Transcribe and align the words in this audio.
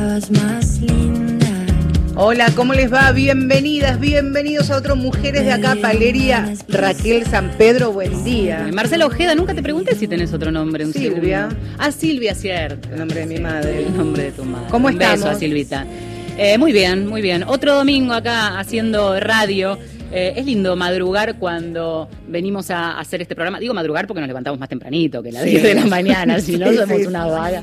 estabas 0.00 0.30
más 0.30 0.80
linda. 0.80 1.46
Hola, 2.16 2.46
¿cómo 2.56 2.72
les 2.72 2.90
va? 2.90 3.12
Bienvenidas, 3.12 4.00
bienvenidos 4.00 4.70
a 4.70 4.76
otro 4.78 4.96
Mujeres 4.96 5.44
de 5.44 5.52
Acá, 5.52 5.74
Valeria 5.74 6.54
Raquel 6.68 7.26
San 7.26 7.50
Pedro, 7.58 7.92
buen 7.92 8.24
día. 8.24 8.66
Marcela 8.72 9.04
Ojeda, 9.04 9.34
nunca 9.34 9.52
te 9.54 9.62
pregunté 9.62 9.94
si 9.96 10.08
tenés 10.08 10.32
otro 10.32 10.50
nombre. 10.50 10.86
Un 10.86 10.94
Silvia. 10.94 11.48
segundo. 11.50 11.70
Ah, 11.78 11.92
Silvia, 11.92 12.34
cierto. 12.34 12.88
El 12.90 12.98
nombre 12.98 13.20
de 13.20 13.26
mi 13.26 13.38
madre. 13.40 13.84
El 13.86 13.94
nombre 13.96 14.22
de 14.24 14.32
tu 14.32 14.44
madre. 14.44 14.68
¿Cómo 14.70 14.88
Un 14.88 14.96
beso 14.96 15.12
estamos? 15.12 15.36
a 15.36 15.38
Silvita. 15.38 15.84
Eh, 16.38 16.56
muy 16.56 16.72
bien, 16.72 17.06
muy 17.06 17.20
bien. 17.20 17.42
Otro 17.46 17.74
domingo 17.74 18.14
acá 18.14 18.58
haciendo 18.58 19.20
radio. 19.20 19.78
Eh, 20.12 20.32
es 20.36 20.44
lindo 20.44 20.74
madrugar 20.74 21.36
cuando 21.38 22.08
venimos 22.26 22.70
a 22.70 22.98
hacer 22.98 23.20
este 23.22 23.34
programa. 23.36 23.60
Digo 23.60 23.74
madrugar 23.74 24.06
porque 24.08 24.20
nos 24.20 24.26
levantamos 24.28 24.58
más 24.58 24.68
tempranito 24.68 25.22
que 25.22 25.30
las 25.30 25.44
Sí. 25.44 25.50
10 25.50 25.62
de 25.62 25.74
la 25.74 25.86
mañana, 25.86 26.40
si 26.40 26.56
no 26.56 26.68
Sí, 26.70 26.76
somos 26.78 26.98
sí, 27.00 27.06
una 27.06 27.26
vaga. 27.26 27.60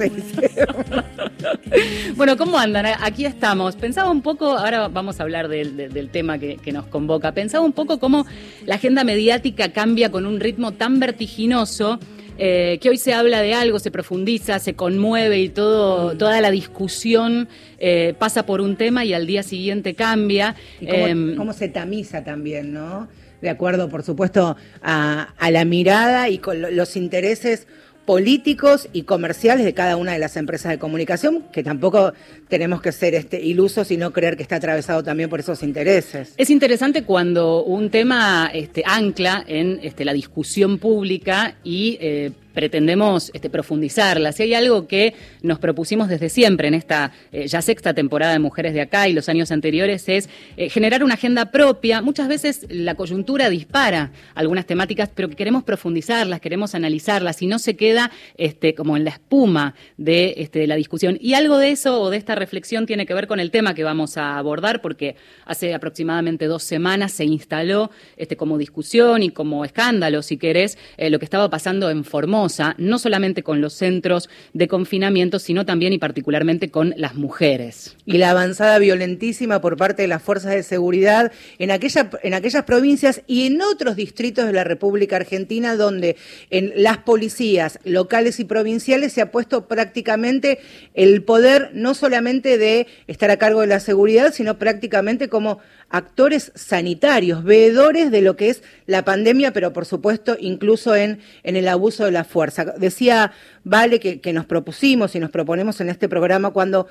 Bueno, 2.16 2.38
¿cómo 2.38 2.58
andan? 2.58 2.86
Aquí 3.02 3.26
estamos. 3.26 3.76
Pensaba 3.76 4.10
un 4.10 4.22
poco, 4.22 4.58
ahora 4.58 4.88
vamos 4.88 5.20
a 5.20 5.24
hablar 5.24 5.48
del, 5.48 6.10
tema 6.12 6.40
que, 6.40 6.58
que 6.58 6.72
nos 6.72 6.86
convoca, 6.88 7.32
pensaba 7.34 7.64
un 7.66 7.74
poco 7.74 8.00
cómo 8.00 8.26
la 8.66 8.76
agenda 8.76 9.04
mediática 9.04 9.72
cambia 9.72 10.12
con 10.12 10.26
un 10.26 10.40
ritmo 10.40 10.72
tan 10.74 11.00
vertiginoso. 11.00 12.00
eh, 12.40 12.78
que 12.82 12.90
hoy 12.90 12.98
se 12.98 13.14
habla 13.16 13.42
de 13.42 13.56
algo, 13.56 13.80
se 13.80 13.90
profundiza, 13.90 14.60
se 14.60 14.76
conmueve 14.76 15.40
y 15.40 15.50
todo, 15.50 16.16
toda 16.16 16.40
la 16.40 16.52
discusión 16.52 17.48
eh, 17.80 18.14
pasa 18.20 18.46
por 18.46 18.62
un 18.62 18.76
tema 18.76 19.04
y 19.06 19.14
al 19.14 19.26
día 19.26 19.42
siguiente 19.42 19.96
cambia. 19.96 20.56
Y 20.80 20.86
cómo, 20.86 21.08
Em, 21.08 21.36
cómo 21.36 21.54
se 21.54 21.68
tamiza 21.68 22.24
también, 22.24 22.74
¿no? 22.74 23.08
De 23.42 23.50
acuerdo, 23.50 23.90
por 23.90 24.04
supuesto, 24.04 24.56
a, 24.84 25.34
a 25.38 25.52
la 25.52 25.66
mirada 25.66 26.30
y 26.30 26.38
con 26.38 26.62
lo- 26.62 26.70
los 26.72 26.96
intereses 26.96 27.68
políticos 28.08 28.88
y 28.94 29.02
comerciales 29.04 29.66
de 29.66 29.74
cada 29.74 29.98
una 29.98 30.14
de 30.14 30.20
las 30.20 30.38
empresas 30.38 30.72
de 30.72 30.80
comunicación, 30.80 31.44
que 31.52 31.62
tampoco 31.62 32.14
tenemos 32.48 32.82
que 32.82 32.94
ser 32.94 33.14
este, 33.14 33.42
ilusos 33.42 33.92
y 33.92 33.98
no 33.98 34.14
creer 34.14 34.38
que 34.38 34.44
está 34.44 34.56
atravesado 34.56 35.04
también 35.04 35.30
por 35.30 35.42
esos 35.42 35.62
intereses. 35.62 36.34
Es 36.38 36.50
interesante 36.50 37.04
cuando 37.04 37.66
un 37.66 37.90
tema 37.90 38.50
este, 38.54 38.82
ancla 38.86 39.44
en 39.46 39.82
este, 39.84 40.06
la 40.06 40.14
discusión 40.14 40.78
pública 40.78 41.58
y 41.66 41.98
eh, 42.00 42.32
pretendemos 42.58 43.30
este, 43.36 43.52
profundizarla. 43.52 44.32
Si 44.32 44.42
hay 44.42 44.56
algo 44.56 44.88
que 44.88 45.14
nos 45.44 45.60
propusimos 45.60 46.08
desde 46.08 46.28
siempre 46.28 46.68
en 46.68 46.74
esta 46.74 47.12
eh, 47.32 47.46
ya 47.46 47.62
sexta 47.62 47.94
temporada 47.94 48.34
de 48.34 48.40
Mujeres 48.40 48.74
de 48.74 48.82
Acá 48.82 49.08
y 49.08 49.14
los 49.14 49.30
años 49.30 49.52
anteriores 49.52 50.10
es 50.10 50.28
eh, 50.58 50.68
generar 50.68 51.04
una 51.04 51.14
agenda 51.14 51.52
propia. 51.52 52.02
Muchas 52.02 52.28
veces 52.28 52.66
la 52.68 52.96
coyuntura 52.96 53.52
dispara 53.52 54.12
algunas 54.34 54.66
temáticas, 54.66 55.08
pero 55.14 55.30
que 55.30 55.36
queremos 55.36 55.66
profundizarlas, 55.66 56.42
queremos 56.42 56.74
analizarlas 56.74 57.44
y 57.44 57.46
no 57.46 57.60
se 57.60 57.76
queda 57.76 58.10
este, 58.38 58.74
como 58.74 58.98
en 58.98 59.04
la 59.04 59.12
espuma 59.12 59.76
de, 59.98 60.34
este, 60.38 60.58
de 60.58 60.66
la 60.66 60.78
discusión. 60.78 61.20
Y 61.22 61.36
algo 61.36 61.60
de 61.60 61.70
eso 61.70 62.02
o 62.02 62.10
de 62.10 62.18
esta 62.18 62.34
reflexión 62.34 62.88
tiene 62.88 63.06
que 63.06 63.14
ver 63.14 63.28
con 63.28 63.40
el 63.40 63.52
tema 63.52 63.76
que 63.76 63.84
vamos 63.84 64.18
a 64.18 64.36
abordar, 64.36 64.82
porque 64.82 65.16
hace 65.46 65.76
aproximadamente 65.76 66.48
dos 66.48 66.64
semanas 66.64 67.12
se 67.12 67.26
instaló 67.26 67.92
este, 68.16 68.36
como 68.36 68.58
discusión 68.58 69.22
y 69.22 69.30
como 69.30 69.64
escándalo, 69.64 70.24
si 70.24 70.38
querés, 70.38 70.80
eh, 70.98 71.12
lo 71.12 71.20
que 71.20 71.26
estaba 71.26 71.52
pasando 71.52 71.92
en 71.92 72.04
Formosa, 72.04 72.47
no 72.78 73.00
solamente 73.00 73.44
con 73.44 73.62
los 73.62 73.74
centros 73.74 74.30
de 74.54 74.68
confinamiento, 74.68 75.40
sino 75.40 75.66
también 75.66 75.94
y 75.94 75.98
particularmente 75.98 76.70
con 76.70 76.94
las 76.98 77.16
mujeres. 77.16 77.96
y 78.06 78.18
la 78.18 78.32
avanzada 78.32 78.80
violentísima 78.80 79.62
por 79.62 79.78
parte 79.78 80.02
de 80.02 80.08
las 80.08 80.22
fuerzas 80.22 80.52
de 80.52 80.64
seguridad 80.64 81.32
en, 81.60 81.72
aquella, 81.72 82.10
en 82.24 82.34
aquellas 82.34 82.64
provincias 82.64 83.22
y 83.28 83.48
en 83.48 83.62
otros 83.62 83.96
distritos 83.96 84.46
de 84.46 84.54
la 84.54 84.64
República 84.64 85.18
Argentina 85.18 85.76
donde 85.76 86.16
en 86.50 86.72
las 86.76 87.00
policías 87.00 87.80
locales 87.84 88.40
y 88.40 88.46
provinciales 88.46 89.14
se 89.14 89.22
ha 89.22 89.32
puesto 89.32 89.68
prácticamente 89.68 90.60
el 90.94 91.24
poder 91.24 91.72
no 91.74 91.94
solamente 91.94 92.58
de 92.58 92.88
estar 93.08 93.30
a 93.30 93.38
cargo 93.38 93.62
de 93.62 93.68
la 93.68 93.80
seguridad, 93.80 94.34
sino 94.34 94.58
prácticamente 94.58 95.30
como 95.30 95.60
actores 95.90 96.52
sanitarios, 96.56 97.44
veedores 97.44 98.12
de 98.12 98.22
lo 98.22 98.36
que 98.36 98.50
es 98.50 98.64
la 98.86 99.06
pandemia, 99.06 99.54
pero 99.54 99.74
por 99.74 99.86
supuesto 99.86 100.36
incluso 100.40 100.96
en, 100.96 101.20
en 101.44 101.56
el 101.56 101.68
abuso 101.68 102.06
de 102.06 102.12
la 102.12 102.24
fuerza. 102.24 102.66
Decía 102.78 103.32
Vale 103.64 104.00
que, 104.00 104.20
que 104.22 104.34
nos 104.34 104.46
propusimos 104.46 105.16
y 105.16 105.20
nos 105.20 105.32
proponemos 105.32 105.82
en 105.82 105.90
este 105.90 106.10
programa 106.10 106.52
cuando 106.52 106.88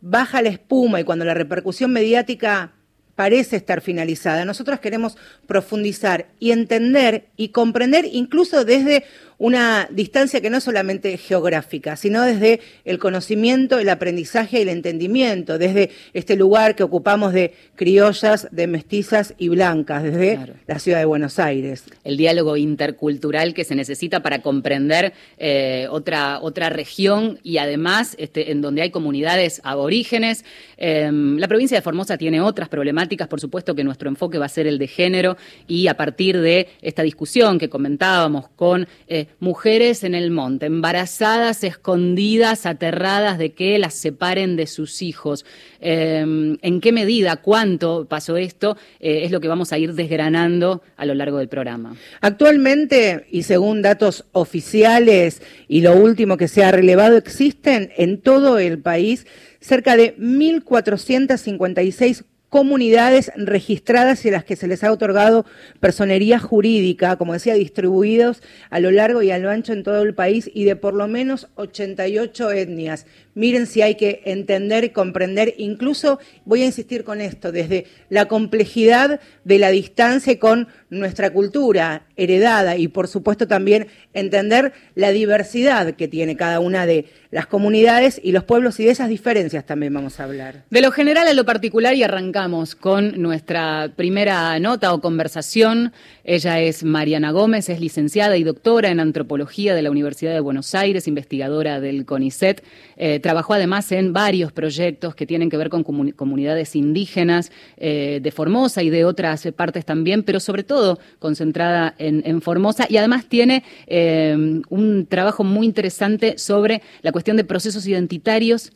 baja 0.00 0.42
la 0.42 0.50
espuma 0.50 1.00
y 1.00 1.04
cuando 1.04 1.24
la 1.24 1.34
repercusión 1.34 1.92
mediática 1.92 2.72
parece 3.16 3.56
estar 3.56 3.80
finalizada, 3.80 4.44
nosotros 4.44 4.78
queremos 4.78 5.16
profundizar 5.46 6.26
y 6.38 6.52
entender 6.52 7.28
y 7.36 7.48
comprender 7.48 8.04
incluso 8.12 8.64
desde 8.64 9.04
una 9.38 9.88
distancia 9.90 10.40
que 10.40 10.50
no 10.50 10.58
es 10.58 10.64
solamente 10.64 11.16
geográfica, 11.18 11.96
sino 11.96 12.22
desde 12.22 12.60
el 12.84 12.98
conocimiento, 12.98 13.78
el 13.78 13.88
aprendizaje 13.88 14.58
y 14.58 14.62
el 14.62 14.68
entendimiento, 14.70 15.58
desde 15.58 15.90
este 16.14 16.36
lugar 16.36 16.74
que 16.74 16.82
ocupamos 16.82 17.32
de 17.32 17.52
criollas, 17.74 18.48
de 18.50 18.66
mestizas 18.66 19.34
y 19.38 19.48
blancas, 19.48 20.02
desde 20.02 20.36
Claro. 20.36 20.54
la 20.66 20.78
ciudad 20.78 20.98
de 20.98 21.04
Buenos 21.04 21.38
Aires. 21.38 21.84
el 22.04 22.16
diálogo 22.16 22.56
intercultural 22.56 23.52
que 23.54 23.64
se 23.64 23.74
necesita 23.74 24.22
para 24.22 24.40
comprender 24.42 25.12
eh, 25.38 25.86
otra, 25.90 26.40
otra 26.40 26.70
región 26.70 27.38
y 27.42 27.58
además 27.58 28.14
este, 28.18 28.50
en 28.52 28.60
donde 28.62 28.82
hay 28.82 28.90
comunidades 28.90 29.60
aborígenes. 29.64 30.44
Eh, 30.78 31.10
la 31.12 31.48
provincia 31.48 31.76
de 31.76 31.82
Formosa 31.82 32.16
tiene 32.16 32.40
otras 32.40 32.68
problemáticas, 32.68 33.28
por 33.28 33.40
supuesto 33.40 33.74
que 33.74 33.84
nuestro 33.84 34.08
enfoque 34.08 34.38
va 34.38 34.46
a 34.46 34.48
ser 34.48 34.66
el 34.66 34.78
de 34.78 34.86
género 34.86 35.36
y 35.66 35.88
a 35.88 35.96
partir 35.96 36.40
de 36.40 36.68
esta 36.80 37.02
discusión 37.02 37.58
que 37.58 37.68
comentábamos 37.68 38.48
con 38.56 38.86
eh, 39.08 39.25
mujeres 39.40 40.04
en 40.04 40.14
el 40.14 40.30
monte, 40.30 40.66
embarazadas, 40.66 41.64
escondidas, 41.64 42.66
aterradas 42.66 43.38
de 43.38 43.52
que 43.52 43.78
las 43.78 43.94
separen 43.94 44.56
de 44.56 44.66
sus 44.66 45.00
hijos. 45.02 45.44
Eh, 45.80 46.20
¿En 46.20 46.80
qué 46.80 46.92
medida, 46.92 47.36
cuánto 47.36 48.06
pasó 48.08 48.36
esto? 48.36 48.76
Eh, 49.00 49.22
es 49.24 49.30
lo 49.30 49.40
que 49.40 49.48
vamos 49.48 49.72
a 49.72 49.78
ir 49.78 49.94
desgranando 49.94 50.82
a 50.96 51.06
lo 51.06 51.14
largo 51.14 51.38
del 51.38 51.48
programa. 51.48 51.96
Actualmente, 52.20 53.26
y 53.30 53.44
según 53.44 53.80
datos 53.82 54.24
oficiales 54.32 55.40
y 55.68 55.80
lo 55.80 55.94
último 55.94 56.36
que 56.36 56.48
se 56.48 56.64
ha 56.64 56.72
relevado, 56.72 57.16
existen 57.16 57.92
en 57.96 58.20
todo 58.20 58.58
el 58.58 58.80
país 58.80 59.26
cerca 59.60 59.96
de 59.96 60.16
1.456 60.18 62.24
comunidades 62.48 63.32
registradas 63.36 64.24
y 64.24 64.28
a 64.28 64.32
las 64.32 64.44
que 64.44 64.56
se 64.56 64.68
les 64.68 64.84
ha 64.84 64.92
otorgado 64.92 65.44
personería 65.80 66.38
jurídica, 66.38 67.16
como 67.16 67.32
decía, 67.32 67.54
distribuidos 67.54 68.42
a 68.70 68.80
lo 68.80 68.90
largo 68.90 69.22
y 69.22 69.30
a 69.30 69.38
lo 69.38 69.50
ancho 69.50 69.72
en 69.72 69.82
todo 69.82 70.02
el 70.02 70.14
país 70.14 70.50
y 70.52 70.64
de 70.64 70.76
por 70.76 70.94
lo 70.94 71.08
menos 71.08 71.48
88 71.56 72.52
etnias. 72.52 73.06
Miren 73.36 73.66
si 73.66 73.82
hay 73.82 73.96
que 73.96 74.22
entender 74.24 74.84
y 74.84 74.88
comprender, 74.88 75.52
incluso 75.58 76.18
voy 76.46 76.62
a 76.62 76.64
insistir 76.64 77.04
con 77.04 77.20
esto, 77.20 77.52
desde 77.52 77.84
la 78.08 78.28
complejidad 78.28 79.20
de 79.44 79.58
la 79.58 79.68
distancia 79.68 80.38
con 80.38 80.68
nuestra 80.88 81.30
cultura 81.30 82.06
heredada 82.16 82.76
y 82.76 82.88
por 82.88 83.08
supuesto 83.08 83.46
también 83.46 83.88
entender 84.14 84.72
la 84.94 85.10
diversidad 85.10 85.96
que 85.96 86.08
tiene 86.08 86.34
cada 86.34 86.60
una 86.60 86.86
de 86.86 87.04
las 87.30 87.46
comunidades 87.46 88.18
y 88.22 88.32
los 88.32 88.44
pueblos 88.44 88.80
y 88.80 88.84
de 88.86 88.92
esas 88.92 89.10
diferencias 89.10 89.66
también 89.66 89.92
vamos 89.92 90.18
a 90.18 90.24
hablar. 90.24 90.64
De 90.70 90.80
lo 90.80 90.90
general 90.90 91.28
a 91.28 91.34
lo 91.34 91.44
particular 91.44 91.94
y 91.94 92.02
arrancamos 92.02 92.74
con 92.74 93.20
nuestra 93.20 93.92
primera 93.94 94.58
nota 94.60 94.94
o 94.94 95.02
conversación. 95.02 95.92
Ella 96.24 96.60
es 96.60 96.84
Mariana 96.84 97.32
Gómez, 97.32 97.68
es 97.68 97.80
licenciada 97.80 98.38
y 98.38 98.44
doctora 98.44 98.88
en 98.88 99.00
antropología 99.00 99.74
de 99.74 99.82
la 99.82 99.90
Universidad 99.90 100.32
de 100.32 100.40
Buenos 100.40 100.74
Aires, 100.74 101.08
investigadora 101.08 101.80
del 101.80 102.06
CONICET. 102.06 102.64
Eh, 102.96 103.20
trabajó 103.26 103.54
además 103.54 103.90
en 103.92 104.12
varios 104.12 104.52
proyectos 104.52 105.14
que 105.14 105.26
tienen 105.26 105.50
que 105.50 105.56
ver 105.56 105.68
con 105.68 105.84
comu- 105.84 106.14
comunidades 106.14 106.76
indígenas 106.76 107.50
eh, 107.76 108.20
de 108.22 108.30
Formosa 108.30 108.82
y 108.82 108.90
de 108.90 109.04
otras 109.04 109.46
partes 109.56 109.84
también, 109.84 110.22
pero 110.22 110.38
sobre 110.40 110.62
todo 110.62 110.98
concentrada 111.18 111.94
en, 111.98 112.22
en 112.24 112.40
Formosa 112.40 112.86
y 112.88 112.96
además 112.96 113.26
tiene 113.26 113.64
eh, 113.86 114.36
un 114.68 115.06
trabajo 115.06 115.44
muy 115.44 115.66
interesante 115.66 116.38
sobre 116.38 116.82
la 117.02 117.12
cuestión 117.12 117.36
de 117.36 117.44
procesos 117.44 117.86
identitarios 117.86 118.72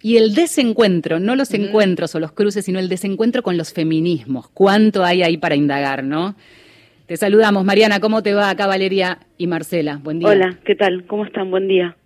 y 0.00 0.16
el 0.16 0.34
desencuentro, 0.34 1.20
no 1.20 1.36
los 1.36 1.54
encuentros 1.54 2.14
o 2.14 2.18
los 2.20 2.32
cruces, 2.32 2.64
sino 2.64 2.80
el 2.80 2.88
desencuentro 2.88 3.42
con 3.42 3.56
los 3.56 3.72
feminismos. 3.72 4.48
¿Cuánto 4.48 5.04
hay 5.04 5.22
ahí 5.22 5.36
para 5.36 5.54
indagar, 5.54 6.02
no? 6.02 6.34
Te 7.06 7.16
saludamos, 7.16 7.64
Mariana. 7.64 8.00
¿Cómo 8.00 8.22
te 8.22 8.34
va 8.34 8.50
acá, 8.50 8.66
Valeria 8.66 9.18
y 9.38 9.46
Marcela? 9.46 10.00
Buen 10.02 10.18
día. 10.18 10.28
Hola, 10.28 10.58
¿qué 10.64 10.74
tal? 10.74 11.04
¿Cómo 11.06 11.24
están? 11.24 11.50
Buen 11.50 11.68
día. 11.68 11.96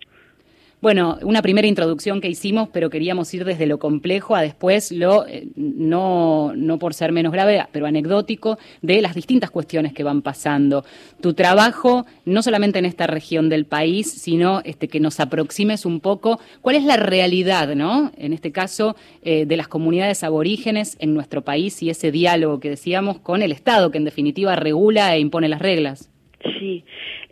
Bueno, 0.79 1.17
una 1.23 1.41
primera 1.41 1.67
introducción 1.67 2.21
que 2.21 2.29
hicimos, 2.29 2.69
pero 2.71 2.91
queríamos 2.91 3.33
ir 3.33 3.45
desde 3.45 3.65
lo 3.65 3.79
complejo 3.79 4.35
a 4.35 4.43
después 4.43 4.91
lo, 4.91 5.25
eh, 5.25 5.47
no, 5.55 6.53
no 6.55 6.77
por 6.77 6.93
ser 6.93 7.11
menos 7.11 7.33
grave, 7.33 7.65
pero 7.71 7.87
anecdótico, 7.87 8.59
de 8.83 9.01
las 9.01 9.15
distintas 9.15 9.49
cuestiones 9.49 9.93
que 9.93 10.03
van 10.03 10.21
pasando. 10.21 10.85
Tu 11.19 11.33
trabajo, 11.33 12.05
no 12.25 12.43
solamente 12.43 12.77
en 12.77 12.85
esta 12.85 13.07
región 13.07 13.49
del 13.49 13.65
país, 13.65 14.11
sino 14.11 14.61
este, 14.65 14.87
que 14.87 14.99
nos 14.99 15.19
aproximes 15.19 15.83
un 15.83 15.99
poco 15.99 16.39
cuál 16.61 16.75
es 16.75 16.83
la 16.83 16.97
realidad, 16.97 17.73
¿no? 17.75 18.11
En 18.15 18.31
este 18.31 18.51
caso, 18.51 18.95
eh, 19.23 19.47
de 19.47 19.57
las 19.57 19.67
comunidades 19.67 20.23
aborígenes 20.23 20.95
en 20.99 21.15
nuestro 21.15 21.41
país 21.41 21.81
y 21.81 21.89
ese 21.89 22.11
diálogo 22.11 22.59
que 22.59 22.69
decíamos 22.69 23.17
con 23.17 23.41
el 23.41 23.51
Estado, 23.51 23.89
que 23.89 23.97
en 23.97 24.05
definitiva 24.05 24.55
regula 24.55 25.15
e 25.15 25.21
impone 25.21 25.49
las 25.49 25.59
reglas. 25.59 26.11
Sí, 26.43 26.83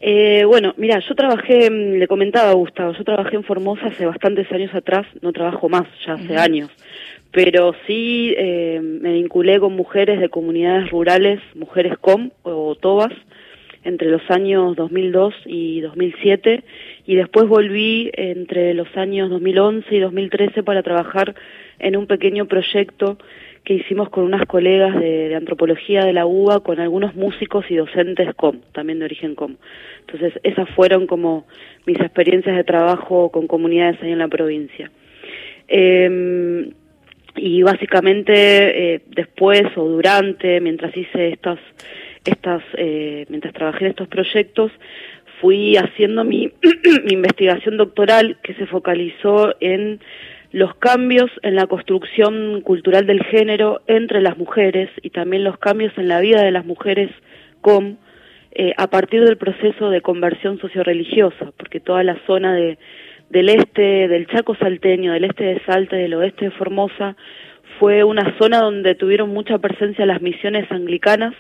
eh, 0.02 0.46
bueno, 0.46 0.74
mira, 0.78 1.00
yo 1.00 1.14
trabajé, 1.14 1.70
mm, 1.70 2.00
le 2.00 2.08
comentaba 2.08 2.50
a 2.50 2.56
Gustavo, 2.56 2.94
yo 2.94 3.04
trabajé 3.04 3.36
en 3.36 3.44
Formosa 3.44 3.88
hace 3.88 4.06
bastantes 4.06 4.52
años 4.52 4.74
atrás, 4.74 5.06
no 5.22 5.32
trabajo 5.32 5.70
más, 5.70 5.88
ya 6.06 6.14
hace 6.14 6.38
años, 6.38 6.72
pero 7.32 7.76
sí 7.86 8.34
eh, 8.36 8.80
me 8.82 9.14
vinculé 9.14 9.60
con 9.60 9.76
mujeres 9.76 10.20
de 10.20 10.30
comunidades 10.30 10.90
rurales, 10.90 11.40
mujeres 11.54 11.98
com 12.00 12.32
o 12.42 12.76
tobas, 12.76 13.14
entre 13.84 14.10
los 14.10 14.24
años 14.32 14.76
2002 14.76 15.34
y 15.46 15.82
2007, 15.82 16.64
y 17.06 17.16
después 17.16 17.48
volví 17.48 18.12
entre 18.14 18.74
los 18.74 18.88
años 18.98 19.30
2011 19.30 19.96
y 19.96 20.00
2013 20.00 20.64
para 20.64 20.84
trabajar 20.84 21.36
en 21.80 21.96
un 21.96 22.08
pequeño 22.08 22.46
proyecto 22.46 23.18
que 23.64 23.74
hicimos 23.74 24.10
con 24.10 24.24
unas 24.24 24.46
colegas 24.46 24.98
de, 25.00 25.36
antropología 25.36 26.06
de 26.06 26.14
la 26.14 26.26
UBA, 26.26 26.62
con 26.62 26.80
algunos 26.80 27.16
músicos 27.16 27.66
y 27.70 27.76
docentes 27.76 28.34
com, 28.36 28.62
también 28.72 29.00
de 29.00 29.06
origen 29.06 29.36
com. 29.36 29.56
Entonces, 30.02 30.40
esas 30.44 30.70
fueron 30.70 31.08
como 31.08 31.48
mis 31.86 32.00
experiencias 32.00 32.56
de 32.56 32.64
trabajo 32.64 33.32
con 33.32 33.48
comunidades 33.48 34.02
ahí 34.02 34.12
en 34.12 34.20
la 34.20 34.28
provincia. 34.28 34.92
Em, 35.68 36.72
y 37.36 37.64
básicamente 37.64 38.94
eh, 38.94 39.02
después 39.08 39.64
o 39.76 39.84
durante, 39.84 40.62
mientras 40.62 40.96
hice 40.96 41.30
estas, 41.30 41.60
estas, 42.24 42.64
eh, 42.78 43.26
mientras 43.30 43.54
trabajé 43.54 43.86
en 43.86 43.92
estos 43.92 44.08
proyectos, 44.08 44.72
fui 45.42 45.78
haciendo 45.78 46.24
mi, 46.24 46.52
investigación 47.10 47.78
doctoral 47.78 48.38
que 48.44 48.54
se 48.56 48.66
focalizó 48.68 49.56
en 49.60 50.00
los 50.52 50.74
cambios 50.76 51.30
en 51.42 51.56
la 51.56 51.68
construcción 51.68 52.62
cultural 52.62 53.06
del 53.06 53.24
género 53.24 53.82
entre 53.88 54.22
las 54.22 54.38
mujeres 54.38 54.90
y 55.02 55.10
también 55.10 55.44
los 55.44 55.58
cambios 55.58 55.92
en 55.98 56.08
la 56.08 56.22
vida 56.22 56.44
de 56.44 56.52
las 56.52 56.66
mujeres 56.66 57.12
con 57.62 57.98
eh, 58.58 58.74
a 58.78 58.88
partir 58.88 59.26
del 59.26 59.36
proceso 59.38 59.90
de 59.90 60.00
conversión 60.00 60.58
socioreligiosa, 60.60 61.52
porque 61.58 61.82
toda 61.82 62.04
la 62.04 62.18
zona 62.26 62.54
de, 62.54 62.78
del 63.30 63.50
este, 63.50 64.08
del 64.08 64.28
Chaco 64.28 64.56
salteño, 64.56 65.12
del 65.12 65.26
este 65.26 65.44
de 65.44 65.62
Salta, 65.66 65.98
del 65.98 66.14
oeste 66.14 66.46
de 66.46 66.52
Formosa, 66.52 67.18
fue 67.80 68.06
una 68.06 68.38
zona 68.38 68.60
donde 68.60 68.96
tuvieron 68.96 69.30
mucha 69.32 69.58
presencia 69.58 70.06
las 70.06 70.22
misiones 70.22 70.72
anglicanas, 70.72 71.34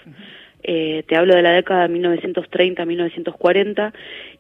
eh, 0.68 1.04
te 1.08 1.16
hablo 1.16 1.36
de 1.36 1.44
la 1.44 1.52
década 1.52 1.88
de 1.88 1.94
1930-1940, 2.00 3.94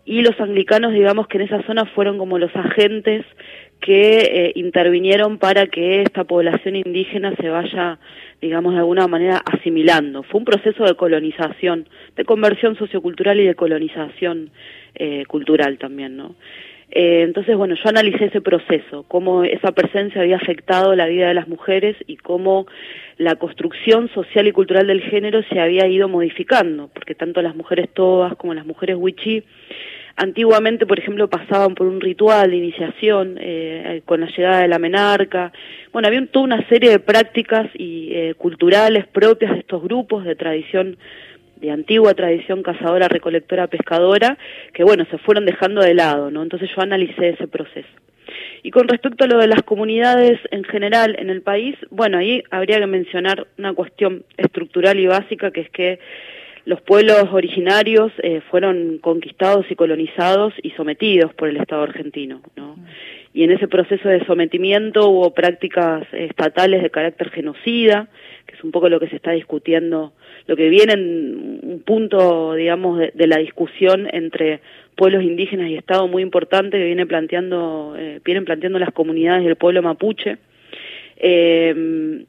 y 0.05 0.21
los 0.21 0.39
anglicanos, 0.39 0.93
digamos 0.93 1.27
que 1.27 1.37
en 1.37 1.43
esa 1.43 1.61
zona 1.63 1.85
fueron 1.85 2.17
como 2.17 2.39
los 2.39 2.55
agentes 2.55 3.25
que 3.79 4.17
eh, 4.19 4.51
intervinieron 4.55 5.37
para 5.37 5.67
que 5.67 6.01
esta 6.01 6.23
población 6.23 6.75
indígena 6.75 7.35
se 7.35 7.49
vaya, 7.49 7.99
digamos, 8.41 8.73
de 8.73 8.79
alguna 8.79 9.07
manera 9.07 9.41
asimilando. 9.45 10.23
Fue 10.23 10.39
un 10.39 10.45
proceso 10.45 10.85
de 10.85 10.95
colonización, 10.95 11.87
de 12.15 12.25
conversión 12.25 12.75
sociocultural 12.75 13.39
y 13.39 13.45
de 13.45 13.55
colonización 13.55 14.49
eh, 14.95 15.25
cultural 15.27 15.77
también, 15.77 16.17
¿no? 16.17 16.35
Eh, 16.91 17.23
entonces, 17.23 17.57
bueno, 17.57 17.75
yo 17.75 17.89
analicé 17.89 18.25
ese 18.25 18.41
proceso, 18.41 19.03
cómo 19.07 19.43
esa 19.43 19.71
presencia 19.71 20.21
había 20.21 20.37
afectado 20.37 20.95
la 20.95 21.07
vida 21.07 21.27
de 21.27 21.33
las 21.33 21.47
mujeres 21.47 21.97
y 22.07 22.17
cómo 22.17 22.67
la 23.17 23.35
construcción 23.35 24.09
social 24.09 24.47
y 24.47 24.51
cultural 24.51 24.87
del 24.87 25.01
género 25.01 25.41
se 25.49 25.59
había 25.59 25.87
ido 25.87 26.07
modificando, 26.07 26.89
porque 26.93 27.15
tanto 27.15 27.41
las 27.41 27.55
mujeres 27.55 27.89
todas 27.93 28.35
como 28.35 28.53
las 28.53 28.65
mujeres 28.65 28.97
wichí 28.97 29.43
Antiguamente, 30.17 30.85
por 30.85 30.97
ejemplo, 30.97 31.29
pasaban 31.29 31.75
por 31.75 31.87
un 31.87 31.99
ritual 31.99 32.49
de 32.49 32.55
iniciación 32.55 33.37
eh, 33.37 34.01
con 34.05 34.21
la 34.21 34.27
llegada 34.27 34.61
de 34.61 34.69
la 34.69 34.79
menarca. 34.79 35.51
Bueno, 35.91 36.07
había 36.07 36.25
toda 36.27 36.45
una 36.45 36.67
serie 36.69 36.89
de 36.89 36.99
prácticas 36.99 37.67
y 37.73 38.13
eh, 38.13 38.33
culturales 38.37 39.07
propias 39.07 39.51
de 39.51 39.59
estos 39.59 39.83
grupos 39.83 40.23
de 40.23 40.35
tradición 40.35 40.97
de 41.57 41.71
antigua 41.71 42.13
tradición 42.13 42.63
cazadora, 42.63 43.07
recolectora, 43.07 43.67
pescadora, 43.67 44.37
que 44.73 44.83
bueno, 44.83 45.05
se 45.09 45.17
fueron 45.17 45.45
dejando 45.45 45.81
de 45.81 45.93
lado, 45.93 46.31
¿no? 46.31 46.43
Entonces 46.43 46.69
yo 46.75 46.81
analicé 46.81 47.29
ese 47.29 47.47
proceso. 47.47 47.87
Y 48.63 48.71
con 48.71 48.87
respecto 48.87 49.25
a 49.25 49.27
lo 49.27 49.37
de 49.37 49.47
las 49.47 49.61
comunidades 49.61 50.39
en 50.51 50.63
general 50.63 51.15
en 51.19 51.29
el 51.29 51.41
país, 51.41 51.75
bueno, 51.91 52.17
ahí 52.17 52.43
habría 52.49 52.79
que 52.79 52.87
mencionar 52.87 53.47
una 53.57 53.73
cuestión 53.73 54.23
estructural 54.37 54.99
y 54.99 55.05
básica, 55.05 55.51
que 55.51 55.61
es 55.61 55.69
que 55.69 55.99
los 56.65 56.81
pueblos 56.81 57.27
originarios 57.31 58.11
eh, 58.23 58.41
fueron 58.49 58.97
conquistados 58.97 59.65
y 59.69 59.75
colonizados 59.75 60.53
y 60.63 60.71
sometidos 60.71 61.33
por 61.35 61.47
el 61.47 61.57
Estado 61.57 61.83
argentino, 61.83 62.41
¿no? 62.55 62.75
Y 63.35 63.43
en 63.43 63.51
ese 63.51 63.67
proceso 63.67 64.07
de 64.07 64.25
sometimiento 64.25 65.09
hubo 65.09 65.33
prácticas 65.33 66.07
estatales 66.13 66.81
de 66.81 66.89
carácter 66.89 67.31
genocida, 67.31 68.07
que 68.47 68.55
es 68.55 68.63
un 68.63 68.71
poco 68.71 68.87
lo 68.87 68.97
que 68.97 69.09
se 69.09 69.17
está 69.17 69.31
discutiendo, 69.31 70.13
lo 70.47 70.55
que 70.55 70.69
viene 70.69 70.93
en 70.93 71.59
un 71.61 71.81
punto, 71.85 72.53
digamos, 72.53 72.97
de, 72.97 73.27
la 73.27 73.37
discusión 73.39 74.07
entre 74.13 74.61
pueblos 74.95 75.21
indígenas 75.21 75.69
y 75.69 75.75
Estado 75.75 76.07
muy 76.07 76.23
importante 76.23 76.77
que 76.77 76.85
viene 76.85 77.05
planteando, 77.05 77.95
eh, 77.99 78.21
vienen 78.23 78.45
planteando 78.45 78.79
las 78.79 78.93
comunidades 78.93 79.43
del 79.43 79.57
pueblo 79.57 79.81
mapuche. 79.81 80.37
Eh, 81.17 82.23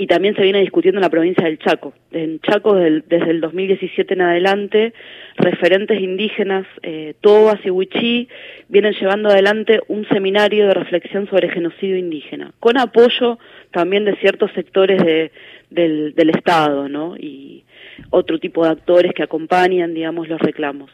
y 0.00 0.06
también 0.06 0.34
se 0.34 0.40
viene 0.40 0.60
discutiendo 0.60 0.98
en 0.98 1.02
la 1.02 1.10
provincia 1.10 1.44
del 1.44 1.58
Chaco. 1.58 1.92
En 2.10 2.40
Chaco, 2.40 2.74
desde 2.74 3.30
el, 3.30 3.42
2017 3.42 4.14
en 4.14 4.22
adelante, 4.22 4.94
referentes 5.36 6.00
indígenas, 6.00 6.66
eh, 6.82 7.12
Tobas 7.20 7.60
y 7.66 7.70
Huichí, 7.70 8.26
vienen 8.68 8.94
llevando 8.94 9.28
adelante 9.28 9.80
un 9.88 10.08
seminario 10.08 10.68
de 10.68 10.72
reflexión 10.72 11.28
sobre 11.28 11.50
genocidio 11.50 11.98
indígena, 11.98 12.54
con 12.60 12.78
apoyo 12.78 13.38
también 13.72 14.06
de 14.06 14.16
ciertos 14.16 14.50
sectores 14.52 15.04
de, 15.04 15.32
del 15.68 16.30
Estado, 16.30 16.88
¿no? 16.88 17.14
Y 17.18 17.64
otro 18.08 18.38
tipo 18.38 18.64
de 18.64 18.70
actores 18.70 19.12
que 19.12 19.22
acompañan, 19.22 19.92
digamos, 19.92 20.28
los 20.28 20.40
reclamos. 20.40 20.90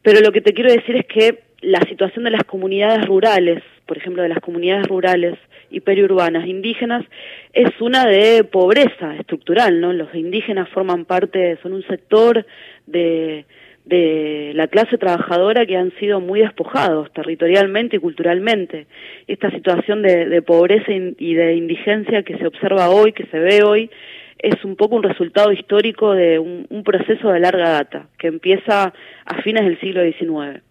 Pero 0.00 0.20
lo 0.20 0.32
que 0.32 0.40
te 0.40 0.54
quiero 0.54 0.72
decir 0.72 0.96
es 0.96 1.04
que 1.04 1.40
la 1.60 1.82
situación 1.82 2.24
de 2.24 2.30
las 2.30 2.44
comunidades 2.44 3.04
rurales, 3.04 3.62
por 3.90 3.98
ejemplo, 3.98 4.22
de 4.22 4.28
las 4.28 4.38
comunidades 4.38 4.86
rurales 4.86 5.34
y 5.68 5.80
periurbanas 5.80 6.46
indígenas, 6.46 7.04
es 7.52 7.70
una 7.80 8.06
de 8.06 8.44
pobreza 8.44 9.16
estructural, 9.18 9.80
¿no? 9.80 9.92
Los 9.92 10.14
indígenas 10.14 10.68
forman 10.68 11.04
parte, 11.06 11.58
son 11.60 11.72
un 11.72 11.82
sector 11.88 12.46
de, 12.86 13.46
de 13.86 14.52
la 14.54 14.68
clase 14.68 14.96
trabajadora 14.96 15.66
que 15.66 15.76
han 15.76 15.90
sido 15.98 16.20
muy 16.20 16.38
despojados 16.38 17.12
territorialmente 17.12 17.96
y 17.96 17.98
culturalmente. 17.98 18.86
Esta 19.26 19.50
situación 19.50 20.02
de, 20.02 20.40
pobreza 20.42 20.92
y 20.92 21.34
de 21.34 21.56
indigencia 21.56 22.22
que 22.22 22.38
se 22.38 22.46
observa 22.46 22.90
hoy, 22.90 23.12
que 23.12 23.26
se 23.26 23.40
ve 23.40 23.64
hoy, 23.64 23.90
es 24.38 24.64
un 24.64 24.76
poco 24.76 24.94
un 24.94 25.02
resultado 25.02 25.50
histórico 25.50 26.12
de 26.12 26.38
un, 26.38 26.64
un 26.70 26.84
proceso 26.84 27.32
de 27.32 27.40
larga 27.40 27.70
data, 27.70 28.06
que 28.18 28.28
empieza 28.28 28.94
a 29.24 29.42
fines 29.42 29.64
del 29.64 29.80
siglo 29.80 30.00
XIX. 30.04 30.62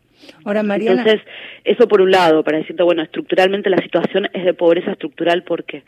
Entonces, 0.99 1.21
eso 1.63 1.87
por 1.87 2.01
un 2.01 2.11
lado, 2.11 2.43
para 2.43 2.57
decirte, 2.57 2.83
bueno, 2.83 3.01
estructuralmente 3.01 3.69
la 3.69 3.81
situación 3.81 4.27
es 4.33 4.45
de 4.45 4.53
pobreza 4.53 4.91
estructural, 4.91 5.43
¿por 5.43 5.63
qué? 5.63 5.83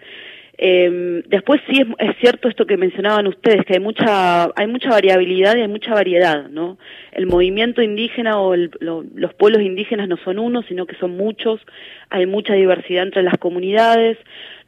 Eh, 0.63 1.23
después 1.27 1.59
sí 1.67 1.81
es, 1.97 2.17
cierto 2.19 2.47
esto 2.47 2.67
que 2.67 2.77
mencionaban 2.77 3.25
ustedes, 3.25 3.65
que 3.65 3.73
hay 3.73 3.79
mucha, 3.79 4.43
hay 4.55 4.67
mucha 4.67 4.89
variabilidad 4.89 5.55
y 5.55 5.61
hay 5.61 5.67
mucha 5.67 5.93
variedad, 5.93 6.49
¿no? 6.49 6.77
El 7.13 7.25
movimiento 7.25 7.81
indígena 7.81 8.39
o 8.39 8.55
los 8.55 9.33
pueblos 9.33 9.63
indígenas 9.63 10.07
no 10.07 10.17
son 10.17 10.37
uno, 10.37 10.61
sino 10.63 10.85
que 10.85 10.95
son 10.97 11.17
muchos, 11.17 11.61
hay 12.11 12.27
mucha 12.27 12.53
diversidad 12.53 13.03
entre 13.03 13.23
las 13.23 13.37
comunidades, 13.39 14.19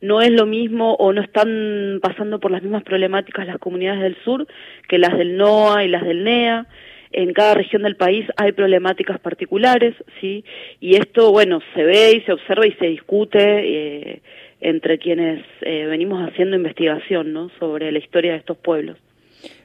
no 0.01 0.21
es 0.21 0.31
lo 0.31 0.47
mismo 0.47 0.95
o 0.95 1.13
no 1.13 1.21
están 1.21 1.99
pasando 2.01 2.39
por 2.39 2.49
las 2.49 2.63
mismas 2.63 2.81
problemáticas 2.81 3.45
las 3.45 3.59
comunidades 3.59 4.01
del 4.01 4.17
sur 4.23 4.47
que 4.87 4.97
las 4.97 5.15
del 5.15 5.37
NOA 5.37 5.83
y 5.83 5.89
las 5.89 6.03
del 6.03 6.23
NEA 6.23 6.65
en 7.13 7.33
cada 7.33 7.53
región 7.53 7.83
del 7.83 7.95
país 7.95 8.25
hay 8.35 8.51
problemáticas 8.51 9.19
particulares, 9.19 9.95
¿sí? 10.19 10.43
Y 10.79 10.95
esto, 10.95 11.31
bueno, 11.31 11.59
se 11.73 11.83
ve 11.83 12.13
y 12.17 12.21
se 12.21 12.33
observa 12.33 12.67
y 12.67 12.73
se 12.73 12.87
discute 12.87 13.39
eh, 13.39 14.21
entre 14.61 14.97
quienes 14.97 15.45
eh, 15.61 15.85
venimos 15.85 16.27
haciendo 16.27 16.55
investigación, 16.55 17.31
¿no? 17.31 17.49
Sobre 17.59 17.91
la 17.91 17.99
historia 17.99 18.31
de 18.31 18.39
estos 18.39 18.57
pueblos. 18.57 18.97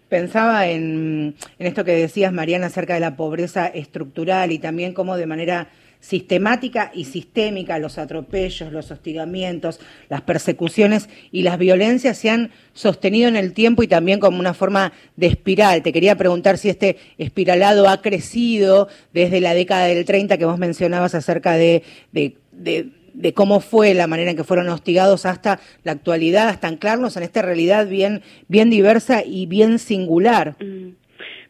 Pensaba 0.09 0.69
en, 0.69 1.35
en 1.59 1.67
esto 1.67 1.85
que 1.85 1.93
decías, 1.93 2.33
Mariana, 2.33 2.67
acerca 2.67 2.95
de 2.95 3.00
la 3.00 3.17
pobreza 3.17 3.67
estructural 3.67 4.52
y 4.52 4.59
también 4.59 4.95
cómo 4.95 5.17
de 5.17 5.26
manera 5.26 5.69
sistemática 6.00 6.90
y 6.95 7.05
sistémica 7.05 7.78
los 7.78 7.99
atropellos, 7.99 8.73
los 8.73 8.90
hostigamientos, 8.90 9.81
las 10.09 10.23
persecuciones 10.23 11.09
y 11.33 11.43
las 11.43 11.59
violencias 11.59 12.19
se 12.19 12.31
han 12.31 12.50
sostenido 12.73 13.28
en 13.28 13.37
el 13.37 13.52
tiempo 13.52 13.83
y 13.83 13.88
también 13.88 14.21
como 14.21 14.38
una 14.38 14.55
forma 14.55 14.93
de 15.17 15.26
espiral. 15.26 15.83
Te 15.83 15.93
quería 15.93 16.17
preguntar 16.17 16.59
si 16.59 16.69
este 16.69 16.97
espiralado 17.19 17.88
ha 17.88 18.00
crecido 18.00 18.88
desde 19.12 19.40
la 19.40 19.55
década 19.55 19.87
del 19.87 20.05
30 20.05 20.38
que 20.38 20.45
vos 20.45 20.59
mencionabas 20.59 21.14
acerca 21.14 21.55
de, 21.55 21.83
de, 22.12 23.35
cómo 23.35 23.61
fue 23.61 23.95
la 23.95 24.07
manera 24.07 24.31
en 24.31 24.37
que 24.37 24.45
fueron 24.45 24.69
hostigados 24.69 25.26
hasta 25.26 25.61
la 25.83 25.93
actualidad, 25.93 26.49
hasta 26.49 26.69
anclarnos 26.69 27.17
en 27.17 27.25
esta 27.25 27.43
realidad 27.43 27.88
bien, 27.88 28.23
bien 28.47 28.71
diversa 28.71 29.25
y 29.25 29.47
bien 29.47 29.78
singular. 29.78 30.57
Mm. 30.61 31.08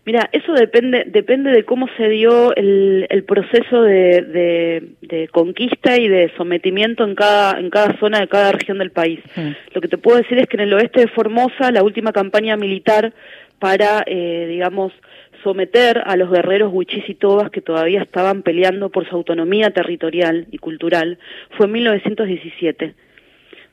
Mira, 0.09 0.31
eso 0.33 0.55
depende, 0.55 1.05
depende 1.07 1.51
de 1.51 1.67
cómo 1.67 1.87
se 1.99 2.09
dio 2.09 2.57
el, 2.57 3.07
el 3.11 3.25
proceso 3.25 3.83
de, 3.83 4.95
de, 5.03 5.29
conquista 5.29 5.99
y 6.01 6.09
de 6.09 6.33
sometimiento 6.35 7.05
en 7.05 7.15
cada, 7.15 7.61
en 7.61 7.69
cada 7.69 7.95
zona 7.99 8.19
de 8.19 8.27
cada 8.27 8.53
región 8.53 8.79
del 8.79 8.91
país. 8.91 9.21
Lo 9.75 9.83
que 9.83 9.89
te 9.89 9.99
puedo 9.99 10.17
decir 10.17 10.39
es 10.39 10.47
que 10.47 10.57
en 10.57 10.63
el 10.63 10.73
oeste 10.73 11.01
de 11.01 11.09
Formosa, 11.09 11.71
la 11.73 11.83
última 11.83 12.13
campaña 12.13 12.57
militar 12.57 13.13
para, 13.59 14.03
eh, 14.07 14.47
digamos, 14.49 14.95
someter 15.45 16.01
a 16.07 16.17
los 16.17 16.31
guerreros 16.31 16.73
huichis 16.73 17.07
y 17.07 17.15
tobas 17.15 17.51
que 17.51 17.61
todavía 17.61 18.01
estaban 18.01 18.41
peleando 18.41 18.89
por 18.89 19.07
su 19.07 19.15
autonomía 19.15 19.73
territorial 19.73 20.47
y 20.51 20.57
cultural 20.57 21.19
fue 21.59 21.67
en 21.67 21.73
1917. 21.73 22.95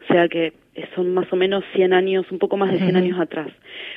O 0.04 0.14
sea 0.14 0.28
que 0.28 0.52
son 0.96 1.14
más 1.14 1.32
o 1.32 1.36
menos 1.36 1.64
100 1.74 1.94
años, 1.94 2.26
un 2.32 2.40
poco 2.40 2.58
más 2.58 2.72
de 2.72 2.80
100 2.80 2.96
años 2.96 3.20
atrás. 3.20 3.48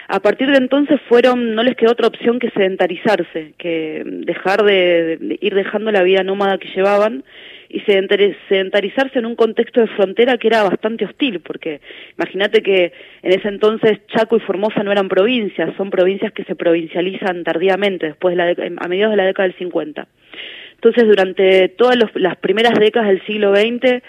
A 0.06 0.20
partir 0.20 0.50
de 0.50 0.58
entonces 0.58 1.00
fueron, 1.08 1.54
no 1.54 1.62
les 1.62 1.76
quedó 1.76 1.92
otra 1.92 2.06
opción 2.06 2.38
que 2.38 2.50
sedentarizarse, 2.50 3.54
que 3.58 4.02
dejar 4.04 4.62
de, 4.62 5.38
ir 5.40 5.54
dejando 5.54 5.90
la 5.90 6.02
vida 6.02 6.23
nómada 6.23 6.58
que 6.58 6.68
llevaban 6.68 7.25
y 7.68 7.80
sedentarizarse 7.80 9.18
en 9.18 9.26
un 9.26 9.35
contexto 9.35 9.80
de 9.80 9.88
frontera 9.88 10.38
que 10.38 10.49
era 10.49 10.62
bastante 10.62 11.04
hostil, 11.04 11.40
porque 11.40 11.80
imagínate 12.16 12.62
que 12.62 12.92
en 13.23 13.32
ese 13.32 13.49
entonces 13.49 13.99
Chaco 14.06 14.37
y 14.37 14.40
Formosa 14.40 14.82
no 14.82 14.92
eran 14.92 15.08
provincias, 15.08 15.75
son 15.76 15.90
provincias 15.90 16.32
que 16.32 16.44
se 16.44 16.54
provincializan 16.54 17.44
tardíamente, 17.44 18.06
después 18.06 18.37
de 18.37 18.37
la 18.37 18.75
a 18.78 18.88
mediados 18.88 19.12
de 19.12 19.16
la 19.16 19.26
década 19.26 19.49
del 19.49 19.58
50. 19.58 20.06
Entonces, 20.76 21.08
durante 21.08 21.68
todas 21.70 21.99
las 22.14 22.37
primeras 22.37 22.78
décadas 22.78 23.08
del 23.08 23.26
siglo 23.26 23.54
XX, 23.54 24.00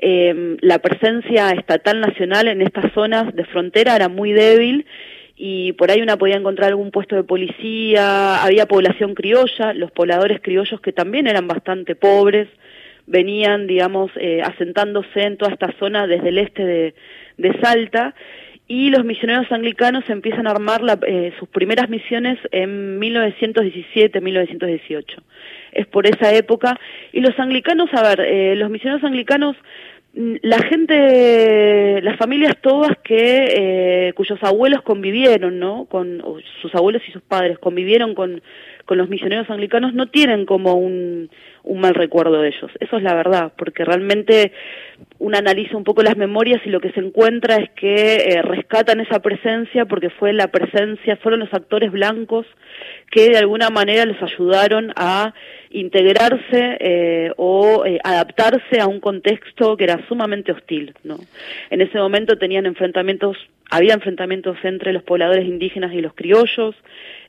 eh, 0.00 0.56
la 0.60 0.78
presencia 0.78 1.50
estatal 1.50 2.00
nacional 2.00 2.48
en 2.48 2.62
estas 2.62 2.92
zonas 2.92 3.34
de 3.34 3.44
frontera 3.44 3.96
era 3.96 4.08
muy 4.08 4.32
débil 4.32 4.86
y 5.36 5.72
por 5.74 5.90
ahí 5.90 6.00
una 6.02 6.16
podía 6.16 6.36
encontrar 6.36 6.68
algún 6.68 6.90
puesto 6.90 7.16
de 7.16 7.22
policía, 7.22 8.42
había 8.42 8.66
población 8.66 9.14
criolla, 9.14 9.72
los 9.72 9.92
pobladores 9.92 10.40
criollos 10.40 10.80
que 10.80 10.92
también 10.92 11.28
eran 11.28 11.46
bastante 11.46 11.94
pobres, 11.94 12.48
venían, 13.06 13.68
digamos, 13.68 14.10
eh, 14.16 14.42
asentándose 14.42 15.22
en 15.22 15.36
toda 15.36 15.52
esta 15.52 15.72
zona 15.78 16.06
desde 16.06 16.28
el 16.28 16.38
este 16.38 16.64
de, 16.64 16.94
Salta 17.62 18.14
y 18.66 18.90
los 18.90 19.04
misioneros 19.04 19.50
anglicanos 19.50 20.04
empiezan 20.10 20.46
a 20.46 20.50
armar 20.50 20.82
la, 20.82 20.98
eh, 21.06 21.32
sus 21.38 21.48
primeras 21.48 21.88
misiones 21.88 22.38
en 22.50 23.00
1917-1918. 23.00 25.22
Es 25.72 25.86
por 25.86 26.06
esa 26.06 26.34
época. 26.34 26.78
Y 27.12 27.20
los 27.20 27.38
anglicanos, 27.38 27.88
a 27.92 28.02
ver, 28.02 28.20
eh, 28.20 28.56
los 28.56 28.70
misioneros 28.70 29.04
anglicanos, 29.04 29.56
mm, 30.14 30.36
la 30.42 30.58
gente, 30.62 32.00
las 32.02 32.16
familias 32.16 32.56
todas 32.60 32.96
que, 33.04 34.08
eh, 34.08 34.12
cuyos 34.14 34.42
abuelos 34.42 34.82
convivieron, 34.82 35.58
¿no? 35.58 35.86
Con 35.86 36.22
sus 36.62 36.74
abuelos 36.74 37.02
y 37.08 37.12
sus 37.12 37.22
padres 37.22 37.58
convivieron 37.58 38.14
con, 38.14 38.42
con 38.88 38.96
los 38.96 39.10
misioneros 39.10 39.50
anglicanos, 39.50 39.92
no 39.92 40.06
tienen 40.06 40.46
como 40.46 40.72
un, 40.72 41.28
mal 41.74 41.94
recuerdo 41.94 42.40
de 42.40 42.48
ellos. 42.48 42.70
Eso 42.80 42.96
es 42.96 43.02
la 43.02 43.12
verdad, 43.12 43.52
porque 43.58 43.84
realmente 43.84 44.52
uno 45.18 45.36
analiza 45.36 45.76
un 45.76 45.84
poco 45.84 46.02
las 46.02 46.16
memorias 46.16 46.62
y 46.64 46.70
lo 46.70 46.80
que 46.80 46.90
se 46.92 47.00
encuentra 47.00 47.56
es 47.56 47.68
que 47.76 48.14
eh, 48.16 48.40
rescatan 48.40 49.00
esa 49.00 49.20
presencia 49.20 49.84
porque 49.84 50.08
fue 50.08 50.32
la 50.32 50.48
presencia, 50.48 51.16
fueron 51.16 51.40
los 51.40 51.52
actores 51.52 51.92
blancos 51.92 52.46
que 53.10 53.28
de 53.28 53.36
alguna 53.36 53.68
manera 53.68 54.06
les 54.06 54.20
ayudaron 54.22 54.90
a 54.96 55.34
integrarse 55.70 56.76
eh, 56.80 57.32
o 57.36 57.84
eh, 57.84 57.98
adaptarse 58.02 58.80
a 58.80 58.86
un 58.86 59.00
contexto 59.00 59.76
que 59.76 59.84
era 59.84 60.06
sumamente 60.08 60.52
hostil. 60.52 60.94
¿no? 61.04 61.18
En 61.70 61.80
ese 61.80 61.98
momento 61.98 62.38
tenían 62.38 62.66
enfrentamientos, 62.66 63.36
había 63.70 63.94
enfrentamientos 63.94 64.56
entre 64.62 64.92
los 64.92 65.02
pobladores 65.02 65.46
indígenas 65.46 65.92
y 65.92 66.00
los 66.00 66.14
criollos, 66.14 66.74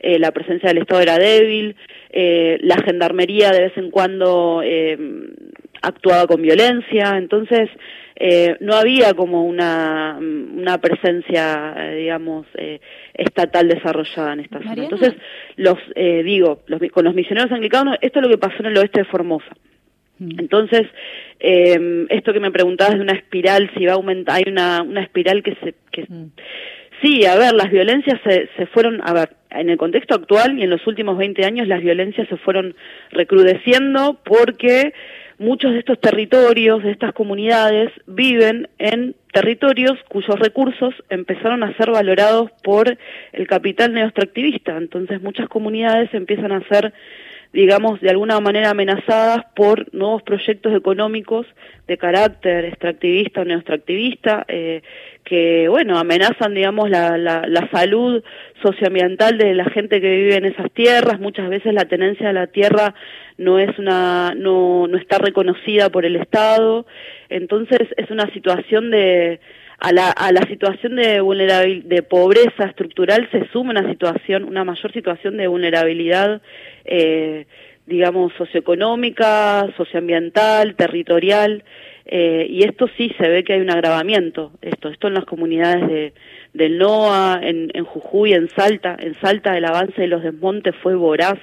la 0.02 0.32
presencia 0.32 0.70
del 0.70 0.78
Estado 0.78 1.02
era 1.02 1.18
débil, 1.18 1.76
la 2.14 2.78
gendarmería 2.78 3.52
de 3.52 3.64
vez 3.64 3.78
en 3.78 3.92
cuando 3.92 4.64
actuaba 5.82 6.26
con 6.26 6.42
violencia, 6.42 7.18
entonces 7.18 7.70
eh, 8.22 8.58
no 8.60 8.76
había 8.76 9.14
como 9.14 9.46
una, 9.46 10.18
una 10.20 10.78
presencia, 10.80 11.74
eh, 11.78 11.96
digamos, 11.96 12.46
eh, 12.56 12.82
estatal 13.14 13.70
desarrollada 13.70 14.34
en 14.34 14.42
esta 14.42 14.60
zona. 14.60 14.84
Entonces, 14.84 15.14
los 15.56 15.78
digo, 15.96 16.62
los, 16.68 16.82
con 16.92 17.06
los 17.06 17.16
misioneros 17.16 17.50
anglicanos, 17.52 17.98
esto 18.02 18.20
es 18.20 18.24
lo 18.24 18.30
que 18.30 18.38
pasó 18.38 18.58
en 18.60 18.66
el 18.68 18.78
oeste 18.78 19.00
de 19.00 19.06
Formosa. 19.06 19.56
Mm. 20.18 20.38
Entonces, 20.38 20.88
esto 21.40 22.34
que 22.34 22.40
me 22.42 22.52
preguntabas 22.52 22.96
de 22.96 23.02
una 23.02 23.14
espiral, 23.14 23.72
si 23.78 23.86
va 23.86 23.94
a 23.94 23.96
aumentar, 23.96 24.36
hay 24.36 24.44
una, 24.48 24.82
una 24.82 25.02
espiral 25.02 25.42
que 25.42 25.56
se... 25.64 25.76
Que, 25.92 26.04
mm. 26.08 26.32
Sí, 27.02 27.26
a 27.26 27.38
ver, 27.38 27.54
las 27.54 27.72
violencias 27.72 28.20
se, 28.26 28.50
se 28.58 28.66
fueron, 28.66 29.00
a 29.02 29.14
ver, 29.14 29.30
en 29.52 29.70
el 29.70 29.78
contexto 29.78 30.16
actual 30.16 30.60
y 30.60 30.64
en 30.64 30.70
los 30.70 30.86
últimos 30.86 31.18
20 31.18 31.46
años 31.46 31.66
las 31.66 31.82
violencias 31.82 32.28
se 32.28 32.36
fueron 32.36 32.76
recrudeciendo 33.12 34.20
porque 34.26 34.92
muchos 35.40 35.72
de 35.72 35.80
estos 35.80 36.00
territorios, 36.00 36.84
de 36.84 36.92
estas 36.92 37.14
comunidades, 37.14 37.92
viven 38.06 38.70
en 38.78 39.16
territorios 39.34 39.98
cuyos 40.10 40.38
recursos 40.38 40.94
empezaron 41.10 41.64
a 41.64 41.76
ser 41.78 41.92
valorados 41.92 42.52
por 42.64 42.98
el 43.32 43.48
capital 43.48 43.94
neoextractivista. 43.94 44.78
Entonces 44.78 45.22
muchas 45.22 45.48
comunidades 45.48 46.14
empiezan 46.14 46.52
a 46.52 46.68
ser 46.68 46.94
digamos, 47.52 48.00
de 48.00 48.10
alguna 48.10 48.40
manera 48.40 48.70
amenazadas 48.70 49.46
por 49.56 49.92
nuevos 49.94 50.22
proyectos 50.22 50.76
económicos 50.76 51.48
de 51.88 51.98
carácter 51.98 52.66
extractivista 52.66 53.42
o 53.42 53.46
neoextractivista, 53.46 54.46
eh, 54.48 54.84
que, 55.24 55.68
bueno, 55.68 55.98
amenazan, 55.98 56.54
digamos, 56.54 56.90
la, 56.90 57.18
la, 57.18 57.44
la, 57.48 57.70
salud 57.72 58.24
socioambiental 58.62 59.38
de 59.38 59.56
la 59.56 59.66
gente 59.66 60.00
que 60.00 60.10
vive 60.10 60.36
en 60.36 60.46
esas 60.46 60.72
tierras. 60.72 61.20
Muchas 61.20 61.50
veces 61.50 61.74
la 61.74 61.86
tenencia 61.86 62.28
de 62.28 62.34
la 62.34 62.48
tierra 62.48 62.94
no 63.38 63.58
es 63.58 63.78
una, 63.80 64.34
no, 64.36 64.88
no 64.88 64.98
está 64.98 65.18
reconocida 65.18 65.90
por 65.90 66.06
el 66.06 66.16
Estado. 66.18 66.86
Entonces 67.30 67.80
es 67.98 68.12
una 68.12 68.32
situación 68.34 68.92
de, 68.92 69.40
a 69.80 69.92
la, 69.94 70.10
a 70.12 70.32
la 70.32 70.42
situación 70.48 70.96
de 70.98 71.22
vulnerabilidad, 71.22 71.86
de 71.86 72.04
pobreza 72.04 72.66
estructural 72.66 73.30
se 73.32 73.48
suma 73.50 73.72
una 73.72 73.90
situación, 73.90 74.44
una 74.44 74.64
mayor 74.64 74.92
situación 74.92 75.38
de 75.38 75.48
vulnerabilidad, 75.48 76.42
eh, 76.86 77.46
digamos, 77.86 78.34
socioeconómica, 78.38 79.68
socioambiental, 79.78 80.76
territorial, 80.76 81.64
eh, 82.06 82.48
y 82.50 82.64
esto 82.64 82.90
sí 82.98 83.12
se 83.20 83.30
ve 83.30 83.44
que 83.44 83.54
hay 83.54 83.62
un 83.62 83.70
agravamiento, 83.70 84.52
esto, 84.62 84.90
esto 84.90 85.08
en 85.08 85.14
las 85.14 85.26
comunidades 85.26 85.88
de, 85.88 86.14
del 86.54 86.78
NOA, 86.78 87.40
en, 87.42 87.72
en 87.74 87.86
Jujuy, 87.86 88.34
en 88.34 88.50
Salta, 88.50 88.98
en 89.00 89.16
Salta 89.22 89.58
el 89.58 89.66
avance 89.66 90.02
de 90.02 90.08
los 90.08 90.24
desmontes 90.24 90.76
fue 90.82 90.96
voraz, 90.96 91.40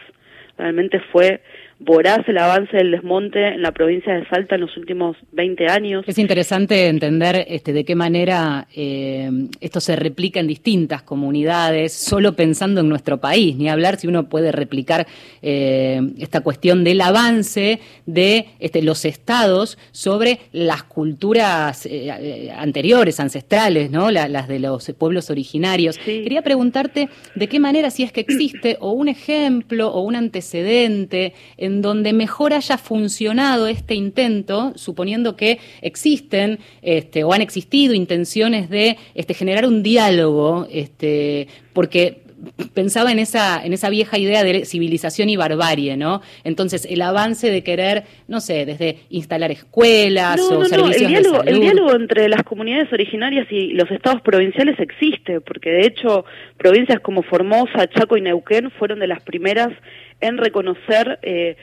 realmente 0.58 1.00
fue 1.12 1.40
voraz 1.78 2.26
el 2.28 2.38
avance 2.38 2.76
del 2.76 2.90
desmonte 2.90 3.49
en 3.49 3.62
la 3.62 3.73
provincia 3.73 4.14
de 4.14 4.26
Salta 4.28 4.54
en 4.54 4.62
los 4.62 4.76
últimos 4.76 5.16
20 5.33 5.66
años. 5.68 6.04
Es 6.06 6.18
interesante 6.18 6.88
entender 6.88 7.45
este, 7.49 7.73
de 7.73 7.85
qué 7.85 7.95
manera 7.95 8.66
eh, 8.75 9.30
esto 9.61 9.80
se 9.80 9.95
replica 9.95 10.40
en 10.40 10.47
distintas 10.47 11.02
comunidades, 11.02 11.92
solo 11.92 12.35
pensando 12.35 12.80
en 12.80 12.88
nuestro 12.88 13.18
país, 13.18 13.56
ni 13.56 13.68
hablar 13.68 13.99
si 13.99 14.06
uno 14.06 14.28
puede 14.28 14.52
replicar 14.52 15.06
eh, 15.42 16.00
esta 16.18 16.40
cuestión 16.40 16.83
del 16.83 17.00
avance 17.00 17.80
de 18.06 18.47
este, 18.59 18.83
los 18.83 19.04
estados 19.04 19.78
sobre 19.92 20.40
las 20.52 20.83
culturas 20.83 21.87
eh, 21.87 22.50
anteriores, 22.56 23.21
ancestrales, 23.21 23.90
¿no? 23.90 24.11
las 24.11 24.49
de 24.49 24.61
los 24.61 24.90
pueblos 24.99 25.30
originarios. 25.30 25.99
Quería 25.99 26.42
preguntarte 26.42 27.09
de 27.35 27.49
qué 27.49 27.61
manera, 27.61 27.90
si 27.90 28.02
es 28.02 28.12
que 28.12 28.21
existe 28.21 28.78
o 28.80 28.92
un 28.92 29.09
ejemplo 29.09 29.88
o 29.88 30.00
un 30.00 30.16
antecedente, 30.16 31.35
en 31.66 31.82
donde 31.82 32.12
mejor 32.12 32.52
haya 32.52 32.78
funcionado 32.78 33.66
este 33.66 33.94
intento, 33.94 34.73
suponiendo 34.76 35.37
que 35.37 35.58
existen 35.82 36.58
este, 36.82 37.25
o 37.25 37.32
han 37.32 37.42
existido 37.42 37.94
intenciones 37.94 38.70
de 38.70 38.96
este, 39.14 39.35
generar 39.35 39.66
un 39.66 39.82
diálogo, 39.82 40.66
este, 40.70 41.49
porque 41.73 42.26
pensaba 42.75 43.12
en 43.12 43.18
esa, 43.18 43.64
en 43.64 43.73
esa 43.73 43.90
vieja 43.90 44.18
idea 44.18 44.44
de 44.44 44.64
civilización 44.64 45.28
y 45.28 45.37
barbarie, 45.37 45.96
¿no? 45.96 46.20
Entonces, 46.44 46.87
el 46.88 47.02
avance 47.02 47.50
de 47.50 47.62
querer, 47.62 48.04
no 48.28 48.40
sé, 48.40 48.66
desde 48.66 48.99
instalar 49.11 49.50
escuelas 49.50 50.40
o 50.40 50.64
servicios 50.64 51.02
el 51.02 51.08
diálogo, 51.08 51.38
de 51.38 51.44
salud. 51.44 51.49
El 51.49 51.61
diálogo 51.61 51.96
entre 51.96 52.28
las 52.28 52.42
comunidades 52.42 52.92
originarias 52.92 53.46
y 53.50 53.73
los 53.73 53.90
estados 53.90 54.20
provinciales 54.23 54.78
existe, 54.78 55.40
porque 55.40 55.70
de 55.70 55.87
hecho, 55.87 56.25
provincias 56.56 57.00
como 57.00 57.23
Formosa, 57.23 57.88
Chaco 57.88 58.16
y 58.16 58.20
Neuquén 58.20 58.70
fueron 58.70 58.99
de 58.99 59.06
las 59.06 59.23
primeras 59.23 59.73
en 60.20 60.38
reconocer 60.38 61.18
eh, 61.23 61.56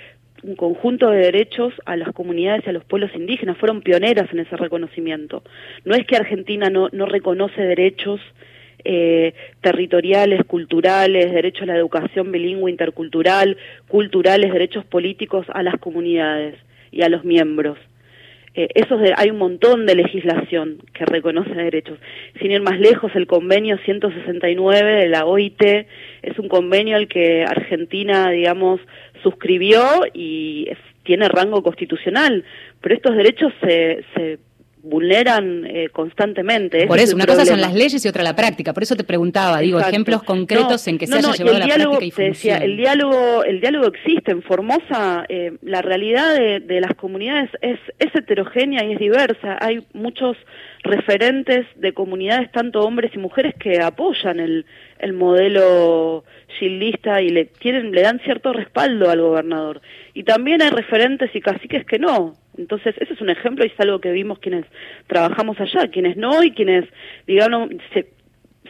un 0.43 0.55
conjunto 0.55 1.10
de 1.10 1.19
derechos 1.19 1.74
a 1.86 1.95
las 1.95 2.12
comunidades 2.13 2.63
y 2.65 2.69
a 2.69 2.74
los 2.74 2.83
pueblos 2.83 3.12
indígenas, 3.15 3.57
fueron 3.57 3.81
pioneras 3.81 4.31
en 4.31 4.39
ese 4.39 4.57
reconocimiento. 4.57 5.43
No 5.86 5.95
es 5.95 6.05
que 6.05 6.17
Argentina 6.17 6.69
no, 6.69 6.89
no 6.91 7.05
reconoce 7.05 7.62
derechos 7.62 8.19
eh, 8.86 9.33
territoriales, 9.62 10.43
culturales, 10.45 11.31
derecho 11.31 11.63
a 11.63 11.67
la 11.67 11.77
educación 11.77 12.31
bilingüe 12.31 12.69
intercultural, 12.69 13.57
culturales, 13.88 14.51
derechos 14.51 14.83
políticos 14.83 15.45
a 15.53 15.63
las 15.63 15.77
comunidades 15.79 16.55
y 16.91 17.03
a 17.03 17.10
los 17.10 17.24
miembros. 17.24 17.77
Eh, 18.55 18.69
eso 18.75 19.00
hay 19.17 19.31
un 19.31 19.38
montón 19.38 19.86
de 19.86 19.95
legislación 19.95 20.77
que 20.93 21.05
reconoce 21.05 21.53
derechos. 21.53 21.98
Sin 22.39 22.51
ir 22.51 22.62
más 22.62 22.79
lejos, 22.79 23.12
el 23.15 23.25
convenio 23.25 23.77
169 23.83 24.91
de 24.91 25.10
la 25.10 25.25
OIT 25.25 25.62
es 25.63 26.38
un 26.38 26.50
convenio 26.50 26.98
al 26.98 27.07
que 27.07 27.43
Argentina, 27.43 28.29
digamos, 28.29 28.79
suscribió 29.24 29.81
y 30.13 30.67
tiene 31.03 31.27
rango 31.29 31.63
constitucional, 31.63 32.43
pero 32.81 32.95
estos 32.95 33.15
derechos 33.15 33.51
se, 33.62 34.03
se 34.15 34.39
vulneran 34.83 35.65
eh, 35.65 35.87
constantemente. 35.91 36.85
por 36.87 36.99
eso, 36.99 37.15
una 37.15 37.25
cosa 37.25 37.45
son 37.45 37.61
las 37.61 37.73
leyes 37.73 38.03
y 38.05 38.07
otra 38.07 38.21
la 38.21 38.35
práctica. 38.35 38.73
Por 38.73 38.83
eso 38.83 38.95
te 38.95 39.05
preguntaba, 39.05 39.59
digo, 39.59 39.79
ejemplos 39.79 40.23
concretos 40.23 40.85
en 40.87 40.97
que 40.97 41.07
se 41.07 41.15
haya 41.15 41.31
llevado 41.31 41.55
a 41.55 41.59
la 41.59 41.65
práctica 41.67 42.05
y 42.05 42.11
te 42.11 42.23
decía, 42.23 42.57
el 42.57 42.75
diálogo, 42.75 43.43
el 43.45 43.61
diálogo 43.61 43.87
existe 43.87 44.31
en 44.31 44.43
Formosa. 44.43 45.25
Eh, 45.29 45.53
la 45.61 45.81
realidad 45.81 46.35
de, 46.35 46.81
las 46.81 46.95
comunidades 46.95 47.49
es, 47.61 47.79
es 47.97 48.13
heterogénea 48.13 48.83
y 48.83 48.93
es 48.93 48.99
diversa. 48.99 49.57
Hay 49.61 49.85
muchos 49.93 50.35
referentes 50.83 51.65
de 51.77 51.93
comunidades, 51.93 52.51
tanto 52.51 52.81
hombres 52.81 53.11
y 53.15 53.19
mujeres, 53.19 53.55
que 53.57 53.79
apoyan 53.79 54.41
el, 54.41 54.65
el 54.99 55.13
modelo 55.13 56.25
gildista 56.59 57.21
y 57.21 57.29
le, 57.29 57.45
tienen, 57.45 57.91
le 57.93 58.01
dan 58.01 58.19
cierto 58.19 58.51
respaldo 58.51 59.09
al 59.09 59.21
gobernador. 59.21 59.81
Y 60.13 60.23
también 60.23 60.61
hay 60.61 60.69
referentes 60.71 61.33
y 61.33 61.39
caciques 61.39 61.85
que 61.85 61.99
no. 61.99 62.35
Entonces, 62.57 62.95
ese 63.00 63.13
es 63.13 63.22
un 63.22 63.29
ejemplo 63.29 63.65
y 63.65 63.69
es 63.69 63.79
algo 63.79 64.00
que 64.00 64.12
vimos 64.12 64.39
quienes 64.39 64.65
trabajamos 65.07 65.60
allá, 65.60 65.88
quienes 65.88 66.17
no 66.17 66.43
y 66.43 66.51
quienes, 66.51 66.86
digamos, 67.25 67.69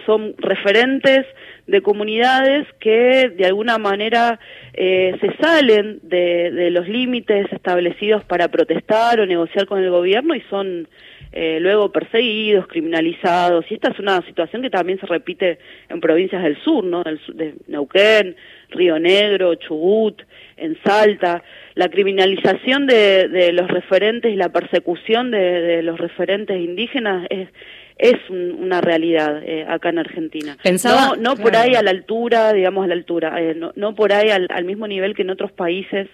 son 0.05 0.35
referentes 0.37 1.25
de 1.67 1.81
comunidades 1.81 2.67
que 2.79 3.31
de 3.35 3.45
alguna 3.45 3.77
manera 3.77 4.39
eh, 4.73 5.15
se 5.21 5.33
salen 5.41 5.99
de, 6.01 6.51
de 6.51 6.71
los 6.71 6.87
límites 6.87 7.47
establecidos 7.51 8.23
para 8.25 8.49
protestar 8.49 9.19
o 9.19 9.25
negociar 9.25 9.65
con 9.65 9.79
el 9.79 9.89
gobierno 9.89 10.35
y 10.35 10.41
son 10.49 10.87
eh, 11.35 11.57
luego 11.59 11.91
perseguidos, 11.91 12.67
criminalizados, 12.67 13.65
y 13.67 13.73
esta 13.73 13.91
es 13.91 13.97
una 13.97 14.21
situación 14.21 14.61
que 14.61 14.69
también 14.69 14.99
se 14.99 15.07
repite 15.07 15.57
en 15.89 15.99
provincias 15.99 16.43
del 16.43 16.61
sur, 16.61 16.83
¿no? 16.83 17.01
Del, 17.01 17.19
de 17.33 17.55
Neuquén, 17.65 18.35
Río 18.69 18.99
Negro, 18.99 19.55
Chubut, 19.55 20.21
en 20.63 20.77
Salta, 20.83 21.43
la 21.75 21.89
criminalización 21.89 22.87
de, 22.87 23.27
de 23.27 23.51
los 23.51 23.67
referentes 23.67 24.31
y 24.31 24.35
la 24.35 24.49
persecución 24.49 25.31
de, 25.31 25.61
de 25.61 25.83
los 25.83 25.99
referentes 25.99 26.57
indígenas 26.57 27.27
es 27.29 27.49
es 27.97 28.15
una 28.29 28.81
realidad 28.81 29.43
eh, 29.45 29.65
acá 29.67 29.89
en 29.89 29.99
Argentina. 29.99 30.57
Pensaba, 30.63 31.15
no, 31.15 31.35
no 31.35 31.35
por 31.35 31.55
ahí 31.55 31.75
a 31.75 31.83
la 31.83 31.91
altura, 31.91 32.51
digamos 32.51 32.83
a 32.83 32.87
la 32.87 32.95
altura, 32.95 33.39
eh, 33.39 33.53
no, 33.55 33.71
no 33.75 33.93
por 33.93 34.11
ahí 34.11 34.29
al, 34.29 34.47
al 34.49 34.65
mismo 34.65 34.87
nivel 34.87 35.13
que 35.15 35.21
en 35.21 35.29
otros 35.29 35.51
países 35.51 36.07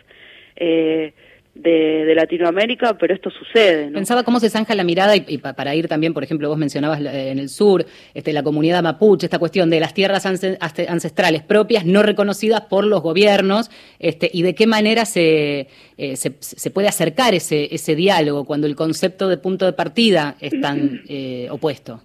eh, 0.58 1.13
de, 1.56 2.13
Latinoamérica, 2.15 2.98
pero 2.98 3.13
esto 3.13 3.29
sucede. 3.29 3.89
Pensaba 3.91 4.24
cómo 4.24 4.39
se 4.39 4.50
zanja 4.50 4.75
la 4.75 4.84
mirada 4.84 5.15
y, 5.15 5.38
para 5.38 5.75
ir 5.75 5.88
también, 5.88 6.13
por 6.13 6.24
ejemplo, 6.24 6.50
vos 6.50 6.58
mencionabas 6.58 7.00
en 7.00 7.39
el 7.39 7.50
sur, 7.50 7.86
este, 8.13 8.34
la 8.34 8.44
comunidad 8.44 8.82
mapuche, 8.84 9.25
esta 9.25 9.39
cuestión 9.39 9.70
de 9.70 9.79
las 9.79 9.94
tierras 9.94 10.25
ancestrales 10.25 11.44
propias 11.44 11.86
no 11.86 12.03
reconocidas 12.03 12.62
por 12.62 12.86
los 12.86 13.01
gobiernos 13.01 13.70
este, 14.00 14.29
y 14.34 14.41
de 14.41 14.56
qué 14.56 14.68
manera 14.68 15.06
se, 15.06 15.68
eh, 15.98 16.15
se, 16.15 16.72
puede 16.72 16.88
acercar 16.88 17.34
ese, 17.34 17.74
ese 17.74 17.96
diálogo 17.96 18.46
cuando 18.46 18.68
el 18.68 18.75
concepto 18.75 19.27
de 19.27 19.38
punto 19.38 19.65
de 19.65 19.74
partida 19.74 20.36
es 20.39 20.60
tan 20.62 21.01
eh, 21.10 21.48
opuesto. 21.51 22.01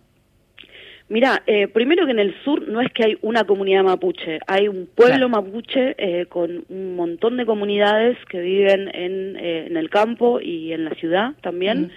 Mira, 1.08 1.42
eh, 1.46 1.68
primero 1.68 2.06
que 2.06 2.12
en 2.12 2.18
el 2.18 2.34
sur 2.44 2.66
no 2.66 2.80
es 2.80 2.90
que 2.92 3.04
hay 3.04 3.18
una 3.20 3.44
comunidad 3.44 3.84
mapuche, 3.84 4.38
hay 4.46 4.68
un 4.68 4.86
pueblo 4.86 5.28
mapuche 5.28 5.94
eh, 5.98 6.26
con 6.26 6.64
un 6.70 6.96
montón 6.96 7.36
de 7.36 7.44
comunidades 7.44 8.16
que 8.30 8.40
viven 8.40 8.90
en, 8.94 9.36
eh, 9.36 9.66
en 9.66 9.76
el 9.76 9.90
campo 9.90 10.40
y 10.40 10.72
en 10.72 10.86
la 10.86 10.94
ciudad 10.94 11.34
también, 11.42 11.92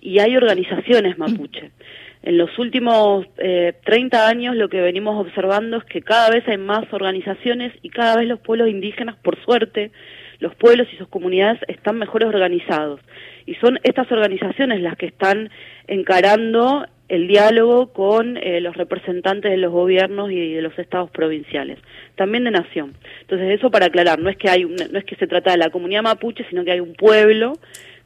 y 0.00 0.20
hay 0.20 0.36
organizaciones 0.36 1.18
mapuche. 1.18 1.70
En 2.24 2.38
los 2.38 2.56
últimos 2.56 3.26
eh, 3.38 3.74
30 3.84 4.28
años 4.28 4.54
lo 4.54 4.68
que 4.68 4.80
venimos 4.80 5.20
observando 5.20 5.78
es 5.78 5.84
que 5.84 6.02
cada 6.02 6.30
vez 6.30 6.46
hay 6.46 6.56
más 6.56 6.84
organizaciones 6.92 7.72
y 7.82 7.90
cada 7.90 8.16
vez 8.16 8.28
los 8.28 8.38
pueblos 8.38 8.68
indígenas, 8.68 9.16
por 9.16 9.42
suerte, 9.44 9.90
los 10.38 10.54
pueblos 10.54 10.86
y 10.92 10.96
sus 10.96 11.08
comunidades 11.08 11.60
están 11.66 11.98
mejor 11.98 12.24
organizados. 12.24 13.00
Y 13.44 13.54
son 13.56 13.80
estas 13.82 14.10
organizaciones 14.12 14.80
las 14.80 14.96
que 14.96 15.06
están 15.06 15.50
encarando 15.88 16.86
el 17.12 17.28
diálogo 17.28 17.92
con 17.92 18.38
eh, 18.38 18.62
los 18.62 18.74
representantes 18.74 19.50
de 19.50 19.58
los 19.58 19.70
gobiernos 19.70 20.30
y 20.30 20.54
de 20.54 20.62
los 20.62 20.78
estados 20.78 21.10
provinciales, 21.10 21.78
también 22.14 22.44
de 22.44 22.50
nación. 22.50 22.94
Entonces 23.20 23.50
eso 23.50 23.70
para 23.70 23.86
aclarar, 23.86 24.18
no 24.18 24.30
es 24.30 24.38
que 24.38 24.48
hay 24.48 24.64
no 24.64 24.98
es 24.98 25.04
que 25.04 25.16
se 25.16 25.26
trata 25.26 25.50
de 25.50 25.58
la 25.58 25.68
comunidad 25.68 26.02
mapuche, 26.02 26.46
sino 26.48 26.64
que 26.64 26.72
hay 26.72 26.80
un 26.80 26.94
pueblo 26.94 27.58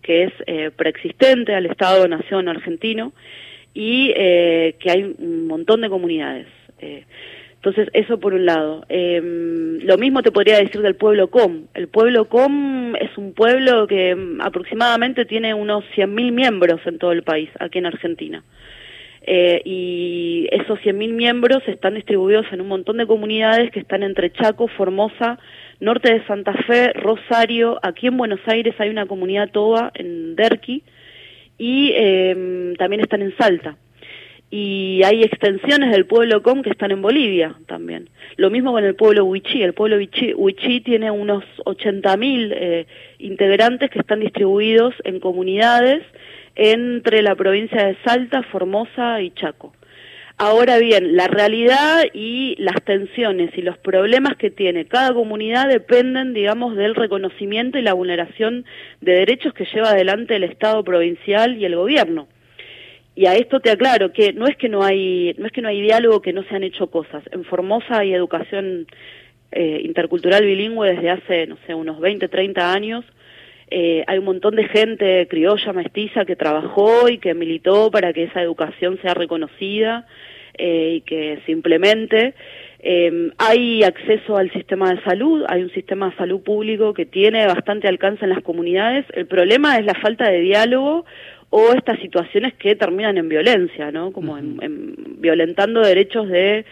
que 0.02 0.24
es 0.24 0.32
eh, 0.48 0.72
preexistente 0.74 1.54
al 1.54 1.66
Estado 1.66 2.08
Nación 2.08 2.48
argentino 2.48 3.12
y 3.74 4.12
eh, 4.16 4.74
que 4.80 4.90
hay 4.90 5.14
un 5.16 5.46
montón 5.46 5.82
de 5.82 5.88
comunidades. 5.88 6.48
entonces 6.80 7.88
eso 7.92 8.18
por 8.18 8.34
un 8.34 8.44
lado. 8.44 8.86
Em, 8.88 9.78
lo 9.86 9.98
mismo 9.98 10.22
te 10.22 10.32
podría 10.32 10.58
decir 10.58 10.80
del 10.82 10.96
pueblo 10.96 11.28
Com. 11.30 11.66
El 11.74 11.86
pueblo 11.86 12.24
Com 12.24 12.96
es 12.96 13.16
un 13.16 13.34
pueblo 13.34 13.86
que 13.86 14.16
mm, 14.16 14.40
aproximadamente 14.40 15.24
tiene 15.26 15.54
unos 15.54 15.84
100.000 15.94 16.32
miembros 16.32 16.80
en 16.86 16.98
todo 16.98 17.12
el 17.12 17.22
país, 17.22 17.50
aquí 17.60 17.78
en 17.78 17.86
Argentina. 17.86 18.42
Eh, 19.28 19.60
y 19.64 20.46
esos 20.52 20.78
100.000 20.78 21.12
miembros 21.12 21.62
están 21.66 21.94
distribuidos 21.94 22.46
en 22.52 22.60
un 22.60 22.68
montón 22.68 22.96
de 22.98 23.06
comunidades 23.08 23.72
que 23.72 23.80
están 23.80 24.04
entre 24.04 24.32
Chaco, 24.32 24.68
Formosa, 24.68 25.38
norte 25.80 26.12
de 26.12 26.24
Santa 26.26 26.52
Fe, 26.52 26.92
Rosario, 26.92 27.78
aquí 27.82 28.06
en 28.06 28.16
Buenos 28.16 28.40
Aires 28.46 28.74
hay 28.78 28.88
una 28.88 29.06
comunidad 29.06 29.50
toda 29.50 29.90
en 29.94 30.36
Derqui 30.36 30.84
y 31.58 31.92
eh, 31.94 32.74
también 32.78 33.00
están 33.00 33.22
en 33.22 33.36
Salta. 33.36 33.76
Y 34.48 35.02
hay 35.04 35.22
extensiones 35.22 35.90
del 35.90 36.06
pueblo 36.06 36.40
Com 36.40 36.62
que 36.62 36.70
están 36.70 36.92
en 36.92 37.02
Bolivia 37.02 37.56
también. 37.66 38.08
Lo 38.36 38.48
mismo 38.48 38.70
con 38.70 38.84
el 38.84 38.94
pueblo 38.94 39.24
Huichí. 39.24 39.60
El 39.60 39.74
pueblo 39.74 39.96
Huichí, 39.96 40.80
tiene 40.82 41.10
unos 41.10 41.42
80.000 41.64 42.52
eh, 42.54 42.86
integrantes 43.18 43.90
que 43.90 43.98
están 43.98 44.20
distribuidos 44.20 44.94
en 45.02 45.18
comunidades 45.18 46.04
entre 46.56 47.22
la 47.22 47.34
provincia 47.34 47.86
de 47.86 47.96
Salta, 48.04 48.42
Formosa 48.42 49.20
y 49.20 49.30
Chaco. 49.30 49.72
Ahora 50.38 50.78
bien, 50.78 51.16
la 51.16 51.28
realidad 51.28 52.04
y 52.12 52.56
las 52.58 52.82
tensiones 52.84 53.56
y 53.56 53.62
los 53.62 53.78
problemas 53.78 54.36
que 54.36 54.50
tiene 54.50 54.84
cada 54.84 55.14
comunidad 55.14 55.68
dependen, 55.68 56.34
digamos, 56.34 56.76
del 56.76 56.94
reconocimiento 56.94 57.78
y 57.78 57.82
la 57.82 57.94
vulneración 57.94 58.66
de 59.00 59.12
derechos 59.12 59.54
que 59.54 59.64
lleva 59.64 59.90
adelante 59.90 60.36
el 60.36 60.44
Estado 60.44 60.84
provincial 60.84 61.56
y 61.56 61.64
el 61.64 61.76
gobierno. 61.76 62.28
Y 63.14 63.24
a 63.24 63.34
esto 63.34 63.60
te 63.60 63.70
aclaro 63.70 64.12
que 64.12 64.34
no 64.34 64.46
es 64.46 64.58
que 64.58 64.68
no 64.68 64.82
hay 64.82 65.34
no 65.38 65.46
es 65.46 65.52
que 65.52 65.62
no 65.62 65.68
hay 65.68 65.80
diálogo, 65.80 66.20
que 66.20 66.34
no 66.34 66.42
se 66.42 66.54
han 66.54 66.64
hecho 66.64 66.88
cosas. 66.88 67.24
En 67.32 67.44
Formosa 67.44 68.00
hay 68.00 68.12
educación 68.12 68.86
eh, 69.52 69.80
intercultural 69.84 70.44
bilingüe 70.44 70.90
desde 70.94 71.10
hace, 71.10 71.46
no 71.46 71.56
sé, 71.66 71.72
unos 71.72 71.98
20, 71.98 72.28
30 72.28 72.74
años 72.74 73.06
eh, 73.68 74.04
hay 74.06 74.18
un 74.18 74.24
montón 74.24 74.54
de 74.54 74.68
gente 74.68 75.26
criolla, 75.28 75.72
mestiza, 75.72 76.24
que 76.24 76.36
trabajó 76.36 77.08
y 77.08 77.18
que 77.18 77.34
militó 77.34 77.90
para 77.90 78.12
que 78.12 78.24
esa 78.24 78.40
educación 78.40 78.98
sea 79.02 79.14
reconocida 79.14 80.06
eh, 80.56 80.96
y 80.96 81.00
que 81.00 81.40
se 81.44 81.52
implemente. 81.52 82.34
Eh, 82.78 83.32
hay 83.38 83.82
acceso 83.82 84.36
al 84.36 84.52
sistema 84.52 84.94
de 84.94 85.02
salud, 85.02 85.44
hay 85.48 85.62
un 85.62 85.70
sistema 85.70 86.10
de 86.10 86.16
salud 86.16 86.42
público 86.42 86.94
que 86.94 87.06
tiene 87.06 87.46
bastante 87.46 87.88
alcance 87.88 88.24
en 88.24 88.30
las 88.30 88.42
comunidades. 88.42 89.04
El 89.12 89.26
problema 89.26 89.78
es 89.78 89.84
la 89.84 89.94
falta 89.94 90.30
de 90.30 90.40
diálogo 90.40 91.04
o 91.50 91.72
estas 91.72 91.98
situaciones 92.00 92.54
que 92.54 92.76
terminan 92.76 93.18
en 93.18 93.28
violencia, 93.28 93.90
¿no? 93.90 94.12
Como 94.12 94.38
en 94.38 94.94
violentando 95.18 95.80
derechos 95.80 96.28
de 96.28 96.64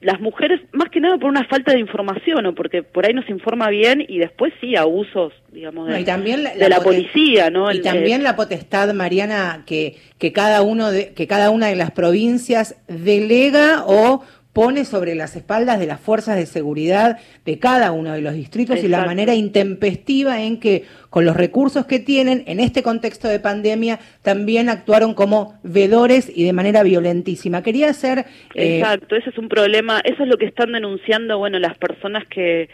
las 0.00 0.20
mujeres, 0.20 0.60
más 0.72 0.90
que 0.90 1.00
nada 1.00 1.18
por 1.18 1.28
una 1.28 1.44
falta 1.46 1.72
de 1.72 1.80
información 1.80 2.46
o 2.46 2.54
porque 2.54 2.82
por 2.84 3.04
ahí 3.04 3.12
no 3.12 3.22
se 3.22 3.32
informa 3.32 3.68
bien 3.68 4.04
y 4.06 4.18
después 4.18 4.52
sí 4.60 4.76
abusos, 4.76 5.32
digamos, 5.50 5.88
de, 5.88 6.04
también 6.04 6.44
la, 6.44 6.54
de 6.54 6.68
la, 6.68 6.80
policía, 6.80 7.50
¿no? 7.50 7.72
Y 7.72 7.82
también 7.82 8.22
la 8.22 8.36
potestad, 8.36 8.94
Mariana, 8.94 9.64
que, 9.66 9.96
que, 10.18 10.32
cada 10.32 10.62
uno 10.62 10.92
de, 10.92 11.14
que 11.14 11.26
cada 11.26 11.50
una 11.50 11.66
de 11.66 11.74
las 11.74 11.90
provincias 11.90 12.76
delega 12.86 13.84
o 13.86 14.22
pone 14.58 14.84
sobre 14.84 15.14
las 15.14 15.36
espaldas 15.36 15.78
de 15.78 15.86
las 15.86 16.00
fuerzas 16.00 16.34
de 16.34 16.44
seguridad 16.44 17.20
de 17.44 17.60
cada 17.60 17.92
uno 17.92 18.12
de 18.12 18.22
los 18.22 18.34
distritos 18.34 18.82
y 18.82 18.88
la 18.88 19.04
manera 19.04 19.32
intempestiva 19.36 20.42
en 20.42 20.58
que 20.58 20.82
con 21.10 21.24
los 21.24 21.36
recursos 21.36 21.86
que 21.86 22.00
tienen 22.00 22.42
en 22.48 22.58
este 22.58 22.82
contexto 22.82 23.28
de 23.28 23.38
pandemia 23.38 24.00
también 24.22 24.68
actuaron 24.68 25.14
como 25.14 25.60
vedores 25.62 26.28
y 26.34 26.42
de 26.42 26.52
manera 26.52 26.82
violentísima. 26.82 27.62
Quería 27.62 27.88
hacer... 27.90 28.26
Eh, 28.56 28.80
Exacto, 28.80 29.14
ese 29.14 29.30
es 29.30 29.38
un 29.38 29.48
problema, 29.48 30.00
eso 30.00 30.24
es 30.24 30.28
lo 30.28 30.36
que 30.38 30.46
están 30.46 30.72
denunciando, 30.72 31.38
bueno, 31.38 31.60
las 31.60 31.78
personas 31.78 32.26
que 32.26 32.68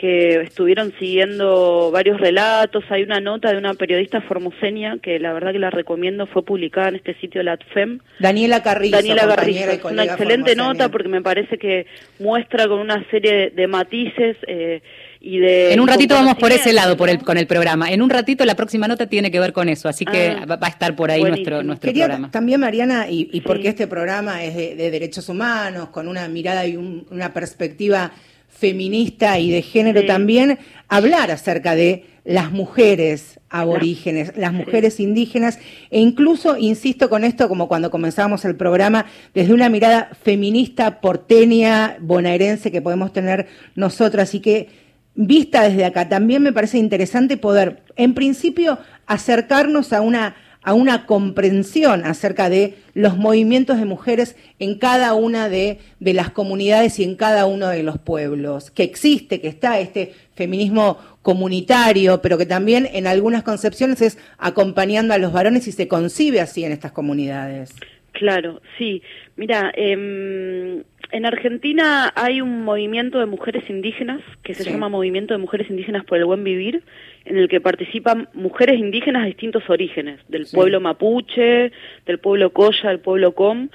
que 0.00 0.40
estuvieron 0.40 0.94
siguiendo 0.98 1.90
varios 1.92 2.18
relatos. 2.18 2.82
Hay 2.88 3.02
una 3.02 3.20
nota 3.20 3.52
de 3.52 3.58
una 3.58 3.74
periodista 3.74 4.22
formoseña 4.22 4.96
que 4.98 5.18
la 5.18 5.34
verdad 5.34 5.52
que 5.52 5.58
la 5.58 5.68
recomiendo, 5.68 6.26
fue 6.26 6.42
publicada 6.42 6.88
en 6.88 6.96
este 6.96 7.14
sitio, 7.20 7.42
la 7.42 7.52
ATFEM. 7.52 7.98
Daniela 8.18 8.62
Carrizo. 8.62 8.96
Daniela 8.96 9.28
Carrizo, 9.28 9.88
una 9.90 10.04
excelente 10.04 10.56
nota 10.56 10.88
porque 10.88 11.08
me 11.08 11.20
parece 11.20 11.58
que 11.58 11.84
muestra 12.18 12.66
con 12.66 12.78
una 12.78 13.04
serie 13.10 13.50
de 13.50 13.66
matices. 13.66 14.38
Eh, 14.46 14.80
y 15.20 15.38
de 15.38 15.74
en 15.74 15.80
un 15.80 15.88
ratito 15.88 16.14
vamos 16.14 16.36
por 16.36 16.50
ese 16.50 16.72
lado 16.72 16.96
por 16.96 17.10
el, 17.10 17.18
con 17.18 17.36
el 17.36 17.46
programa. 17.46 17.90
En 17.90 18.00
un 18.00 18.08
ratito 18.08 18.46
la 18.46 18.54
próxima 18.54 18.88
nota 18.88 19.06
tiene 19.06 19.30
que 19.30 19.38
ver 19.38 19.52
con 19.52 19.68
eso, 19.68 19.86
así 19.86 20.06
que 20.06 20.28
ah, 20.28 20.46
va 20.46 20.58
a 20.62 20.70
estar 20.70 20.96
por 20.96 21.10
ahí 21.10 21.22
nuestro, 21.22 21.62
nuestro 21.62 21.92
programa. 21.92 22.30
También, 22.30 22.58
Mariana, 22.58 23.06
y, 23.10 23.28
y 23.30 23.42
porque 23.42 23.68
este 23.68 23.86
programa 23.86 24.42
es 24.44 24.56
de, 24.56 24.90
derechos 24.90 25.28
humanos, 25.28 25.90
con 25.90 26.08
una 26.08 26.26
mirada 26.28 26.66
y 26.66 26.78
una 26.78 27.34
perspectiva 27.34 28.12
feminista 28.60 29.38
y 29.38 29.50
de 29.50 29.62
género 29.62 30.04
también, 30.04 30.58
hablar 30.88 31.30
acerca 31.30 31.74
de 31.74 32.04
las 32.24 32.52
mujeres 32.52 33.40
aborígenes, 33.48 34.32
las 34.36 34.52
mujeres 34.52 35.00
indígenas, 35.00 35.58
e 35.90 35.98
incluso, 35.98 36.56
insisto 36.56 37.08
con 37.08 37.24
esto, 37.24 37.48
como 37.48 37.66
cuando 37.66 37.90
comenzamos 37.90 38.44
el 38.44 38.54
programa, 38.54 39.06
desde 39.34 39.54
una 39.54 39.70
mirada 39.70 40.10
feminista, 40.22 41.00
porteña, 41.00 41.96
bonaerense 42.00 42.70
que 42.70 42.82
podemos 42.82 43.12
tener 43.12 43.48
nosotras. 43.74 44.34
Y 44.34 44.40
que 44.40 44.68
vista 45.14 45.62
desde 45.62 45.86
acá 45.86 46.08
también 46.08 46.42
me 46.42 46.52
parece 46.52 46.78
interesante 46.78 47.38
poder, 47.38 47.82
en 47.96 48.14
principio, 48.14 48.78
acercarnos 49.06 49.92
a 49.92 50.02
una 50.02 50.36
a 50.62 50.74
una 50.74 51.06
comprensión 51.06 52.04
acerca 52.04 52.50
de 52.50 52.74
los 52.94 53.16
movimientos 53.16 53.78
de 53.78 53.86
mujeres 53.86 54.36
en 54.58 54.78
cada 54.78 55.14
una 55.14 55.48
de, 55.48 55.78
de, 56.00 56.14
las 56.14 56.30
comunidades 56.30 56.98
y 56.98 57.04
en 57.04 57.16
cada 57.16 57.46
uno 57.46 57.68
de 57.68 57.82
los 57.82 57.98
pueblos, 57.98 58.70
que 58.70 58.82
existe, 58.82 59.40
que 59.40 59.48
está 59.48 59.80
este 59.80 60.12
feminismo 60.34 60.98
comunitario, 61.22 62.20
pero 62.22 62.36
que 62.36 62.46
también 62.46 62.88
en 62.92 63.06
algunas 63.06 63.42
concepciones 63.42 64.02
es 64.02 64.18
acompañando 64.38 65.14
a 65.14 65.18
los 65.18 65.32
varones 65.32 65.66
y 65.66 65.72
se 65.72 65.88
concibe 65.88 66.40
así 66.40 66.64
en 66.64 66.72
estas 66.72 66.92
comunidades. 66.92 67.74
Claro, 68.12 68.60
sí. 68.76 69.02
Mira, 69.36 69.72
eh, 69.74 70.82
en 71.12 71.26
Argentina 71.26 72.12
hay 72.14 72.40
un 72.40 72.64
movimiento 72.64 73.18
de 73.18 73.26
mujeres 73.26 73.68
indígenas 73.68 74.20
que 74.42 74.54
se 74.54 74.64
sí. 74.64 74.70
llama 74.70 74.88
Movimiento 74.88 75.34
de 75.34 75.38
Mujeres 75.38 75.70
Indígenas 75.70 76.04
por 76.04 76.18
el 76.18 76.24
Buen 76.24 76.44
Vivir, 76.44 76.82
en 77.24 77.36
el 77.36 77.48
que 77.48 77.60
participan 77.60 78.28
mujeres 78.34 78.78
indígenas 78.78 79.22
de 79.22 79.28
distintos 79.28 79.68
orígenes, 79.68 80.20
del 80.28 80.46
sí. 80.46 80.56
pueblo 80.56 80.80
mapuche, 80.80 81.72
del 82.06 82.18
pueblo 82.18 82.52
coya, 82.52 82.88
del 82.88 83.00
pueblo 83.00 83.34
com, 83.34 83.68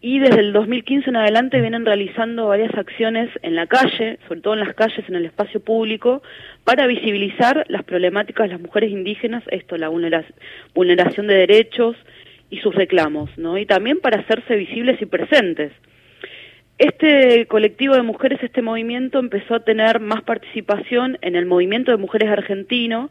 y 0.00 0.18
desde 0.18 0.40
el 0.40 0.52
2015 0.52 1.10
en 1.10 1.16
adelante 1.16 1.60
vienen 1.60 1.84
realizando 1.86 2.46
varias 2.48 2.74
acciones 2.74 3.30
en 3.42 3.54
la 3.54 3.66
calle, 3.66 4.18
sobre 4.28 4.40
todo 4.40 4.54
en 4.54 4.60
las 4.60 4.74
calles, 4.74 5.08
en 5.08 5.14
el 5.14 5.24
espacio 5.24 5.60
público, 5.60 6.22
para 6.64 6.86
visibilizar 6.86 7.64
las 7.68 7.82
problemáticas 7.82 8.46
de 8.46 8.52
las 8.52 8.60
mujeres 8.60 8.90
indígenas, 8.90 9.42
esto, 9.50 9.76
la 9.76 9.88
vulneración 9.88 11.26
de 11.26 11.34
derechos 11.34 11.96
y 12.50 12.58
sus 12.58 12.74
reclamos, 12.74 13.30
¿no? 13.36 13.58
Y 13.58 13.66
también 13.66 13.98
para 14.00 14.20
hacerse 14.20 14.54
visibles 14.54 15.00
y 15.00 15.06
presentes. 15.06 15.72
Este 16.78 17.46
colectivo 17.46 17.94
de 17.94 18.02
mujeres, 18.02 18.42
este 18.42 18.62
movimiento 18.62 19.18
empezó 19.18 19.54
a 19.54 19.64
tener 19.64 20.00
más 20.00 20.22
participación 20.22 21.18
en 21.22 21.34
el 21.34 21.46
movimiento 21.46 21.90
de 21.90 21.96
mujeres 21.96 22.28
argentino, 22.30 23.10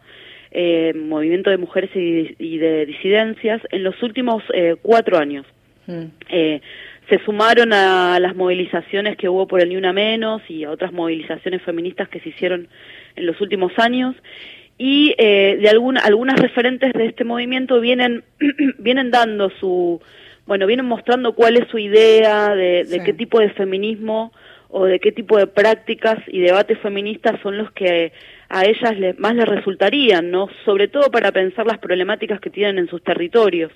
eh, 0.52 0.94
movimiento 0.96 1.50
de 1.50 1.58
mujeres 1.58 1.90
y, 1.96 2.36
y, 2.38 2.58
de 2.60 2.86
disidencias, 2.86 3.62
en 3.72 3.84
los 3.84 4.02
últimos 4.04 4.44
eh, 4.54 4.76
cuatro 4.82 5.18
años. 5.18 5.46
Mm. 5.88 6.06
Eh, 6.30 6.62
se 7.10 7.20
sumaron 7.26 7.74
a 7.74 8.20
las 8.20 8.36
movilizaciones 8.36 9.18
que 9.18 9.30
hubo 9.30 9.48
por 9.48 9.62
el 9.62 9.70
Ni 9.70 9.78
Una 9.78 9.94
Menos 9.94 10.42
y 10.50 10.64
a 10.64 10.72
otras 10.72 10.92
movilizaciones 10.92 11.62
feministas 11.62 12.10
que 12.10 12.20
se 12.20 12.30
hicieron 12.30 12.68
en 13.16 13.26
los 13.26 13.40
últimos 13.42 13.72
años 13.78 14.16
y 14.78 15.14
eh, 15.18 15.58
de 15.62 15.70
alguna, 15.70 16.02
algunas 16.02 16.40
referentes 16.40 16.94
de 16.94 17.06
este 17.06 17.24
movimiento 17.24 17.80
vienen, 17.80 18.24
vienen 18.80 19.12
dando 19.12 19.50
su, 19.52 20.02
bueno, 20.46 20.68
vienen 20.68 20.86
mostrando 20.86 21.34
cuál 21.34 21.58
es 21.58 21.68
su 21.70 21.78
idea 21.78 22.54
de, 22.54 22.84
de 22.84 23.00
sí. 23.00 23.00
qué 23.04 23.14
tipo 23.14 23.40
de 23.40 23.50
feminismo 23.52 24.32
o 24.70 24.86
de 24.86 25.00
qué 25.00 25.12
tipo 25.12 25.38
de 25.38 25.48
prácticas 25.48 26.18
y 26.28 26.42
debates 26.42 26.78
feministas 26.80 27.40
son 27.42 27.58
los 27.58 27.72
que 27.72 28.12
a 28.50 28.66
ellas 28.66 28.98
le, 28.98 29.14
más 29.14 29.34
les 29.36 29.48
resultarían, 29.48 30.30
¿no? 30.30 30.50
Sobre 30.66 30.88
todo 30.88 31.10
para 31.10 31.32
pensar 31.32 31.66
las 31.66 31.80
problemáticas 31.80 32.40
que 32.40 32.50
tienen 32.50 32.80
en 32.80 32.90
sus 32.90 33.04
territorios. 33.04 33.72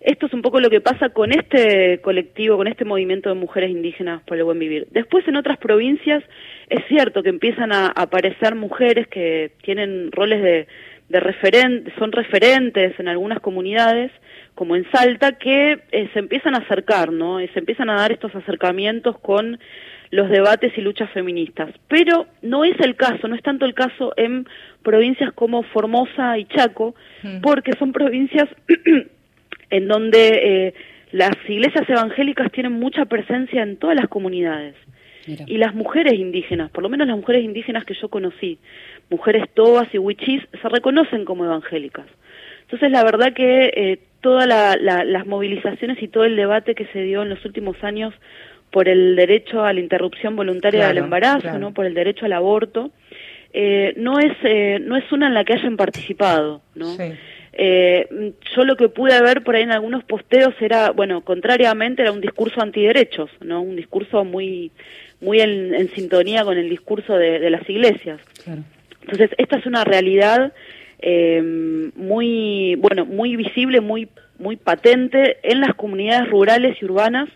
Esto 0.00 0.26
es 0.26 0.32
un 0.32 0.42
poco 0.42 0.60
lo 0.60 0.70
que 0.70 0.80
pasa 0.80 1.08
con 1.08 1.32
este 1.32 2.00
colectivo, 2.02 2.56
con 2.56 2.68
este 2.68 2.84
movimiento 2.84 3.28
de 3.28 3.34
mujeres 3.34 3.70
indígenas 3.70 4.22
por 4.22 4.36
el 4.36 4.44
buen 4.44 4.58
vivir. 4.58 4.86
Después 4.90 5.26
en 5.26 5.36
otras 5.36 5.58
provincias 5.58 6.22
es 6.68 6.84
cierto 6.86 7.22
que 7.22 7.30
empiezan 7.30 7.72
a 7.72 7.88
aparecer 7.88 8.54
mujeres 8.54 9.08
que 9.08 9.52
tienen 9.62 10.12
roles 10.12 10.42
de, 10.42 10.68
de 11.08 11.20
referentes, 11.20 11.92
son 11.98 12.12
referentes 12.12 12.98
en 13.00 13.08
algunas 13.08 13.40
comunidades, 13.40 14.12
como 14.58 14.74
en 14.74 14.90
Salta, 14.90 15.38
que 15.38 15.78
eh, 15.92 16.10
se 16.12 16.18
empiezan 16.18 16.56
a 16.56 16.58
acercar, 16.58 17.12
¿no? 17.12 17.40
Y 17.40 17.46
se 17.48 17.60
empiezan 17.60 17.90
a 17.90 17.94
dar 17.94 18.10
estos 18.10 18.34
acercamientos 18.34 19.16
con 19.20 19.60
los 20.10 20.28
debates 20.28 20.76
y 20.76 20.80
luchas 20.80 21.08
feministas. 21.12 21.70
Pero 21.86 22.26
no 22.42 22.64
es 22.64 22.74
el 22.80 22.96
caso, 22.96 23.28
no 23.28 23.36
es 23.36 23.42
tanto 23.44 23.66
el 23.66 23.74
caso 23.74 24.14
en 24.16 24.48
provincias 24.82 25.32
como 25.34 25.62
Formosa 25.62 26.36
y 26.38 26.46
Chaco, 26.46 26.96
mm. 27.22 27.40
porque 27.40 27.70
son 27.78 27.92
provincias 27.92 28.48
en 29.70 29.86
donde 29.86 30.28
eh, 30.42 30.74
las 31.12 31.36
iglesias 31.46 31.88
evangélicas 31.88 32.50
tienen 32.50 32.72
mucha 32.72 33.04
presencia 33.04 33.62
en 33.62 33.76
todas 33.76 33.94
las 33.94 34.08
comunidades. 34.08 34.74
Mira. 35.28 35.44
Y 35.46 35.58
las 35.58 35.72
mujeres 35.72 36.14
indígenas, 36.14 36.72
por 36.72 36.82
lo 36.82 36.88
menos 36.88 37.06
las 37.06 37.16
mujeres 37.16 37.44
indígenas 37.44 37.84
que 37.84 37.94
yo 37.94 38.08
conocí, 38.08 38.58
mujeres 39.08 39.44
tobas 39.54 39.86
y 39.94 39.98
huichís, 39.98 40.42
se 40.50 40.68
reconocen 40.68 41.24
como 41.24 41.44
evangélicas. 41.44 42.06
Entonces, 42.62 42.90
la 42.90 43.04
verdad 43.04 43.32
que 43.32 43.70
eh, 43.74 43.98
todas 44.20 44.46
la, 44.46 44.76
la, 44.76 45.04
las 45.04 45.26
movilizaciones 45.26 46.02
y 46.02 46.08
todo 46.08 46.24
el 46.24 46.36
debate 46.36 46.74
que 46.74 46.86
se 46.86 47.02
dio 47.02 47.22
en 47.22 47.28
los 47.28 47.44
últimos 47.44 47.82
años 47.82 48.14
por 48.70 48.88
el 48.88 49.16
derecho 49.16 49.64
a 49.64 49.72
la 49.72 49.80
interrupción 49.80 50.36
voluntaria 50.36 50.80
claro, 50.80 50.94
del 50.94 51.04
embarazo, 51.04 51.40
claro. 51.40 51.58
¿no? 51.58 51.74
por 51.74 51.86
el 51.86 51.94
derecho 51.94 52.26
al 52.26 52.32
aborto, 52.32 52.90
eh, 53.52 53.94
no 53.96 54.18
es 54.18 54.32
eh, 54.42 54.78
no 54.80 54.96
es 54.96 55.10
una 55.10 55.28
en 55.28 55.34
la 55.34 55.44
que 55.44 55.54
hayan 55.54 55.76
participado, 55.76 56.60
¿no? 56.74 56.94
Sí. 56.96 57.12
Eh, 57.60 58.34
yo 58.54 58.64
lo 58.64 58.76
que 58.76 58.88
pude 58.88 59.20
ver 59.22 59.42
por 59.42 59.56
ahí 59.56 59.62
en 59.62 59.72
algunos 59.72 60.04
posteos 60.04 60.54
era, 60.60 60.90
bueno, 60.90 61.22
contrariamente 61.22 62.02
era 62.02 62.12
un 62.12 62.20
discurso 62.20 62.60
antiderechos, 62.60 63.30
¿no? 63.40 63.62
Un 63.62 63.74
discurso 63.74 64.24
muy, 64.24 64.70
muy 65.20 65.40
en, 65.40 65.74
en 65.74 65.88
sintonía 65.90 66.44
con 66.44 66.56
el 66.56 66.68
discurso 66.68 67.14
de, 67.14 67.40
de 67.40 67.50
las 67.50 67.68
iglesias. 67.68 68.20
Claro. 68.44 68.62
Entonces, 69.00 69.30
esta 69.38 69.56
es 69.56 69.66
una 69.66 69.84
realidad 69.84 70.52
eh, 70.98 71.90
muy, 71.96 72.74
bueno, 72.76 73.06
muy 73.06 73.36
visible, 73.36 73.80
muy, 73.80 74.08
muy 74.38 74.56
patente 74.56 75.38
en 75.42 75.60
las 75.60 75.74
comunidades 75.74 76.30
rurales 76.30 76.76
y 76.80 76.84
urbanas 76.84 77.28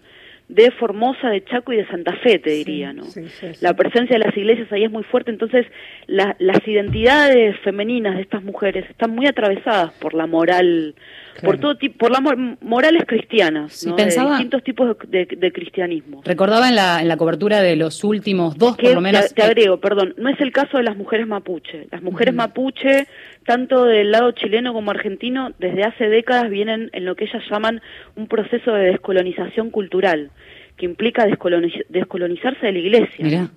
de 0.52 0.70
Formosa, 0.72 1.30
de 1.30 1.42
Chaco 1.44 1.72
y 1.72 1.78
de 1.78 1.86
Santa 1.86 2.14
Fe, 2.16 2.38
te 2.38 2.50
diría, 2.50 2.90
sí, 2.90 2.96
¿no? 2.96 3.04
Sí, 3.04 3.26
sí, 3.40 3.46
la 3.62 3.74
presencia 3.74 4.18
de 4.18 4.24
las 4.24 4.36
iglesias 4.36 4.70
ahí 4.70 4.84
es 4.84 4.90
muy 4.90 5.02
fuerte, 5.02 5.30
entonces 5.30 5.66
la, 6.06 6.36
las 6.38 6.66
identidades 6.68 7.58
femeninas 7.60 8.16
de 8.16 8.22
estas 8.22 8.42
mujeres 8.42 8.84
están 8.90 9.14
muy 9.14 9.26
atravesadas 9.26 9.92
por 9.94 10.12
la 10.12 10.26
moral, 10.26 10.94
claro. 11.32 11.46
por 11.46 11.58
todo 11.58 11.76
tipo, 11.76 11.96
por 11.96 12.10
las 12.10 12.20
morales 12.60 13.04
cristianas, 13.06 13.86
¿no? 13.86 13.96
Pensaba, 13.96 14.32
de 14.32 14.36
distintos 14.36 14.62
tipos 14.62 14.98
de, 15.08 15.24
de, 15.24 15.36
de, 15.36 15.52
cristianismo. 15.52 16.20
Recordaba 16.22 16.68
en 16.68 16.76
la, 16.76 17.00
en 17.00 17.08
la 17.08 17.16
cobertura 17.16 17.62
de 17.62 17.76
los 17.76 18.04
últimos 18.04 18.58
dos, 18.58 18.76
que, 18.76 18.88
por 18.88 18.96
lo 18.96 19.00
menos. 19.00 19.28
Te, 19.28 19.36
te, 19.36 19.42
agrego, 19.42 19.80
perdón, 19.80 20.12
no 20.18 20.28
es 20.28 20.40
el 20.42 20.52
caso 20.52 20.76
de 20.76 20.82
las 20.82 20.98
mujeres 20.98 21.26
mapuche. 21.26 21.86
Las 21.90 22.02
mujeres 22.02 22.34
uh 22.34 22.36
-huh. 22.36 22.48
mapuche 22.48 23.06
tanto 23.44 23.84
del 23.84 24.10
lado 24.10 24.32
chileno 24.32 24.72
como 24.72 24.90
argentino, 24.90 25.52
desde 25.58 25.84
hace 25.84 26.08
décadas 26.08 26.50
vienen 26.50 26.90
en 26.92 27.04
lo 27.04 27.16
que 27.16 27.24
ellas 27.24 27.42
llaman 27.50 27.80
un 28.16 28.26
proceso 28.26 28.72
de 28.72 28.90
descolonización 28.90 29.70
cultural, 29.70 30.30
que 30.76 30.86
implica 30.86 31.26
descoloniz 31.26 31.74
descolonizarse 31.88 32.66
de 32.66 32.72
la 32.72 32.78
iglesia. 32.78 33.24
Mirá. 33.24 33.50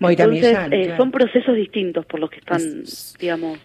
Entonces, 0.00 0.58
eh, 0.70 0.82
claro. 0.84 0.96
son 0.96 1.10
procesos 1.10 1.54
distintos 1.54 2.04
por 2.06 2.18
los 2.18 2.30
que 2.30 2.38
están, 2.38 2.60
es... 2.82 3.14
digamos, 3.20 3.58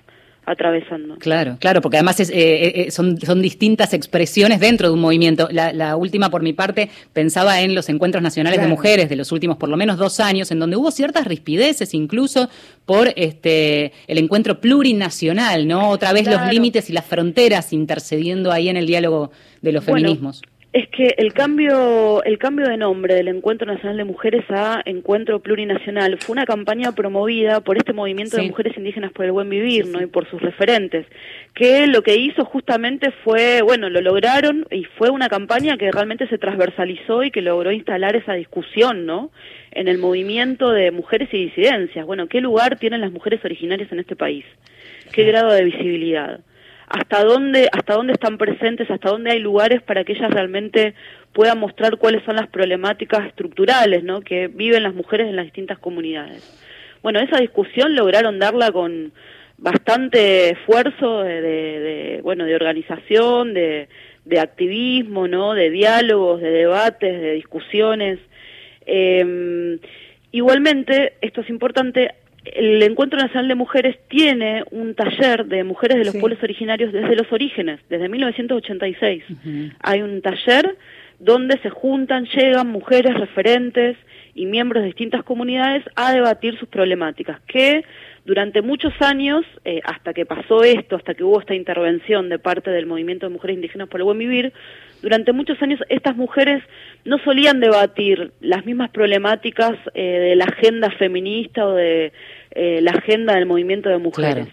atravesando. 0.48 1.17
Claro, 1.17 1.58
claro, 1.60 1.82
porque 1.82 1.98
además 1.98 2.22
es, 2.22 2.30
eh, 2.30 2.86
eh, 2.86 2.91
son, 2.91 3.20
son 3.20 3.41
distintas 3.41 3.93
expresiones 3.93 4.62
dentro 4.62 4.88
de 4.88 4.93
un 4.93 5.02
movimiento. 5.02 5.50
La, 5.52 5.74
la, 5.74 5.98
última, 5.98 6.30
por 6.30 6.41
mi 6.41 6.54
parte, 6.54 6.89
pensaba 7.12 7.62
en 7.62 7.76
los 7.76 7.89
encuentros 7.89 8.24
nacionales 8.24 8.60
claro. 8.60 8.70
de 8.70 8.76
mujeres 8.76 9.10
de 9.10 9.17
los 9.17 9.34
últimos 9.34 9.58
por 9.58 9.67
lo 9.67 9.76
menos 9.76 9.98
dos 9.98 10.22
años, 10.22 10.50
en 10.52 10.60
donde 10.60 10.78
hubo 10.78 10.89
ciertas 10.89 11.28
rispideces, 11.28 11.93
incluso 11.93 12.50
por 12.86 13.12
este 13.17 13.91
el 14.08 14.17
encuentro 14.20 14.62
plurinacional, 14.62 15.67
¿no? 15.67 15.89
Otra 15.89 16.13
vez 16.13 16.24
claro. 16.24 16.46
los 16.46 16.54
límites 16.54 16.89
y 16.89 16.93
las 16.93 17.06
fronteras 17.06 17.74
intercediendo 17.74 18.52
ahí 18.52 18.70
en 18.70 18.78
el 18.78 18.88
diálogo 18.88 19.32
de 19.62 19.74
los 19.74 19.86
bueno, 19.86 20.00
feminismos. 20.00 20.41
Es 20.77 20.89
que 20.89 21.15
el 21.17 21.33
cambio, 21.33 22.23
el 22.23 22.37
cambio 22.37 22.67
de 22.67 22.77
nombre 22.77 23.15
del 23.15 23.29
Encuentro 23.29 23.65
Nacional 23.65 23.97
de 23.97 24.03
Mujeres 24.03 24.45
a 24.49 24.83
Encuentro 24.85 25.39
Plurinacional 25.39 26.19
fue 26.19 26.33
una 26.33 26.45
campaña 26.45 26.91
promovida 26.91 27.61
por 27.61 27.77
este 27.77 27.93
movimiento 27.93 28.37
sí. 28.37 28.43
de 28.43 28.49
mujeres 28.49 28.77
indígenas 28.77 29.11
por 29.11 29.25
el 29.25 29.31
buen 29.31 29.49
vivir, 29.49 29.87
¿no? 29.87 29.99
Y 30.03 30.05
por 30.05 30.29
sus 30.29 30.39
referentes, 30.39 31.07
que 31.55 31.87
lo 31.87 32.03
que 32.03 32.17
hizo 32.17 32.45
justamente 32.45 33.09
fue, 33.23 33.63
bueno, 33.63 33.89
lo 33.89 34.01
lograron 34.01 34.67
y 34.69 34.83
fue 34.83 35.09
una 35.09 35.29
campaña 35.29 35.77
que 35.77 35.91
realmente 35.91 36.27
se 36.27 36.37
transversalizó 36.37 37.23
y 37.23 37.31
que 37.31 37.41
logró 37.41 37.71
instalar 37.71 38.15
esa 38.15 38.33
discusión, 38.33 39.07
¿no? 39.07 39.31
En 39.71 39.87
el 39.87 39.97
movimiento 39.97 40.69
de 40.69 40.91
mujeres 40.91 41.29
y 41.31 41.45
disidencias. 41.45 42.05
Bueno, 42.05 42.27
¿qué 42.27 42.39
lugar 42.39 42.77
tienen 42.77 43.01
las 43.01 43.11
mujeres 43.11 43.43
originarias 43.43 43.91
en 43.91 43.97
este 43.97 44.15
país? 44.15 44.45
¿Qué 45.11 45.23
grado 45.23 45.53
de 45.53 45.63
visibilidad? 45.63 46.41
Hasta 46.88 47.23
dónde 47.23 47.69
hasta 47.71 47.93
dónde 47.93 48.13
están 48.13 48.38
presentes, 48.38 48.89
hasta 48.89 49.10
dónde 49.10 49.32
hay 49.32 49.39
lugares 49.39 49.82
para 49.82 50.04
que 50.04 50.13
ellas 50.13 50.32
realmente 50.32 50.93
puedan 51.34 51.60
mostrar 51.60 51.97
cuáles 51.97 52.23
son 52.23 52.36
las 52.36 52.47
problemáticas 52.47 53.28
estructurales, 53.28 54.04
¿no? 54.04 54.21
que 54.21 54.47
viven 54.47 54.84
las 54.84 54.95
mujeres 54.95 55.28
en 55.28 55.36
las 55.36 55.45
distintas 55.45 55.78
comunidades. 55.78 56.41
Bueno, 57.04 57.19
esa 57.19 57.39
discusión 57.39 57.95
lograron 57.95 58.39
darla 58.39 58.71
con 58.71 59.12
bastante 59.58 60.52
esfuerzo 60.52 61.23
de, 61.23 62.21
bueno, 62.23 62.45
de 62.45 62.56
organización, 62.56 63.54
de, 63.54 63.88
de 64.26 64.39
activismo, 64.39 65.28
¿no? 65.28 65.54
de 65.54 65.69
diálogos, 65.69 66.41
de 66.41 66.50
debates, 66.50 67.21
de 67.21 67.34
discusiones. 67.34 68.19
Eh, 68.86 69.78
igualmente, 70.32 71.13
esto 71.21 71.41
es 71.41 71.50
importante, 71.50 72.15
el 72.55 72.81
Encuentro 72.83 73.19
Nacional 73.19 73.47
de 73.47 73.55
Mujeres 73.55 73.97
tiene 74.07 74.63
un 74.71 74.95
taller 74.95 75.45
de 75.45 75.63
mujeres 75.63 75.97
de 75.97 76.05
los 76.05 76.13
Sí. 76.13 76.19
pueblos 76.19 76.41
originarios 76.43 76.91
desde 76.93 77.15
los 77.15 77.31
orígenes, 77.31 77.79
desde 77.89 78.10
1986. 78.10 79.23
Hay 79.81 80.01
un 80.01 80.21
taller 80.21 80.75
donde 81.19 81.57
se 81.60 81.69
juntan, 81.69 82.25
llegan 82.25 82.67
mujeres 82.67 83.13
referentes 83.15 83.97
y 84.36 84.45
miembros 84.45 84.83
de 84.83 84.88
distintas 84.88 85.23
comunidades 85.23 85.83
a 85.95 86.13
debatir 86.13 86.57
sus 86.60 86.69
problemáticas, 86.69 87.39
que 87.47 87.83
durante 88.23 88.62
muchos 88.62 88.93
años, 89.01 89.43
eh, 89.65 89.81
hasta 89.83 90.13
que 90.13 90.25
pasó 90.25 90.63
esto, 90.63 90.95
hasta 90.95 91.13
que 91.15 91.23
hubo 91.23 91.39
esta 91.39 91.55
intervención 91.55 92.29
de 92.29 92.38
parte 92.38 92.69
del 92.69 92.86
movimiento 92.86 93.25
de 93.25 93.33
mujeres 93.33 93.55
indígenas 93.55 93.88
por 93.88 93.99
el 93.99 94.03
buen 94.03 94.17
vivir, 94.19 94.53
durante 95.01 95.31
muchos 95.33 95.62
años 95.62 95.79
estas 95.89 96.15
mujeres 96.15 96.63
no 97.05 97.17
solían 97.19 97.60
debatir 97.60 98.31
las 98.41 98.65
mismas 98.65 98.89
problemáticas 98.89 99.73
eh, 99.93 100.01
de 100.01 100.36
la 100.36 100.45
agenda 100.45 100.89
feminista 100.91 101.65
o 101.65 101.73
de 101.73 102.12
eh, 102.51 102.79
la 102.81 102.91
agenda 102.91 103.36
del 103.36 103.45
movimiento 103.45 103.89
de 103.89 103.97
mujeres. 103.97 104.47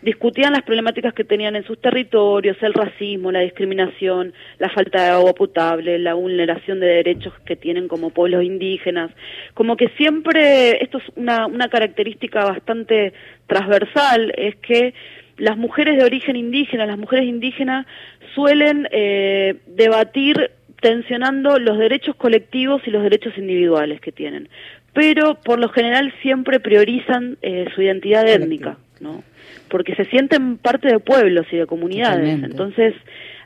Discutían 0.00 0.52
las 0.52 0.62
problemáticas 0.62 1.12
que 1.12 1.24
tenían 1.24 1.56
en 1.56 1.64
sus 1.64 1.80
territorios, 1.80 2.56
el 2.60 2.72
racismo, 2.72 3.32
la 3.32 3.40
discriminación, 3.40 4.32
la 4.58 4.68
falta 4.68 5.02
de 5.02 5.08
agua 5.10 5.34
potable, 5.34 5.98
la 5.98 6.14
vulneración 6.14 6.78
de 6.78 6.86
derechos 6.86 7.32
que 7.44 7.56
tienen 7.56 7.88
como 7.88 8.10
pueblos 8.10 8.44
indígenas. 8.44 9.10
Como 9.54 9.76
que 9.76 9.88
siempre, 9.96 10.82
esto 10.84 10.98
es 10.98 11.04
una, 11.16 11.46
una 11.46 11.68
característica 11.68 12.44
bastante 12.44 13.12
transversal, 13.46 14.32
es 14.36 14.54
que 14.56 14.94
las 15.38 15.56
mujeres 15.56 15.96
de 15.96 16.04
origen 16.04 16.36
indígena, 16.36 16.84
las 16.86 16.98
mujeres 16.98 17.26
indígenas 17.26 17.86
suelen 18.34 18.88
eh, 18.90 19.56
debatir 19.66 20.50
tensionando 20.80 21.58
los 21.58 21.78
derechos 21.78 22.14
colectivos 22.16 22.82
y 22.86 22.90
los 22.90 23.02
derechos 23.02 23.36
individuales 23.36 24.00
que 24.00 24.12
tienen. 24.12 24.48
Pero 24.92 25.36
por 25.40 25.58
lo 25.58 25.68
general 25.68 26.12
siempre 26.22 26.60
priorizan 26.60 27.36
eh, 27.42 27.66
su 27.74 27.82
identidad 27.82 28.26
étnica, 28.28 28.78
¿no? 29.00 29.22
Porque 29.68 29.94
se 29.94 30.04
sienten 30.06 30.56
parte 30.58 30.88
de 30.88 30.98
pueblos 30.98 31.46
y 31.52 31.56
de 31.56 31.66
comunidades. 31.66 32.18
Totalmente. 32.20 32.46
Entonces 32.50 32.94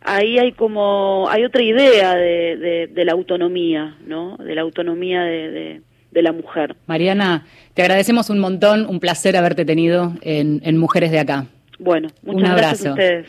ahí 0.02 0.38
hay 0.38 0.52
como 0.52 1.26
hay 1.30 1.44
otra 1.44 1.62
idea 1.62 2.14
de, 2.14 2.56
de- 2.56 2.86
de 2.88 3.04
la 3.04 3.12
autonomía, 3.12 3.96
¿no? 4.06 4.36
De 4.36 4.54
la 4.54 4.60
autonomía 4.62 5.22
de, 5.22 5.50
de- 5.50 5.80
de 6.10 6.22
la 6.22 6.32
mujer. 6.32 6.76
Mariana, 6.86 7.46
te 7.74 7.80
agradecemos 7.82 8.28
un 8.28 8.38
montón, 8.38 8.84
un 8.86 9.00
placer 9.00 9.34
haberte 9.36 9.64
tenido 9.64 10.12
en, 10.20 10.60
en 10.64 10.76
Mujeres 10.76 11.10
de 11.10 11.18
Acá. 11.18 11.46
Bueno, 11.82 12.08
muchas 12.22 12.50
Un 12.50 12.56
gracias 12.56 12.86
abrazo. 12.86 12.88
a 12.88 12.92
ustedes. 12.92 13.26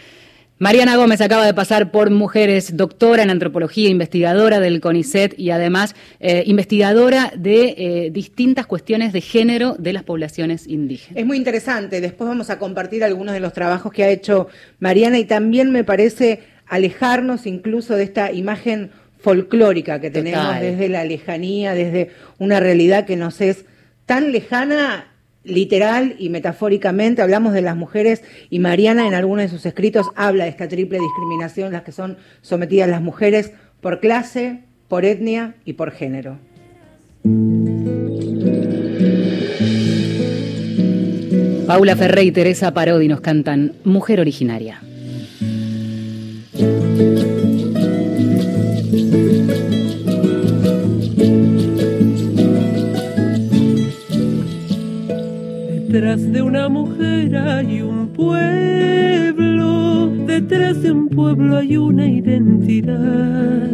Mariana 0.59 0.95
Gómez 0.95 1.19
acaba 1.19 1.45
de 1.45 1.53
pasar 1.53 1.91
por 1.91 2.09
Mujeres, 2.09 2.77
doctora 2.77 3.23
en 3.23 3.29
antropología, 3.31 3.89
investigadora 3.89 4.59
del 4.59 4.79
CONICET 4.79 5.37
y 5.37 5.49
además 5.49 5.95
eh, 6.19 6.43
investigadora 6.45 7.33
de 7.35 7.75
eh, 7.77 8.09
distintas 8.11 8.65
cuestiones 8.65 9.11
de 9.11 9.21
género 9.21 9.75
de 9.77 9.91
las 9.91 10.03
poblaciones 10.03 10.67
indígenas. 10.67 11.19
Es 11.19 11.25
muy 11.25 11.37
interesante. 11.37 11.99
Después 11.99 12.29
vamos 12.29 12.49
a 12.49 12.59
compartir 12.59 13.03
algunos 13.03 13.33
de 13.33 13.41
los 13.41 13.51
trabajos 13.51 13.91
que 13.91 14.03
ha 14.03 14.09
hecho 14.09 14.47
Mariana 14.79 15.17
y 15.19 15.25
también 15.25 15.71
me 15.71 15.83
parece 15.83 16.43
alejarnos 16.67 17.45
incluso 17.45 17.95
de 17.95 18.03
esta 18.03 18.31
imagen 18.31 18.91
folclórica 19.19 19.99
que 19.99 20.11
tenemos 20.11 20.45
Total. 20.45 20.61
desde 20.61 20.87
la 20.87 21.03
lejanía, 21.03 21.73
desde 21.73 22.11
una 22.37 22.59
realidad 22.59 23.05
que 23.05 23.17
nos 23.17 23.41
es 23.41 23.65
tan 24.05 24.31
lejana 24.31 25.07
literal 25.43 26.15
y 26.19 26.29
metafóricamente 26.29 27.21
hablamos 27.21 27.53
de 27.53 27.61
las 27.61 27.75
mujeres 27.75 28.23
y 28.49 28.59
Mariana 28.59 29.07
en 29.07 29.13
algunos 29.13 29.43
de 29.43 29.49
sus 29.49 29.65
escritos 29.65 30.07
habla 30.15 30.45
de 30.45 30.49
esta 30.49 30.67
triple 30.67 30.99
discriminación 30.99 31.73
las 31.73 31.83
que 31.83 31.91
son 31.91 32.17
sometidas 32.41 32.89
las 32.89 33.01
mujeres 33.01 33.51
por 33.81 33.99
clase, 33.99 34.61
por 34.87 35.05
etnia 35.05 35.55
y 35.65 35.73
por 35.73 35.91
género. 35.91 36.37
Paula 41.67 41.95
Ferré 41.95 42.23
y 42.23 42.31
Teresa 42.31 42.73
Parodi 42.73 43.07
nos 43.07 43.21
cantan 43.21 43.73
Mujer 43.83 44.19
Originaria. 44.19 44.81
Detrás 55.93 56.31
de 56.31 56.41
una 56.41 56.69
mujer 56.69 57.37
hay 57.37 57.83
un 57.83 58.07
pueblo, 58.07 60.07
detrás 60.25 60.81
de 60.81 60.91
un 60.91 61.07
pueblo 61.07 61.57
hay 61.57 61.77
una 61.77 62.07
identidad. 62.07 63.69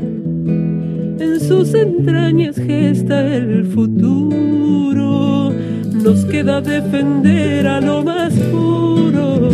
En 1.17 1.39
sus 1.39 1.73
entrañas 1.73 2.57
gesta 2.57 3.25
el 3.25 3.63
futuro, 3.67 5.53
nos 5.93 6.25
queda 6.25 6.59
defender 6.59 7.65
a 7.65 7.79
lo 7.79 8.03
más 8.03 8.33
puro. 8.33 9.49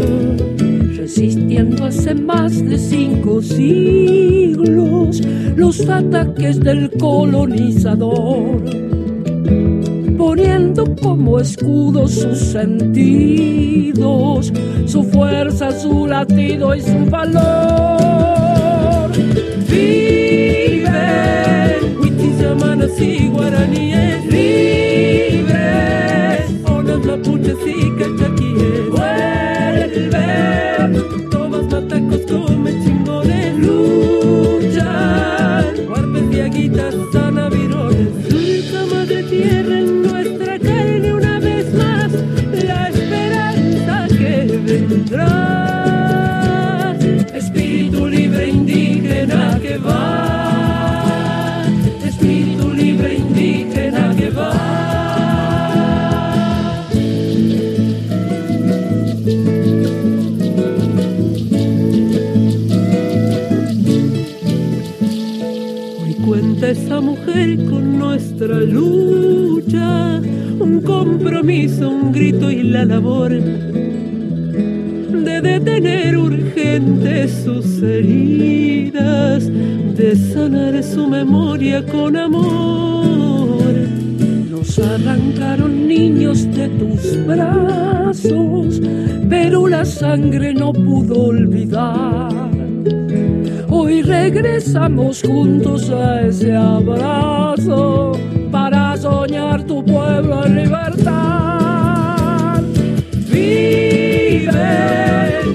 Resistiendo 0.98 1.86
hace 1.86 2.16
más 2.16 2.66
de 2.66 2.80
cinco 2.80 3.44
siglos 3.44 5.22
los 5.56 5.88
ataques 5.88 6.60
del 6.60 6.90
colonizador 6.98 8.95
poniendo 10.26 10.84
como 11.04 11.40
escudo 11.40 12.08
sus 12.08 12.40
sentidos, 12.40 14.02
su 14.88 15.04
fuerza, 15.04 15.72
su 15.72 16.08
latido 16.08 16.74
y 16.74 16.82
su 16.82 17.06
valor. 17.12 17.46
Vive, 19.70 20.90
guaraníes, 23.32 24.26
libres, 24.26 25.46
mapuches 27.06 27.58
y 27.68 27.95
sangre 90.06 90.54
no 90.54 90.72
pudo 90.72 91.16
olvidar. 91.34 92.30
Hoy 93.70 94.04
regresamos 94.04 95.24
juntos 95.24 95.90
a 95.90 96.28
ese 96.28 96.56
abrazo 96.56 98.12
para 98.52 98.96
soñar 98.98 99.64
tu 99.64 99.84
pueblo 99.84 100.46
en 100.46 100.56
libertad. 100.62 102.62
Vive, 103.32 104.52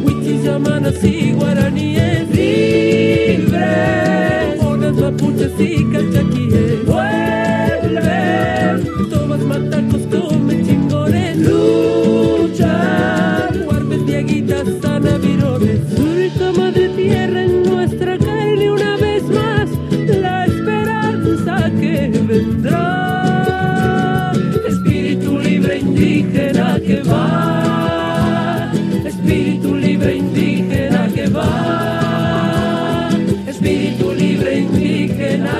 huichis, 0.05 0.43
llamanas 0.45 1.05
y 1.05 1.33
guaraníes 1.33 2.29
libres, 2.39 4.61
onas, 4.73 4.95
mapuches 5.03 5.53
y. 5.61 5.71
Vuelven, 6.91 8.77
tomas 9.11 9.43
matacos, 9.51 9.90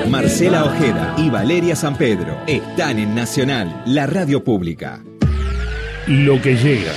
Marcela. 0.09 0.65
Ojeda 0.65 1.15
y 1.17 1.29
Valeria 1.29 1.75
San 1.75 1.95
Pedro 1.95 2.37
están 2.47 2.97
en 2.97 3.13
Nacional, 3.13 3.83
la 3.85 4.07
radio 4.07 4.43
pública. 4.43 5.03
lo 6.07 6.41
que 6.41 6.55
llega. 6.55 6.93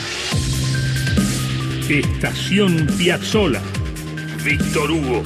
Estación 1.88 2.87
Piazzola. 2.99 3.61
Víctor 4.42 4.90
Hugo. 4.90 5.23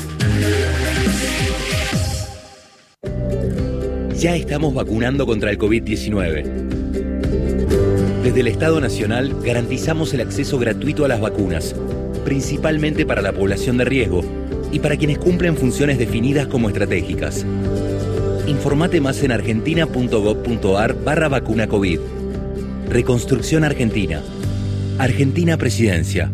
Ya 4.16 4.34
estamos 4.34 4.74
vacunando 4.74 5.26
contra 5.26 5.50
el 5.52 5.58
COVID-19. 5.58 6.42
Desde 8.24 8.40
el 8.40 8.48
Estado 8.48 8.80
Nacional 8.80 9.36
garantizamos 9.44 10.12
el 10.12 10.22
acceso 10.22 10.58
gratuito 10.58 11.04
a 11.04 11.08
las 11.08 11.20
vacunas, 11.20 11.76
principalmente 12.24 13.06
para 13.06 13.22
la 13.22 13.32
población 13.32 13.76
de 13.76 13.84
riesgo 13.84 14.24
y 14.72 14.78
para 14.78 14.96
quienes 14.96 15.18
cumplen 15.18 15.56
funciones 15.56 15.98
definidas 15.98 16.46
como 16.46 16.68
estratégicas. 16.68 17.44
Informate 18.46 19.00
más 19.00 19.22
en 19.22 19.32
argentina.gov.ar 19.32 21.04
barra 21.04 21.28
vacuna 21.28 21.68
COVID. 21.68 22.00
Reconstrucción 22.88 23.64
Argentina. 23.64 24.22
Argentina 24.98 25.56
Presidencia. 25.56 26.30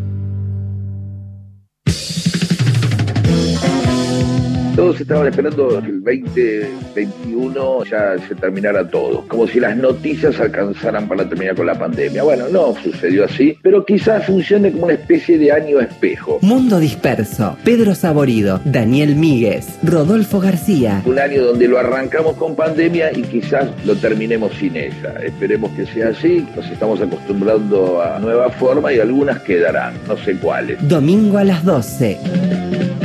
Todos 4.95 5.01
estaban 5.01 5.27
esperando 5.27 5.81
que 5.81 5.89
el 5.89 6.01
2021 6.01 7.83
ya 7.83 8.15
se 8.29 8.35
terminara 8.35 8.89
todo, 8.89 9.25
como 9.27 9.45
si 9.45 9.59
las 9.59 9.75
noticias 9.75 10.39
alcanzaran 10.39 11.09
para 11.09 11.27
terminar 11.27 11.53
con 11.55 11.65
la 11.65 11.77
pandemia. 11.77 12.23
Bueno, 12.23 12.45
no 12.49 12.73
sucedió 12.81 13.25
así, 13.25 13.57
pero 13.61 13.85
quizás 13.85 14.25
funcione 14.25 14.71
como 14.71 14.85
una 14.85 14.93
especie 14.93 15.37
de 15.37 15.51
año 15.51 15.81
espejo. 15.81 16.39
Mundo 16.41 16.79
Disperso, 16.79 17.57
Pedro 17.65 17.93
Saborido, 17.93 18.61
Daniel 18.63 19.17
Míguez, 19.17 19.67
Rodolfo 19.83 20.39
García. 20.39 21.01
Un 21.05 21.19
año 21.19 21.43
donde 21.43 21.67
lo 21.67 21.77
arrancamos 21.77 22.37
con 22.37 22.55
pandemia 22.55 23.11
y 23.11 23.23
quizás 23.23 23.67
lo 23.85 23.97
terminemos 23.97 24.53
sin 24.53 24.77
ella. 24.77 25.13
Esperemos 25.21 25.71
que 25.71 25.85
sea 25.87 26.09
así, 26.09 26.47
nos 26.55 26.65
estamos 26.71 27.01
acostumbrando 27.01 28.01
a 28.01 28.17
nuevas 28.19 28.55
formas 28.55 28.93
y 28.93 29.01
algunas 29.01 29.41
quedarán, 29.41 29.95
no 30.07 30.15
sé 30.15 30.37
cuáles. 30.37 30.87
Domingo 30.87 31.37
a 31.37 31.43
las 31.43 31.65
12. 31.65 33.04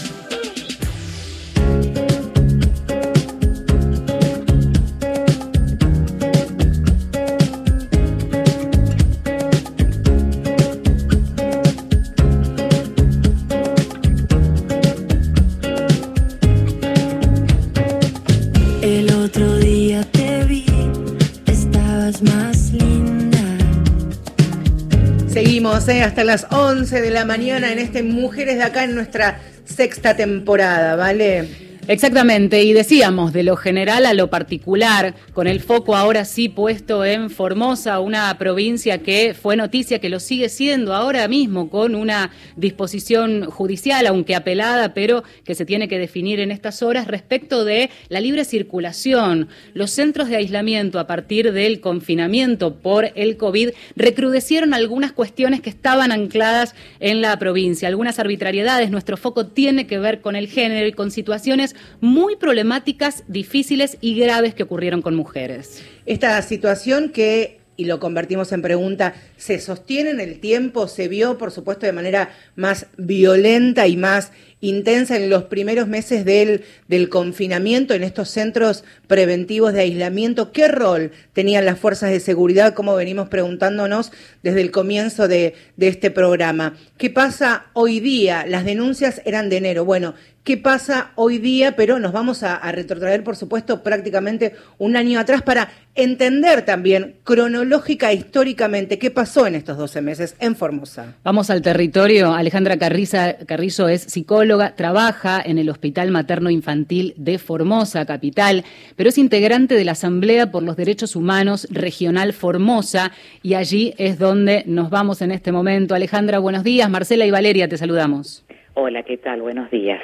Hasta 26.01 26.23
las 26.23 26.47
11 26.49 26.99
de 26.99 27.11
la 27.11 27.25
mañana 27.25 27.71
en 27.71 27.77
este 27.77 28.01
Mujeres 28.01 28.55
de 28.55 28.63
acá 28.63 28.83
en 28.85 28.95
nuestra 28.95 29.39
sexta 29.65 30.15
temporada, 30.15 30.95
¿vale? 30.95 31.70
Exactamente, 31.91 32.63
y 32.63 32.71
decíamos 32.71 33.33
de 33.33 33.43
lo 33.43 33.57
general 33.57 34.05
a 34.05 34.13
lo 34.13 34.29
particular, 34.29 35.13
con 35.33 35.45
el 35.45 35.59
foco 35.59 35.97
ahora 35.97 36.23
sí 36.23 36.47
puesto 36.47 37.03
en 37.03 37.29
Formosa, 37.29 37.99
una 37.99 38.33
provincia 38.37 38.99
que 38.99 39.33
fue 39.33 39.57
noticia, 39.57 39.99
que 39.99 40.07
lo 40.07 40.21
sigue 40.21 40.47
siendo 40.47 40.93
ahora 40.93 41.27
mismo, 41.27 41.69
con 41.69 41.95
una 41.95 42.31
disposición 42.55 43.43
judicial, 43.51 44.07
aunque 44.07 44.35
apelada, 44.35 44.93
pero 44.93 45.25
que 45.43 45.53
se 45.53 45.65
tiene 45.65 45.89
que 45.89 45.99
definir 45.99 46.39
en 46.39 46.51
estas 46.51 46.81
horas 46.81 47.07
respecto 47.07 47.65
de 47.65 47.89
la 48.07 48.21
libre 48.21 48.45
circulación. 48.45 49.49
Los 49.73 49.91
centros 49.91 50.29
de 50.29 50.37
aislamiento 50.37 50.97
a 50.97 51.07
partir 51.07 51.51
del 51.51 51.81
confinamiento 51.81 52.73
por 52.75 53.11
el 53.15 53.35
COVID 53.35 53.71
recrudecieron 53.97 54.73
algunas 54.73 55.11
cuestiones 55.11 55.59
que 55.59 55.69
estaban 55.69 56.13
ancladas 56.13 56.73
en 57.01 57.19
la 57.19 57.37
provincia, 57.37 57.89
algunas 57.89 58.17
arbitrariedades. 58.17 58.91
Nuestro 58.91 59.17
foco 59.17 59.47
tiene 59.47 59.87
que 59.87 59.99
ver 59.99 60.21
con 60.21 60.37
el 60.37 60.47
género 60.47 60.87
y 60.87 60.93
con 60.93 61.11
situaciones 61.11 61.75
muy 61.99 62.35
problemáticas, 62.35 63.23
difíciles 63.27 63.97
y 64.01 64.15
graves 64.19 64.53
que 64.53 64.63
ocurrieron 64.63 65.01
con 65.01 65.15
mujeres. 65.15 65.83
Esta 66.05 66.41
situación 66.41 67.09
que, 67.09 67.59
y 67.77 67.85
lo 67.85 67.99
convertimos 67.99 68.51
en 68.51 68.61
pregunta, 68.61 69.13
¿se 69.37 69.59
sostiene 69.59 70.11
en 70.11 70.19
el 70.19 70.39
tiempo? 70.39 70.87
¿Se 70.87 71.07
vio, 71.07 71.37
por 71.37 71.51
supuesto, 71.51 71.85
de 71.85 71.93
manera 71.93 72.31
más 72.55 72.87
violenta 72.97 73.87
y 73.87 73.97
más 73.97 74.31
intensa 74.61 75.17
en 75.17 75.29
los 75.29 75.43
primeros 75.43 75.87
meses 75.87 76.23
del, 76.23 76.63
del 76.87 77.09
confinamiento 77.09 77.93
en 77.93 78.03
estos 78.03 78.29
centros 78.29 78.83
preventivos 79.07 79.73
de 79.73 79.81
aislamiento? 79.81 80.51
¿Qué 80.51 80.67
rol 80.67 81.11
tenían 81.33 81.65
las 81.65 81.79
fuerzas 81.79 82.11
de 82.11 82.19
seguridad? 82.19 82.73
Como 82.73 82.95
venimos 82.95 83.27
preguntándonos 83.29 84.11
desde 84.43 84.61
el 84.61 84.71
comienzo 84.71 85.27
de, 85.27 85.55
de 85.75 85.87
este 85.87 86.11
programa. 86.11 86.77
¿Qué 86.97 87.09
pasa 87.09 87.65
hoy 87.73 87.99
día? 87.99 88.45
Las 88.47 88.65
denuncias 88.65 89.21
eran 89.25 89.49
de 89.49 89.57
enero. 89.57 89.85
Bueno, 89.85 90.13
qué 90.43 90.57
pasa 90.57 91.11
hoy 91.15 91.37
día, 91.37 91.75
pero 91.75 91.99
nos 91.99 92.11
vamos 92.11 92.43
a, 92.43 92.59
retrotraer, 92.71 93.23
por 93.23 93.35
supuesto, 93.35 93.83
prácticamente 93.83 94.55
un 94.77 94.95
año 94.95 95.19
atrás 95.19 95.41
para 95.41 95.69
entender 95.93 96.63
también 96.63 97.15
cronológica, 97.23 98.13
históricamente, 98.13 98.97
qué 98.97 99.11
pasó 99.11 99.45
en 99.45 99.55
estos 99.55 99.77
12 99.77 100.01
meses 100.01 100.35
en 100.39 100.55
Formosa. 100.55 101.15
Vamos 101.23 101.49
al 101.49 101.61
territorio. 101.61 102.33
Alejandra 102.33 102.77
Carriza, 102.77 103.35
Carrizo 103.45 103.87
es 103.87 104.01
psicóloga, 104.03 104.50
trabaja 104.75 105.41
en 105.43 105.57
el 105.57 105.69
Hospital 105.69 106.11
Materno 106.11 106.49
Infantil 106.49 107.13
de 107.17 107.37
Formosa, 107.37 108.05
capital, 108.05 108.63
pero 108.95 109.09
es 109.09 109.17
integrante 109.17 109.75
de 109.75 109.85
la 109.85 109.93
Asamblea 109.93 110.51
por 110.51 110.63
los 110.63 110.75
Derechos 110.75 111.15
Humanos 111.15 111.67
Regional 111.71 112.33
Formosa 112.33 113.11
y 113.43 113.53
allí 113.53 113.93
es 113.97 114.19
donde 114.19 114.63
nos 114.65 114.89
vamos 114.89 115.21
en 115.21 115.31
este 115.31 115.51
momento. 115.51 115.95
Alejandra, 115.95 116.39
buenos 116.39 116.63
días. 116.63 116.89
Marcela 116.89 117.25
y 117.25 117.31
Valeria, 117.31 117.67
te 117.67 117.77
saludamos. 117.77 118.45
Hola, 118.73 119.03
¿qué 119.03 119.17
tal? 119.17 119.41
Buenos 119.41 119.69
días. 119.69 120.01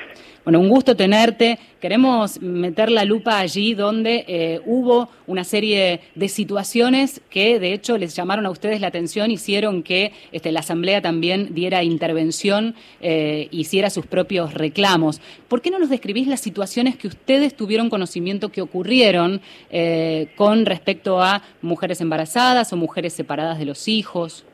Bueno, 0.47 0.61
un 0.61 0.69
gusto 0.69 0.95
tenerte. 0.95 1.59
Queremos 1.81 2.41
meter 2.41 2.89
la 2.89 3.03
lupa 3.03 3.37
allí 3.37 3.73
donde 3.73 4.23
eh, 4.29 4.61
hubo 4.65 5.09
una 5.25 5.43
serie 5.43 5.99
de 6.15 6.29
situaciones 6.29 7.21
que 7.29 7.59
de 7.59 7.73
hecho 7.73 7.97
les 7.97 8.15
llamaron 8.15 8.45
a 8.45 8.49
ustedes 8.49 8.79
la 8.79 8.87
atención, 8.87 9.29
hicieron 9.29 9.83
que 9.83 10.13
este, 10.31 10.53
la 10.53 10.61
Asamblea 10.61 11.01
también 11.01 11.53
diera 11.53 11.83
intervención, 11.83 12.75
eh, 13.01 13.49
hiciera 13.51 13.89
sus 13.89 14.05
propios 14.05 14.53
reclamos. 14.53 15.19
¿Por 15.49 15.61
qué 15.61 15.69
no 15.69 15.79
nos 15.79 15.89
describís 15.89 16.29
las 16.29 16.39
situaciones 16.39 16.95
que 16.95 17.09
ustedes 17.09 17.53
tuvieron 17.53 17.89
conocimiento 17.89 18.47
que 18.47 18.61
ocurrieron 18.61 19.41
eh, 19.69 20.29
con 20.37 20.65
respecto 20.65 21.21
a 21.21 21.41
mujeres 21.61 21.99
embarazadas 21.99 22.71
o 22.71 22.77
mujeres 22.77 23.11
separadas 23.11 23.59
de 23.59 23.65
los 23.65 23.89
hijos? 23.89 24.45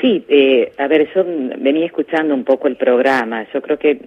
Sí, 0.00 0.24
eh, 0.28 0.72
a 0.76 0.88
ver, 0.88 1.08
yo 1.14 1.24
venía 1.24 1.86
escuchando 1.86 2.34
un 2.34 2.42
poco 2.42 2.66
el 2.66 2.74
programa. 2.74 3.46
Yo 3.54 3.62
creo 3.62 3.78
que 3.78 4.00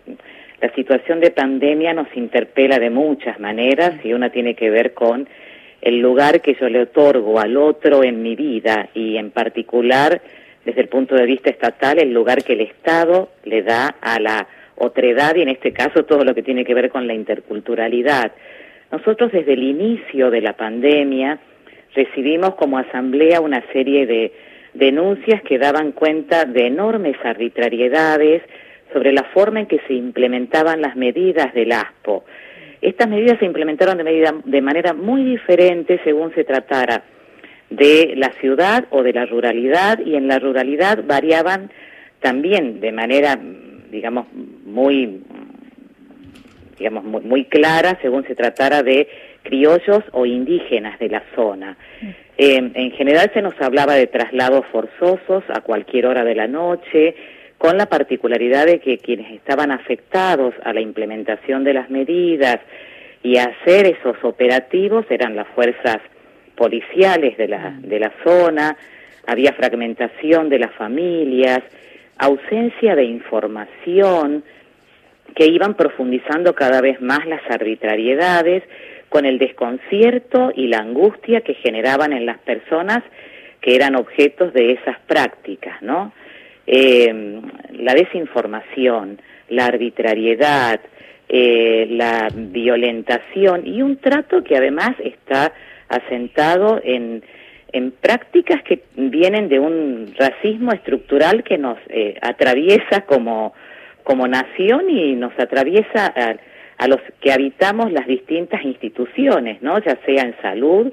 la 0.66 0.74
situación 0.74 1.20
de 1.20 1.30
pandemia 1.30 1.94
nos 1.94 2.08
interpela 2.16 2.80
de 2.80 2.90
muchas 2.90 3.40
maneras 3.40 4.04
y 4.04 4.14
una 4.14 4.32
tiene 4.32 4.56
que 4.56 4.72
ver 4.72 4.96
con 4.96 5.28
el 5.80 6.00
lugar 6.00 6.42
que 6.42 6.56
yo 6.56 6.68
le 6.70 6.82
otorgo 6.82 7.40
al 7.40 7.56
otro 7.56 8.04
en 8.04 8.24
mi 8.24 8.36
vida 8.36 8.90
y 8.96 9.18
en 9.18 9.30
particular 9.30 10.24
desde 10.66 10.82
el 10.82 10.88
punto 10.88 11.14
de 11.14 11.28
vista 11.28 11.52
estatal 11.52 12.00
el 12.00 12.12
lugar 12.12 12.44
que 12.44 12.54
el 12.54 12.62
Estado 12.62 13.30
le 13.44 13.62
da 13.62 13.96
a 14.02 14.20
la 14.20 14.48
otredad 14.78 15.36
y 15.36 15.44
en 15.44 15.50
este 15.50 15.72
caso 15.72 16.06
todo 16.06 16.24
lo 16.24 16.34
que 16.34 16.42
tiene 16.42 16.66
que 16.66 16.74
ver 16.74 16.90
con 16.90 17.06
la 17.06 17.14
interculturalidad. 17.14 18.32
Nosotros 18.92 19.32
desde 19.32 19.54
el 19.54 19.62
inicio 19.62 20.32
de 20.32 20.42
la 20.42 20.54
pandemia 20.54 21.38
recibimos 21.94 22.56
como 22.56 22.80
asamblea 22.80 23.40
una 23.40 23.64
serie 23.72 24.08
de 24.08 24.34
denuncias 24.74 25.44
que 25.44 25.60
daban 25.60 25.92
cuenta 25.92 26.46
de 26.46 26.66
enormes 26.66 27.18
arbitrariedades 27.24 28.42
sobre 28.94 29.12
la 29.12 29.24
forma 29.34 29.62
en 29.62 29.66
que 29.66 29.80
se 29.88 29.94
implementaban 29.94 30.82
las 30.82 30.96
medidas 30.96 31.54
del 31.54 31.72
ASPO. 31.72 32.26
Estas 32.82 33.10
medidas 33.10 33.40
se 33.40 33.46
implementaron 33.46 33.98
de, 33.98 34.04
medida, 34.04 34.34
de 34.44 34.62
manera 34.62 34.94
muy 34.94 35.24
diferente 35.24 36.00
según 36.04 36.34
se 36.34 36.44
tratara 36.44 37.04
de 37.70 38.14
la 38.16 38.32
ciudad 38.34 38.86
o 38.92 39.02
de 39.04 39.14
la 39.14 39.26
ruralidad 39.26 40.00
y 40.00 40.16
en 40.16 40.28
la 40.28 40.40
ruralidad 40.40 41.04
variaban 41.06 41.72
también 42.22 42.80
de 42.80 42.92
manera, 42.92 43.40
digamos, 43.92 44.28
muy, 44.66 45.24
digamos, 46.78 47.04
muy, 47.04 47.22
muy 47.22 47.46
clara 47.46 47.98
según 48.02 48.26
se 48.26 48.36
tratara 48.36 48.84
de 48.84 49.08
criollos 49.44 50.04
o 50.12 50.26
indígenas 50.26 51.00
de 51.00 51.10
la 51.10 51.24
zona. 51.36 51.78
Eh, 52.38 52.72
en 52.74 52.92
general 52.92 53.32
se 53.34 53.42
nos 53.42 53.60
hablaba 53.62 53.96
de 53.96 54.08
traslados 54.08 54.66
forzosos 54.72 55.44
a 55.48 55.62
cualquier 55.62 56.06
hora 56.06 56.24
de 56.24 56.36
la 56.36 56.48
noche, 56.48 57.16
con 57.58 57.78
la 57.78 57.88
particularidad 57.88 58.66
de 58.66 58.80
que 58.80 58.98
quienes 58.98 59.32
estaban 59.32 59.72
afectados 59.72 60.54
a 60.64 60.74
la 60.74 60.82
implementación 60.82 61.64
de 61.64 61.74
las 61.74 61.90
medidas 61.90 62.60
y 63.24 63.38
a 63.38 63.46
hacer 63.46 63.88
esos 63.88 64.18
operativos 64.24 65.06
eran 65.10 65.36
las 65.36 65.48
fuerzas 65.50 65.98
policiales 66.56 67.38
de 67.38 67.48
la, 67.48 67.76
de 67.80 68.00
la 68.00 68.12
zona, 68.24 68.78
había 69.28 69.54
fragmentación 69.54 70.50
de 70.50 70.60
las 70.60 70.72
familias, 70.74 71.62
ausencia 72.18 72.96
de 72.96 73.04
información, 73.04 74.44
que 75.36 75.48
iban 75.48 75.74
profundizando 75.74 76.56
cada 76.56 76.82
vez 76.82 77.02
más 77.02 77.26
las 77.26 77.42
arbitrariedades, 77.50 78.64
con 79.10 79.26
el 79.26 79.38
desconcierto 79.38 80.52
y 80.56 80.68
la 80.68 80.80
angustia 80.80 81.42
que 81.42 81.54
generaban 81.54 82.14
en 82.14 82.26
las 82.26 82.38
personas 82.40 83.04
que 83.62 83.76
eran 83.76 83.96
objetos 83.96 84.54
de 84.54 84.74
esas 84.74 85.00
prácticas, 85.08 85.82
¿no? 85.82 86.12
Eh, 86.68 87.42
la 87.72 87.94
desinformación, 87.94 89.20
la 89.50 89.66
arbitrariedad, 89.66 90.80
eh, 91.28 91.88
la 91.90 92.30
violentación 92.34 93.68
y 93.68 93.82
un 93.82 93.98
trato 93.98 94.44
que 94.44 94.56
además 94.56 94.92
está 95.00 95.54
asentado 95.90 96.80
en, 96.84 97.24
en 97.72 97.92
prácticas 97.92 98.62
que 98.64 98.84
vienen 98.96 99.50
de 99.50 99.60
un 99.60 100.14
racismo 100.18 100.72
estructural 100.72 101.44
que 101.44 101.58
nos 101.58 101.78
eh, 101.90 102.18
atraviesa 102.22 103.02
como, 103.06 103.54
como 104.04 104.28
nación 104.28 104.90
y 104.90 105.14
nos 105.16 105.38
atraviesa 105.40 106.14
a, 106.16 106.36
a 106.78 106.88
los 106.88 107.00
que 107.22 107.32
habitamos 107.32 107.92
las 107.92 108.08
distintas 108.08 108.64
instituciones, 108.64 109.62
¿no? 109.62 109.80
ya 109.80 109.98
sea 110.06 110.24
en 110.24 110.36
salud, 110.42 110.92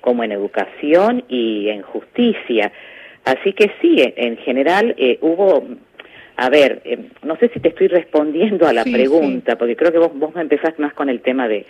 como 0.00 0.24
en 0.24 0.32
educación 0.32 1.24
y 1.28 1.68
en 1.68 1.82
justicia. 1.82 2.72
Así 3.24 3.52
que 3.54 3.70
sí, 3.80 3.96
en 3.98 4.36
general 4.38 4.94
eh, 4.98 5.18
hubo, 5.22 5.64
a 6.36 6.50
ver, 6.50 6.82
eh, 6.84 7.08
no 7.22 7.36
sé 7.36 7.48
si 7.54 7.60
te 7.60 7.68
estoy 7.68 7.88
respondiendo 7.88 8.66
a 8.66 8.72
la 8.72 8.84
Sí, 8.84 8.92
pregunta, 8.92 9.56
porque 9.56 9.76
creo 9.76 9.92
que 9.92 9.98
vos, 9.98 10.10
vos 10.14 10.34
me 10.34 10.42
empezaste 10.42 10.82
más 10.82 10.92
con 10.92 11.08
el 11.08 11.22
tema 11.22 11.48
de, 11.48 11.64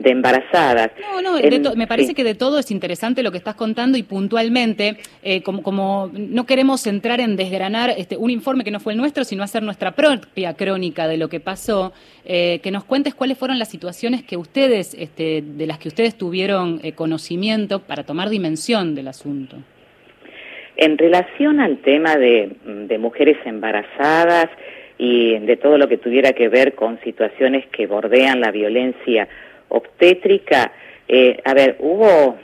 de 0.00 0.10
embarazadas. 0.10 0.90
No, 1.00 1.22
no, 1.22 1.38
En- 1.38 1.48
de 1.50 1.58
to- 1.60 1.76
me 1.76 1.86
parece 1.86 2.08
sí. 2.08 2.14
que 2.14 2.24
de 2.24 2.34
todo 2.34 2.58
es 2.58 2.72
interesante 2.72 3.22
lo 3.22 3.30
que 3.30 3.38
estás 3.38 3.54
contando 3.54 3.96
y 3.96 4.02
puntualmente, 4.02 4.96
eh, 5.22 5.42
como, 5.42 5.62
como 5.62 6.10
no 6.12 6.44
queremos 6.44 6.84
entrar 6.88 7.20
en 7.20 7.36
desgranar 7.36 7.94
este, 7.96 8.16
un 8.16 8.30
informe 8.30 8.64
que 8.64 8.72
no 8.72 8.80
fue 8.80 8.92
el 8.94 8.98
nuestro, 8.98 9.22
sino 9.22 9.44
hacer 9.44 9.62
nuestra 9.62 9.92
propia 9.92 10.54
crónica 10.54 11.06
de 11.06 11.18
lo 11.18 11.28
que 11.28 11.38
pasó, 11.38 11.92
eh, 12.24 12.58
que 12.64 12.72
nos 12.72 12.82
cuentes 12.82 13.14
cuáles 13.14 13.38
fueron 13.38 13.60
las 13.60 13.68
situaciones 13.68 14.24
que 14.24 14.36
ustedes, 14.36 14.92
este, 14.98 15.40
de 15.42 15.66
las 15.68 15.78
que 15.78 15.86
ustedes 15.86 16.16
tuvieron 16.18 16.80
eh, 16.82 16.92
conocimiento 16.92 17.78
para 17.78 18.02
tomar 18.02 18.28
dimensión 18.28 18.96
del 18.96 19.06
asunto. 19.06 19.58
En 20.76 20.98
relación 20.98 21.60
al 21.60 21.78
tema 21.78 22.16
de, 22.16 22.50
mujeres 22.98 23.38
embarazadas 23.46 24.48
y 24.98 25.38
de 25.38 25.56
todo 25.56 25.78
lo 25.78 25.88
que 25.88 25.96
tuviera 25.96 26.32
que 26.32 26.48
ver 26.48 26.74
con 26.74 27.00
situaciones 27.00 27.66
que 27.68 27.86
bordean 27.86 28.40
la 28.40 28.50
violencia 28.50 29.26
obstétrica, 29.68 30.72
eh, 31.08 31.40
a 31.44 31.54
ver, 31.54 31.76
hubo, 31.78 32.36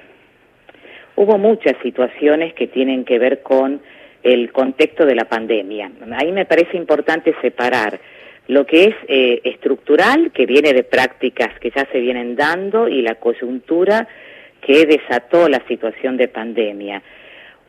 hubo 1.17 1.39
muchas 1.39 1.75
situaciones 1.83 2.55
que 2.55 2.69
tienen 2.69 3.05
que 3.05 3.19
ver 3.19 3.43
con 3.43 3.81
el 4.23 4.51
contexto 4.53 5.05
de 5.05 5.15
la 5.15 5.25
pandemia. 5.25 5.91
Ahí 6.13 6.33
me 6.33 6.47
parece 6.47 6.77
importante 6.77 7.35
separar 7.43 8.01
lo 8.49 8.67
que 8.67 8.85
es 8.85 8.95
eh, 9.09 9.41
estructural, 9.45 10.33
que 10.33 10.47
viene 10.47 10.73
de 10.73 10.85
prácticas 10.85 11.59
que 11.61 11.71
ya 11.71 11.87
se 11.93 12.01
vienen 12.01 12.35
dando, 12.35 12.89
y 12.89 13.03
la 13.03 13.17
coyuntura 13.17 14.09
que 14.61 14.87
desató 14.87 15.49
la 15.49 15.63
situación 15.69 16.17
de 16.17 16.29
pandemia. 16.29 17.03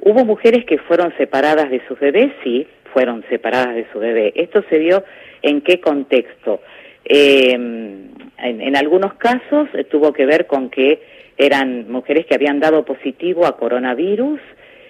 Hubo 0.05 0.25
mujeres 0.25 0.65
que 0.65 0.77
fueron 0.77 1.13
separadas 1.17 1.69
de 1.69 1.81
sus 1.87 1.99
bebés, 1.99 2.31
sí, 2.43 2.67
fueron 2.93 3.23
separadas 3.29 3.75
de 3.75 3.85
su 3.91 3.99
bebé. 3.99 4.33
Esto 4.35 4.63
se 4.69 4.79
dio 4.79 5.03
en 5.41 5.61
qué 5.61 5.79
contexto. 5.79 6.61
Eh, 7.05 7.53
en, 7.53 8.75
algunos 8.75 9.13
casos 9.15 9.69
eh, 9.73 9.85
tuvo 9.85 10.13
que 10.13 10.25
ver 10.25 10.47
con 10.47 10.69
que 10.69 11.01
eran 11.37 11.91
mujeres 11.91 12.25
que 12.25 12.35
habían 12.35 12.59
dado 12.59 12.85
positivo 12.85 13.45
a 13.45 13.57
coronavirus 13.57 14.39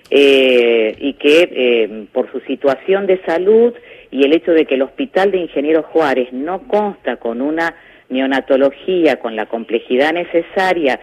eh, 0.09 0.95
y 0.97 1.13
que 1.13 1.49
eh, 1.51 2.05
por 2.11 2.31
su 2.31 2.39
situación 2.41 3.07
de 3.07 3.21
salud 3.25 3.73
y 4.11 4.23
el 4.25 4.33
hecho 4.33 4.51
de 4.51 4.65
que 4.65 4.75
el 4.75 4.81
Hospital 4.81 5.31
de 5.31 5.37
Ingeniero 5.37 5.83
Juárez 5.83 6.31
no 6.33 6.67
consta 6.67 7.17
con 7.17 7.41
una 7.41 7.75
neonatología 8.09 9.17
con 9.17 9.35
la 9.35 9.45
complejidad 9.45 10.13
necesaria 10.13 10.99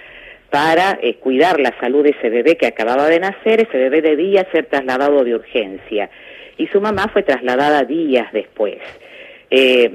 para 0.51 0.98
eh, 1.01 1.14
cuidar 1.14 1.61
la 1.61 1.72
salud 1.80 2.03
de 2.03 2.11
ese 2.11 2.28
bebé 2.28 2.57
que 2.57 2.66
acababa 2.66 3.07
de 3.07 3.20
nacer, 3.20 3.61
ese 3.61 3.78
bebé 3.78 4.03
debía 4.03 4.46
ser 4.51 4.66
trasladado 4.66 5.24
de 5.24 5.34
urgencia 5.34 6.11
y 6.57 6.66
su 6.66 6.80
mamá 6.80 7.09
fue 7.12 7.22
trasladada 7.22 7.84
días 7.84 8.30
después. 8.32 8.78
Eh, 9.51 9.90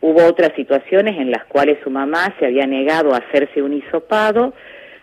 hubo 0.00 0.24
otras 0.24 0.52
situaciones 0.56 1.16
en 1.16 1.30
las 1.30 1.44
cuales 1.44 1.78
su 1.84 1.90
mamá 1.90 2.34
se 2.38 2.46
había 2.46 2.66
negado 2.66 3.14
a 3.14 3.18
hacerse 3.18 3.62
un 3.62 3.72
hisopado, 3.72 4.52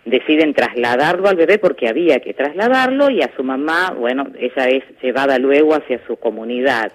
deciden 0.03 0.53
trasladarlo 0.53 1.28
al 1.28 1.38
bebé 1.38 1.58
porque 1.58 1.88
había 1.88 2.20
que 2.20 2.34
trasladarlo 2.34 3.10
y 3.10 3.22
a 3.22 3.32
su 3.36 3.43
mamá, 3.43 3.95
bueno, 3.97 4.28
ella 4.38 4.68
es 4.68 4.84
llevada 5.01 5.39
luego 5.39 5.74
hacia 5.74 5.99
su 6.06 6.18
comunidad. 6.18 6.91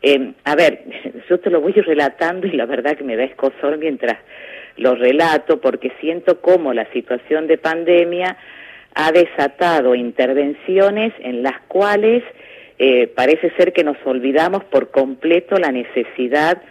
Eh, 0.00 0.32
a 0.44 0.54
ver, 0.54 0.84
yo 1.28 1.40
te 1.40 1.50
lo 1.50 1.60
voy 1.60 1.72
relatando 1.72 2.46
y 2.46 2.52
la 2.52 2.66
verdad 2.66 2.96
que 2.96 3.04
me 3.04 3.16
da 3.16 3.24
escosor 3.24 3.78
mientras 3.78 4.16
lo 4.76 4.94
relato 4.94 5.60
porque 5.60 5.92
siento 6.00 6.40
cómo 6.40 6.72
la 6.72 6.90
situación 6.92 7.46
de 7.46 7.58
pandemia 7.58 8.36
ha 8.94 9.12
desatado 9.12 9.94
intervenciones 9.94 11.12
en 11.20 11.42
las 11.42 11.60
cuales 11.68 12.22
eh, 12.78 13.06
parece 13.08 13.50
ser 13.56 13.72
que 13.72 13.84
nos 13.84 13.96
olvidamos 14.04 14.64
por 14.64 14.90
completo 14.90 15.58
la 15.58 15.72
necesidad 15.72 16.62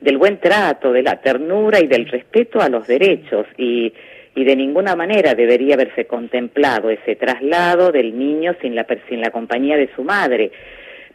del 0.00 0.18
buen 0.18 0.38
trato, 0.38 0.92
de 0.92 1.02
la 1.02 1.20
ternura 1.20 1.80
y 1.80 1.86
del 1.86 2.06
respeto 2.06 2.60
a 2.60 2.68
los 2.68 2.86
derechos 2.86 3.46
y, 3.56 3.92
y 4.34 4.44
de 4.44 4.56
ninguna 4.56 4.96
manera 4.96 5.34
debería 5.34 5.74
haberse 5.74 6.06
contemplado 6.06 6.90
ese 6.90 7.16
traslado 7.16 7.92
del 7.92 8.18
niño 8.18 8.54
sin 8.60 8.74
la, 8.74 8.86
sin 9.08 9.20
la 9.20 9.30
compañía 9.30 9.76
de 9.76 9.88
su 9.94 10.02
madre. 10.02 10.50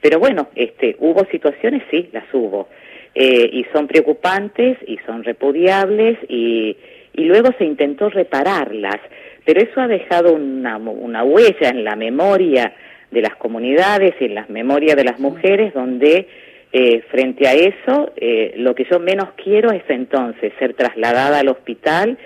Pero 0.02 0.20
bueno, 0.20 0.50
este, 0.56 0.96
hubo 1.00 1.26
situaciones, 1.26 1.84
sí, 1.92 2.10
las 2.14 2.26
hubo, 2.34 2.70
eh, 3.16 3.50
y 3.52 3.66
son 3.74 3.88
preocupantes 3.88 4.78
y 4.88 4.98
son 5.06 5.24
repudiables 5.24 6.18
y, 6.28 6.78
y 7.14 7.24
luego 7.26 7.50
se 7.58 7.66
intentó 7.66 8.10
repararlas, 8.10 9.00
pero 9.46 9.62
eso 9.62 9.82
ha 9.82 9.88
dejado 9.88 10.34
una, 10.34 10.78
una 10.78 11.24
huella 11.24 11.70
en 11.70 11.84
la 11.84 11.96
memoria 11.96 12.74
de 13.12 13.22
las 13.22 13.36
comunidades 13.36 14.14
y 14.20 14.26
en 14.26 14.36
las 14.36 14.50
memorias 14.50 14.96
de 14.96 15.04
las 15.04 15.20
mujeres 15.20 15.74
donde 15.74 16.28
eh, 16.72 17.02
frente 17.10 17.48
a 17.48 17.54
eso 17.54 18.14
eh, 18.16 18.54
lo 18.58 18.76
que 18.76 18.86
yo 18.86 19.00
menos 19.00 19.30
quiero 19.44 19.72
es 19.72 19.82
entonces 19.88 20.54
ser 20.60 20.76
trasladada 20.76 21.40
al 21.40 21.48
hospital 21.48 22.20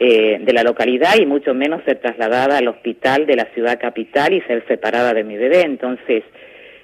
eh, 0.00 0.38
de 0.40 0.52
la 0.52 0.64
localidad 0.64 1.14
y 1.16 1.26
mucho 1.26 1.54
menos 1.54 1.84
ser 1.84 2.00
trasladada 2.00 2.58
al 2.58 2.66
hospital 2.66 3.26
de 3.26 3.36
la 3.36 3.44
ciudad 3.54 3.78
capital 3.80 4.32
y 4.32 4.40
ser 4.40 4.64
separada 4.66 5.14
de 5.14 5.22
mi 5.22 5.36
bebé. 5.36 5.60
Entonces, 5.60 6.24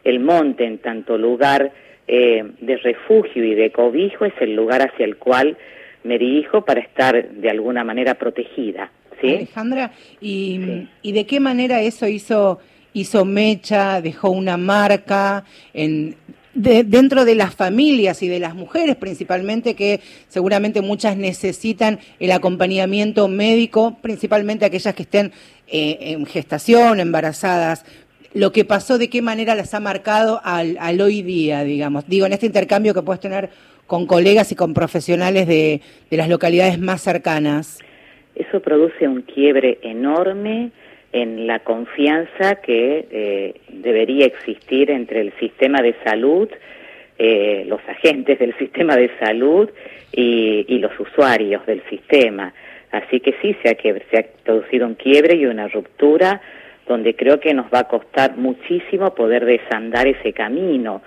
el 0.05 0.21
monte 0.21 0.65
en 0.65 0.79
tanto 0.79 1.19
lugar 1.19 1.73
eh, 2.13 2.43
de 2.61 2.77
refugio 2.79 3.45
y 3.45 3.55
de 3.55 3.71
cobijo 3.71 4.25
es 4.25 4.33
el 4.41 4.57
lugar 4.57 4.83
hacia 4.83 5.05
el 5.05 5.17
cual 5.17 5.57
me 6.03 6.19
dirijo 6.19 6.65
para 6.65 6.81
estar 6.81 7.15
de 7.31 7.51
alguna 7.51 7.85
manera 7.85 8.15
protegida. 8.15 8.91
¿sí? 9.21 9.29
Alejandra, 9.37 9.93
y, 10.21 10.89
¿y 11.03 11.13
de 11.13 11.25
qué 11.27 11.39
manera 11.41 11.83
eso 11.83 12.09
hizo, 12.09 12.59
hizo 12.95 13.25
mecha, 13.25 14.01
dejó 14.01 14.31
una 14.31 14.57
marca 14.57 15.45
en, 15.73 16.17
de- 16.55 16.83
dentro 16.83 17.25
de 17.25 17.35
las 17.37 17.55
familias 17.55 18.23
y 18.25 18.29
de 18.29 18.41
las 18.41 18.55
mujeres 18.57 18.97
principalmente, 18.97 19.75
que 19.77 20.01
seguramente 20.27 20.81
muchas 20.81 21.17
necesitan 21.17 22.01
el 22.19 22.33
acompañamiento 22.33 23.29
médico, 23.29 23.99
principalmente 24.03 24.65
aquellas 24.65 24.95
que 24.95 25.03
estén 25.03 25.31
eh, 25.69 25.99
en 26.01 26.27
gestación, 26.27 26.99
embarazadas? 26.99 27.85
Lo 28.33 28.53
que 28.53 28.65
pasó, 28.65 28.99
de 28.99 29.11
qué 29.11 29.23
manera 29.23 29.55
las 29.55 29.75
ha 29.75 29.81
marcado 29.81 30.41
al, 30.45 30.77
al 30.79 31.01
hoy 31.01 31.23
día, 31.23 31.65
digamos. 31.65 32.07
Digo, 32.09 32.27
en 32.27 32.33
este 32.33 32.47
intercambio 32.47 32.95
que 32.95 33.03
puedes 33.03 33.21
tener 33.21 33.51
con 33.91 34.07
colegas 34.07 34.53
y 34.53 34.55
con 34.55 34.73
profesionales 34.73 35.49
de, 35.49 35.81
las 36.11 36.29
localidades 36.29 36.79
más 36.79 37.03
cercanas. 37.03 37.81
Eso 38.37 38.61
produce 38.61 39.09
un 39.09 39.23
quiebre 39.23 39.79
enorme 39.83 40.71
en 41.13 41.49
la 41.49 41.59
confianza 41.59 42.55
que 42.63 43.09
eh, 43.11 43.55
debería 43.69 44.27
existir 44.27 44.93
entre 44.93 45.23
el 45.23 45.33
sistema 45.41 45.83
de 45.83 45.97
salud, 46.05 46.49
eh, 47.19 47.65
los 47.67 47.81
agentes 47.89 48.39
del 48.39 48.57
sistema 48.59 48.95
de 48.95 49.11
salud 49.19 49.69
y, 50.13 50.67
y 50.69 50.79
los 50.79 50.93
usuarios 51.01 51.67
del 51.67 51.83
sistema. 51.91 52.55
Así 52.93 53.19
que 53.19 53.35
sí, 53.43 53.57
se 53.61 53.71
ha, 53.71 53.77
se 53.77 54.19
ha 54.19 54.25
producido 54.45 54.87
un 54.87 54.95
quiebre 54.95 55.35
y 55.35 55.47
una 55.47 55.67
ruptura 55.67 56.41
donde 56.91 57.15
creo 57.15 57.39
que 57.39 57.55
nos 57.55 57.67
va 57.73 57.81
a 57.81 57.89
costar 57.89 58.37
muchísimo 58.37 59.15
poder 59.15 59.45
desandar 59.45 60.09
ese 60.09 60.33
camino. 60.33 61.03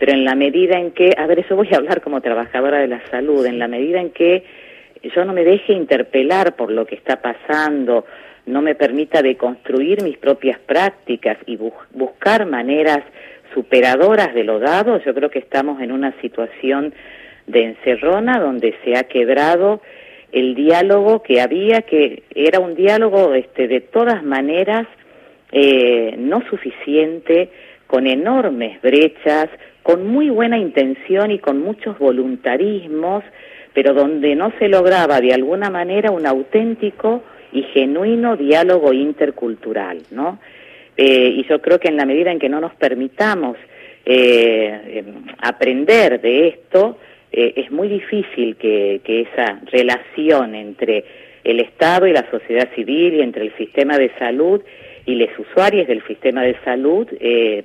Pero 0.00 0.12
en 0.12 0.24
la 0.24 0.34
medida 0.34 0.78
en 0.78 0.90
que, 0.90 1.14
a 1.16 1.26
ver, 1.28 1.38
eso 1.38 1.54
voy 1.54 1.68
a 1.72 1.76
hablar 1.76 2.00
como 2.00 2.20
trabajadora 2.20 2.78
de 2.78 2.88
la 2.88 3.00
salud, 3.08 3.46
en 3.46 3.60
la 3.60 3.68
medida 3.68 4.00
en 4.00 4.10
que 4.10 4.42
yo 5.14 5.24
no 5.24 5.32
me 5.32 5.44
deje 5.44 5.72
interpelar 5.74 6.56
por 6.56 6.72
lo 6.72 6.84
que 6.86 6.96
está 6.96 7.22
pasando, 7.22 8.04
no 8.46 8.62
me 8.62 8.74
permita 8.74 9.22
deconstruir 9.22 10.02
mis 10.02 10.18
propias 10.18 10.58
prácticas 10.58 11.38
y 11.46 11.56
bu- 11.56 11.72
buscar 11.92 12.44
maneras 12.46 13.00
superadoras 13.54 14.34
de 14.34 14.42
lo 14.42 14.58
dado, 14.58 15.00
yo 15.04 15.14
creo 15.14 15.30
que 15.30 15.38
estamos 15.38 15.80
en 15.80 15.92
una 15.92 16.12
situación 16.20 16.92
de 17.46 17.64
encerrona 17.64 18.40
donde 18.40 18.74
se 18.84 18.96
ha 18.96 19.04
quebrado 19.04 19.80
el 20.32 20.54
diálogo 20.54 21.22
que 21.22 21.40
había, 21.40 21.82
que 21.82 22.24
era 22.34 22.58
un 22.60 22.74
diálogo 22.74 23.34
este, 23.34 23.68
de 23.68 23.80
todas 23.80 24.22
maneras 24.22 24.86
eh, 25.52 26.14
no 26.18 26.42
suficiente 26.48 27.50
con 27.86 28.06
enormes 28.06 28.80
brechas, 28.82 29.48
con 29.82 30.06
muy 30.06 30.28
buena 30.28 30.58
intención 30.58 31.30
y 31.30 31.38
con 31.38 31.60
muchos 31.60 31.98
voluntarismos, 31.98 33.24
pero 33.72 33.94
donde 33.94 34.34
no 34.34 34.52
se 34.58 34.68
lograba 34.68 35.20
de 35.20 35.32
alguna 35.32 35.70
manera 35.70 36.10
un 36.10 36.26
auténtico 36.26 37.22
y 37.52 37.62
genuino 37.62 38.36
diálogo 38.36 38.92
intercultural, 38.92 40.02
¿no? 40.10 40.38
Eh, 40.96 41.32
y 41.36 41.44
yo 41.44 41.62
creo 41.62 41.78
que 41.78 41.88
en 41.88 41.96
la 41.96 42.04
medida 42.04 42.32
en 42.32 42.38
que 42.38 42.48
no 42.48 42.60
nos 42.60 42.74
permitamos 42.74 43.56
eh, 44.04 45.02
em, 45.06 45.24
aprender 45.38 46.20
de 46.20 46.48
esto, 46.48 46.98
eh, 47.30 47.54
es 47.56 47.70
muy 47.70 47.88
difícil 47.88 48.56
que, 48.56 49.00
que 49.04 49.22
esa 49.22 49.60
relación 49.70 50.54
entre 50.54 51.04
el 51.44 51.60
Estado 51.60 52.06
y 52.06 52.12
la 52.12 52.28
sociedad 52.30 52.68
civil 52.74 53.14
y 53.14 53.20
entre 53.22 53.44
el 53.44 53.56
sistema 53.56 53.96
de 53.96 54.10
salud 54.18 54.60
y 55.08 55.14
los 55.14 55.30
usuarios 55.38 55.88
del 55.88 56.06
sistema 56.06 56.42
de 56.42 56.54
salud 56.64 57.08
eh, 57.18 57.64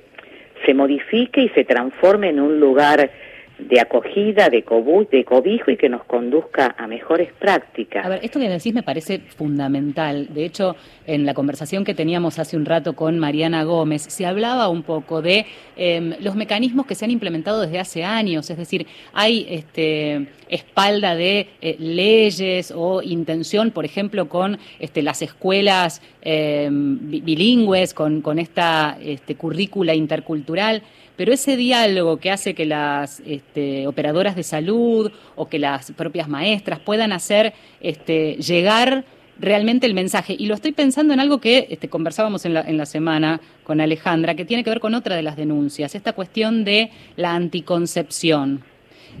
se 0.64 0.72
modifique 0.72 1.42
y 1.42 1.50
se 1.50 1.64
transforme 1.64 2.30
en 2.30 2.40
un 2.40 2.58
lugar 2.58 3.10
de 3.58 3.80
acogida, 3.80 4.48
de, 4.48 4.64
cobu 4.64 5.06
de 5.10 5.24
cobijo 5.24 5.70
y 5.70 5.76
que 5.76 5.88
nos 5.88 6.04
conduzca 6.04 6.74
a 6.76 6.86
mejores 6.86 7.32
prácticas. 7.32 8.04
A 8.04 8.08
ver, 8.08 8.20
esto 8.22 8.40
que 8.40 8.48
decís 8.48 8.74
me 8.74 8.82
parece 8.82 9.20
fundamental. 9.20 10.28
De 10.34 10.44
hecho, 10.44 10.76
en 11.06 11.24
la 11.24 11.34
conversación 11.34 11.84
que 11.84 11.94
teníamos 11.94 12.38
hace 12.38 12.56
un 12.56 12.64
rato 12.64 12.94
con 12.94 13.18
Mariana 13.18 13.62
Gómez, 13.64 14.02
se 14.02 14.26
hablaba 14.26 14.68
un 14.68 14.82
poco 14.82 15.22
de 15.22 15.46
eh, 15.76 16.16
los 16.20 16.34
mecanismos 16.34 16.86
que 16.86 16.94
se 16.94 17.04
han 17.04 17.10
implementado 17.10 17.60
desde 17.60 17.78
hace 17.78 18.04
años. 18.04 18.50
Es 18.50 18.58
decir, 18.58 18.86
hay 19.12 19.46
este, 19.48 20.26
espalda 20.48 21.14
de 21.14 21.48
eh, 21.60 21.76
leyes 21.78 22.72
o 22.74 23.02
intención, 23.02 23.70
por 23.70 23.84
ejemplo, 23.84 24.28
con 24.28 24.58
este, 24.80 25.02
las 25.02 25.22
escuelas 25.22 26.02
eh, 26.22 26.68
bilingües, 26.70 27.94
con, 27.94 28.20
con 28.20 28.38
esta 28.38 28.98
este, 29.00 29.36
currícula 29.36 29.94
intercultural 29.94 30.82
pero 31.16 31.32
ese 31.32 31.56
diálogo 31.56 32.18
que 32.18 32.30
hace 32.30 32.54
que 32.54 32.66
las 32.66 33.20
este, 33.26 33.86
operadoras 33.86 34.36
de 34.36 34.42
salud 34.42 35.12
o 35.36 35.48
que 35.48 35.58
las 35.58 35.92
propias 35.92 36.28
maestras 36.28 36.80
puedan 36.80 37.12
hacer 37.12 37.54
este, 37.80 38.34
llegar 38.36 39.04
realmente 39.38 39.86
el 39.86 39.94
mensaje. 39.94 40.36
Y 40.38 40.46
lo 40.46 40.54
estoy 40.54 40.72
pensando 40.72 41.14
en 41.14 41.20
algo 41.20 41.40
que 41.40 41.66
este, 41.70 41.88
conversábamos 41.88 42.44
en 42.44 42.54
la, 42.54 42.60
en 42.62 42.76
la 42.76 42.86
semana 42.86 43.40
con 43.64 43.80
Alejandra, 43.80 44.34
que 44.34 44.44
tiene 44.44 44.64
que 44.64 44.70
ver 44.70 44.80
con 44.80 44.94
otra 44.94 45.16
de 45.16 45.22
las 45.22 45.36
denuncias, 45.36 45.94
esta 45.94 46.12
cuestión 46.12 46.64
de 46.64 46.90
la 47.16 47.34
anticoncepción. 47.34 48.62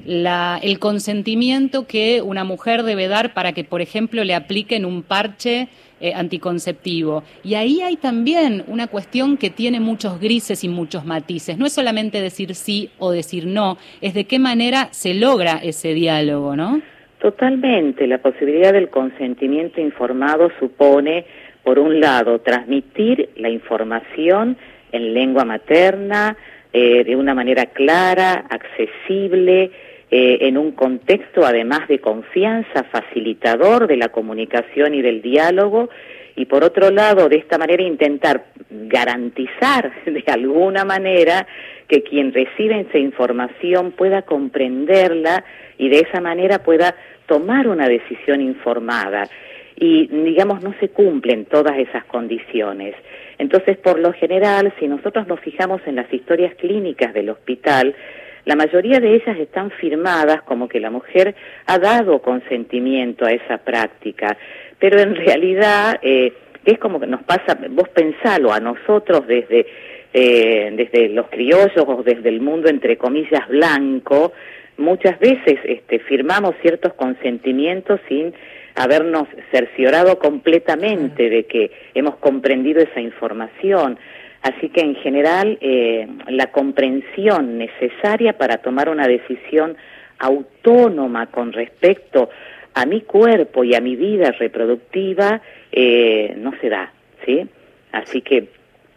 El 0.06 0.78
consentimiento 0.80 1.86
que 1.86 2.20
una 2.20 2.42
mujer 2.42 2.82
debe 2.82 3.06
dar 3.06 3.32
para 3.32 3.52
que, 3.52 3.62
por 3.62 3.80
ejemplo, 3.80 4.24
le 4.24 4.34
apliquen 4.34 4.84
un 4.84 5.02
parche 5.02 5.68
eh, 6.04 6.12
anticonceptivo. 6.14 7.22
Y 7.42 7.54
ahí 7.54 7.80
hay 7.80 7.96
también 7.96 8.62
una 8.66 8.88
cuestión 8.88 9.38
que 9.38 9.48
tiene 9.48 9.80
muchos 9.80 10.20
grises 10.20 10.62
y 10.62 10.68
muchos 10.68 11.06
matices. 11.06 11.56
No 11.56 11.64
es 11.64 11.72
solamente 11.72 12.20
decir 12.20 12.54
sí 12.54 12.90
o 12.98 13.10
decir 13.10 13.46
no, 13.46 13.78
es 14.02 14.12
de 14.12 14.24
qué 14.24 14.38
manera 14.38 14.88
se 14.90 15.14
logra 15.14 15.60
ese 15.62 15.94
diálogo, 15.94 16.56
¿no? 16.56 16.82
Totalmente. 17.20 18.06
La 18.06 18.18
posibilidad 18.18 18.74
del 18.74 18.90
consentimiento 18.90 19.80
informado 19.80 20.50
supone, 20.58 21.24
por 21.62 21.78
un 21.78 22.00
lado, 22.00 22.38
transmitir 22.40 23.30
la 23.36 23.48
información 23.48 24.58
en 24.92 25.14
lengua 25.14 25.46
materna, 25.46 26.36
eh, 26.74 27.02
de 27.02 27.16
una 27.16 27.32
manera 27.32 27.64
clara, 27.64 28.44
accesible, 28.50 29.70
eh, 30.16 30.46
en 30.46 30.56
un 30.58 30.70
contexto 30.70 31.44
además 31.44 31.88
de 31.88 31.98
confianza, 31.98 32.84
facilitador 32.84 33.88
de 33.88 33.96
la 33.96 34.10
comunicación 34.10 34.94
y 34.94 35.02
del 35.02 35.20
diálogo, 35.20 35.90
y 36.36 36.44
por 36.44 36.62
otro 36.62 36.92
lado, 36.92 37.28
de 37.28 37.38
esta 37.38 37.58
manera 37.58 37.82
intentar 37.82 38.44
garantizar 38.70 39.90
de 40.06 40.22
alguna 40.28 40.84
manera 40.84 41.48
que 41.88 42.04
quien 42.04 42.32
recibe 42.32 42.78
esa 42.78 42.98
información 42.98 43.90
pueda 43.90 44.22
comprenderla 44.22 45.42
y 45.78 45.88
de 45.88 46.06
esa 46.08 46.20
manera 46.20 46.60
pueda 46.60 46.94
tomar 47.26 47.66
una 47.66 47.88
decisión 47.88 48.40
informada. 48.40 49.28
Y 49.74 50.06
digamos, 50.06 50.62
no 50.62 50.76
se 50.78 50.90
cumplen 50.90 51.46
todas 51.46 51.76
esas 51.76 52.04
condiciones. 52.04 52.94
Entonces, 53.38 53.78
por 53.78 53.98
lo 53.98 54.12
general, 54.12 54.72
si 54.78 54.86
nosotros 54.86 55.26
nos 55.26 55.40
fijamos 55.40 55.80
en 55.86 55.96
las 55.96 56.12
historias 56.12 56.54
clínicas 56.54 57.12
del 57.12 57.30
hospital, 57.30 57.96
la 58.44 58.56
mayoría 58.56 59.00
de 59.00 59.14
ellas 59.14 59.38
están 59.38 59.70
firmadas 59.70 60.42
como 60.42 60.68
que 60.68 60.80
la 60.80 60.90
mujer 60.90 61.34
ha 61.66 61.78
dado 61.78 62.20
consentimiento 62.20 63.24
a 63.24 63.32
esa 63.32 63.58
práctica, 63.58 64.36
pero 64.78 65.00
en 65.00 65.14
realidad 65.16 65.98
eh, 66.02 66.32
es 66.64 66.78
como 66.78 67.00
que 67.00 67.06
nos 67.06 67.22
pasa, 67.22 67.58
vos 67.70 67.88
pensalo 67.88 68.52
a 68.52 68.60
nosotros 68.60 69.26
desde, 69.26 69.66
eh, 70.12 70.70
desde 70.74 71.08
los 71.08 71.28
criollos 71.28 71.84
o 71.86 72.02
desde 72.02 72.28
el 72.28 72.40
mundo 72.40 72.68
entre 72.68 72.96
comillas 72.96 73.48
blanco, 73.48 74.32
muchas 74.76 75.18
veces 75.18 75.58
este, 75.64 75.98
firmamos 76.00 76.54
ciertos 76.60 76.94
consentimientos 76.94 78.00
sin 78.08 78.34
habernos 78.74 79.28
cerciorado 79.52 80.18
completamente 80.18 81.30
de 81.30 81.44
que 81.44 81.70
hemos 81.94 82.16
comprendido 82.16 82.82
esa 82.82 83.00
información. 83.00 83.98
Así 84.44 84.68
que 84.68 84.82
en 84.82 84.94
general 84.96 85.56
eh, 85.62 86.06
la 86.28 86.48
comprensión 86.48 87.56
necesaria 87.56 88.34
para 88.36 88.58
tomar 88.58 88.90
una 88.90 89.08
decisión 89.08 89.74
autónoma 90.18 91.28
con 91.28 91.54
respecto 91.54 92.28
a 92.74 92.84
mi 92.84 93.00
cuerpo 93.00 93.64
y 93.64 93.74
a 93.74 93.80
mi 93.80 93.96
vida 93.96 94.32
reproductiva 94.32 95.40
eh, 95.72 96.34
no 96.36 96.52
se 96.60 96.68
da, 96.68 96.92
¿sí? 97.24 97.48
Así 97.90 98.20
que 98.20 98.48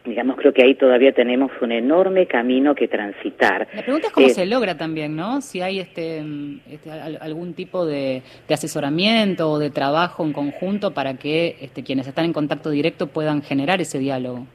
digamos, 0.04 0.36
creo 0.38 0.54
que 0.54 0.64
ahí 0.64 0.76
todavía 0.76 1.14
tenemos 1.14 1.52
un 1.62 1.72
enorme 1.72 2.28
camino 2.28 2.76
que 2.76 2.90
transitar. 2.90 3.68
La 3.74 3.84
pregunta 3.84 4.08
es 4.08 4.14
cómo 4.14 4.28
eh, 4.28 4.32
se 4.32 4.46
logra 4.46 4.78
también, 4.78 5.16
¿no? 5.16 5.42
Si 5.42 5.62
hay 5.62 5.80
este, 5.80 6.24
este 6.70 6.92
algún 6.92 7.54
tipo 7.54 7.86
de, 7.86 8.22
de, 8.48 8.54
asesoramiento 8.54 9.50
o 9.50 9.60
de 9.60 9.70
trabajo 9.70 10.26
en 10.26 10.34
conjunto 10.34 10.92
para 10.94 11.16
que 11.16 11.58
este, 11.62 11.84
quienes 11.84 12.08
están 12.08 12.26
en 12.26 12.34
contacto 12.34 12.70
directo 12.70 13.08
puedan 13.08 13.42
generar 13.42 13.82
ese 13.82 14.00
diálogo. 14.00 14.46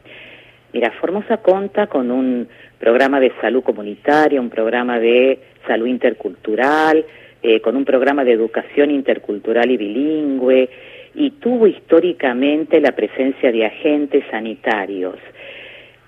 Mira, 0.72 0.90
Formosa 0.92 1.38
conta 1.38 1.86
con 1.86 2.10
un 2.10 2.48
programa 2.78 3.20
de 3.20 3.32
salud 3.40 3.62
comunitaria, 3.62 4.40
un 4.40 4.50
programa 4.50 4.98
de 4.98 5.38
salud 5.66 5.86
intercultural, 5.86 7.04
eh, 7.42 7.60
con 7.60 7.76
un 7.76 7.84
programa 7.84 8.24
de 8.24 8.32
educación 8.32 8.90
intercultural 8.90 9.70
y 9.70 9.76
bilingüe, 9.76 10.70
y 11.14 11.30
tuvo 11.32 11.66
históricamente 11.66 12.80
la 12.80 12.92
presencia 12.92 13.52
de 13.52 13.66
agentes 13.66 14.24
sanitarios. 14.30 15.16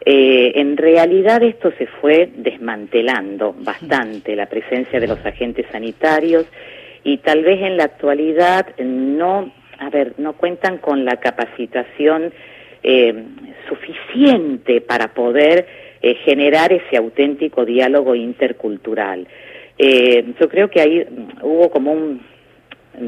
Eh, 0.06 0.52
en 0.56 0.76
realidad 0.76 1.42
esto 1.42 1.72
se 1.78 1.86
fue 1.86 2.30
desmantelando 2.36 3.54
bastante, 3.58 4.34
la 4.34 4.46
presencia 4.46 4.98
de 4.98 5.08
los 5.08 5.24
agentes 5.26 5.66
sanitarios, 5.70 6.46
y 7.04 7.18
tal 7.18 7.42
vez 7.42 7.60
en 7.60 7.76
la 7.76 7.84
actualidad 7.84 8.66
no, 8.78 9.52
a 9.78 9.90
ver, 9.90 10.14
no 10.18 10.32
cuentan 10.34 10.78
con 10.78 11.04
la 11.04 11.16
capacitación 11.16 12.32
eh, 12.84 13.24
suficiente 13.66 14.82
para 14.82 15.14
poder 15.14 15.66
eh, 16.02 16.16
generar 16.16 16.70
ese 16.70 16.98
auténtico 16.98 17.64
diálogo 17.64 18.14
intercultural. 18.14 19.26
Eh, 19.78 20.34
yo 20.38 20.48
creo 20.50 20.68
que 20.68 20.82
ahí 20.82 21.06
hubo 21.40 21.70
como 21.70 21.92
un 21.92 22.20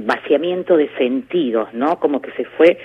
vaciamiento 0.07 0.79
de 0.79 0.89
sentidos, 0.97 1.75
¿no? 1.75 2.01
Como 2.01 2.23
que 2.23 2.33
se 2.33 2.45
fue 2.45 2.79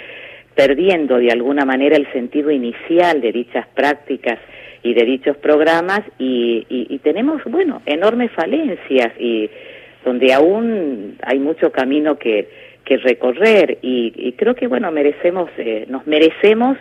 perdiendo 0.53 1.17
de 1.17 1.31
alguna 1.31 1.63
manera 1.63 1.95
el 1.95 2.11
sentido 2.11 2.51
inicial 2.51 3.21
de 3.21 3.31
dichas 3.31 3.67
prácticas 3.73 4.39
y 4.83 4.93
de 4.93 5.05
dichos 5.05 5.37
programas 5.37 6.01
y, 6.19 6.65
y, 6.69 6.93
y 6.93 6.99
tenemos, 6.99 7.41
bueno, 7.45 7.81
enormes 7.85 8.31
falencias 8.31 9.13
y 9.17 9.49
donde 10.03 10.33
aún 10.33 11.15
hay 11.23 11.39
mucho 11.39 11.71
camino 11.71 12.17
que, 12.17 12.49
recorrer 12.97 13.79
y, 13.81 14.13
y 14.15 14.33
creo 14.33 14.55
que, 14.55 14.67
bueno, 14.67 14.91
merecemos, 14.91 15.49
eh, 15.57 15.85
nos 15.89 16.05
merecemos 16.07 16.77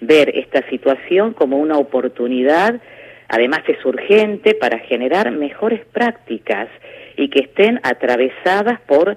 ver 0.00 0.30
esta 0.36 0.68
situación 0.68 1.32
como 1.32 1.58
una 1.58 1.78
oportunidad, 1.78 2.80
además 3.28 3.60
es 3.68 3.84
urgente, 3.84 4.54
para 4.54 4.78
generar 4.78 5.30
mejores 5.30 5.84
prácticas 5.92 6.68
y 7.16 7.28
que 7.28 7.40
estén 7.40 7.80
atravesadas 7.82 8.80
por 8.82 9.16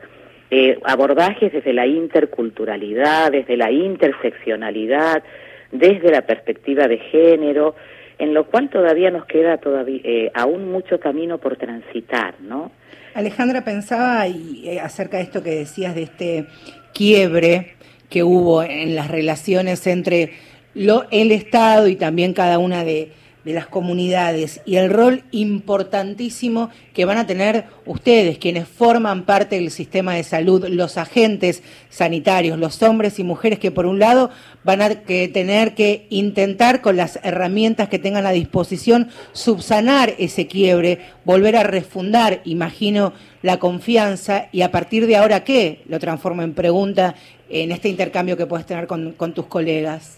eh, 0.49 0.79
abordajes 0.83 1.51
desde 1.51 1.73
la 1.73 1.85
interculturalidad, 1.85 3.31
desde 3.31 3.57
la 3.57 3.71
interseccionalidad, 3.71 5.23
desde 5.71 6.09
la 6.09 6.21
perspectiva 6.21 6.87
de 6.87 6.99
género, 6.99 7.75
en 8.17 8.33
lo 8.33 8.45
cual 8.45 8.69
todavía 8.69 9.11
nos 9.11 9.25
queda 9.25 9.57
todavía 9.57 9.99
eh, 10.03 10.31
aún 10.33 10.71
mucho 10.71 10.99
camino 10.99 11.37
por 11.37 11.57
transitar, 11.57 12.35
¿no? 12.39 12.71
Alejandra 13.13 13.63
pensaba 13.63 14.27
y, 14.27 14.63
eh, 14.67 14.79
acerca 14.79 15.17
de 15.17 15.23
esto 15.23 15.43
que 15.43 15.51
decías 15.51 15.95
de 15.95 16.03
este 16.03 16.45
quiebre 16.93 17.75
que 18.09 18.23
hubo 18.23 18.63
en 18.63 18.95
las 18.95 19.09
relaciones 19.09 19.85
entre 19.87 20.33
lo, 20.73 21.07
el 21.11 21.31
Estado 21.31 21.87
y 21.87 21.95
también 21.95 22.33
cada 22.33 22.59
una 22.59 22.83
de, 22.83 23.11
de 23.47 23.53
las 23.53 23.67
comunidades 23.67 24.59
y 24.65 24.75
el 24.75 24.89
rol 24.89 25.23
importantísimo 25.31 26.69
que 26.93 27.05
van 27.05 27.17
a 27.17 27.25
tener 27.25 27.63
ustedes, 27.85 28.39
quienes 28.39 28.67
forman 28.67 29.25
parte 29.25 29.55
del 29.55 29.71
sistema 29.71 30.15
de 30.15 30.25
salud, 30.25 30.67
los 30.67 30.97
agentes 30.97 31.63
sanitarios, 31.89 32.59
los 32.59 32.83
hombres 32.83 33.19
y 33.19 33.23
mujeres 33.23 33.57
que 33.57 33.71
por 33.71 33.85
un 33.85 33.99
lado 33.99 34.31
van 34.65 34.81
a 34.81 34.89
tener 34.89 35.75
que 35.75 36.07
intentar 36.09 36.81
con 36.81 36.97
las 36.97 37.19
herramientas 37.23 37.87
que 37.87 37.99
tengan 37.99 38.25
a 38.25 38.31
disposición 38.31 39.07
subsanar 39.31 40.13
ese 40.17 40.47
quiebre, 40.47 40.99
volver 41.23 41.55
a 41.55 41.63
refundar, 41.63 42.41
imagino, 42.43 43.13
la 43.43 43.59
confianza 43.59 44.49
y 44.51 44.61
a 44.61 44.71
partir 44.71 45.07
de 45.07 45.15
ahora 45.15 45.45
qué, 45.45 45.83
lo 45.87 45.99
transformo 45.99 46.41
en 46.41 46.53
pregunta 46.53 47.15
en 47.49 47.71
este 47.71 47.87
intercambio 47.87 48.35
que 48.35 48.45
puedes 48.45 48.65
tener 48.65 48.87
con, 48.87 49.13
con 49.13 49.33
tus 49.33 49.45
colegas. 49.45 50.17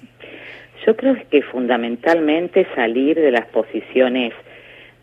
Yo 0.89 0.95
creo 0.95 1.15
que 1.29 1.43
fundamentalmente 1.43 2.65
salir 2.73 3.15
de 3.15 3.29
las 3.29 3.45
posiciones 3.45 4.33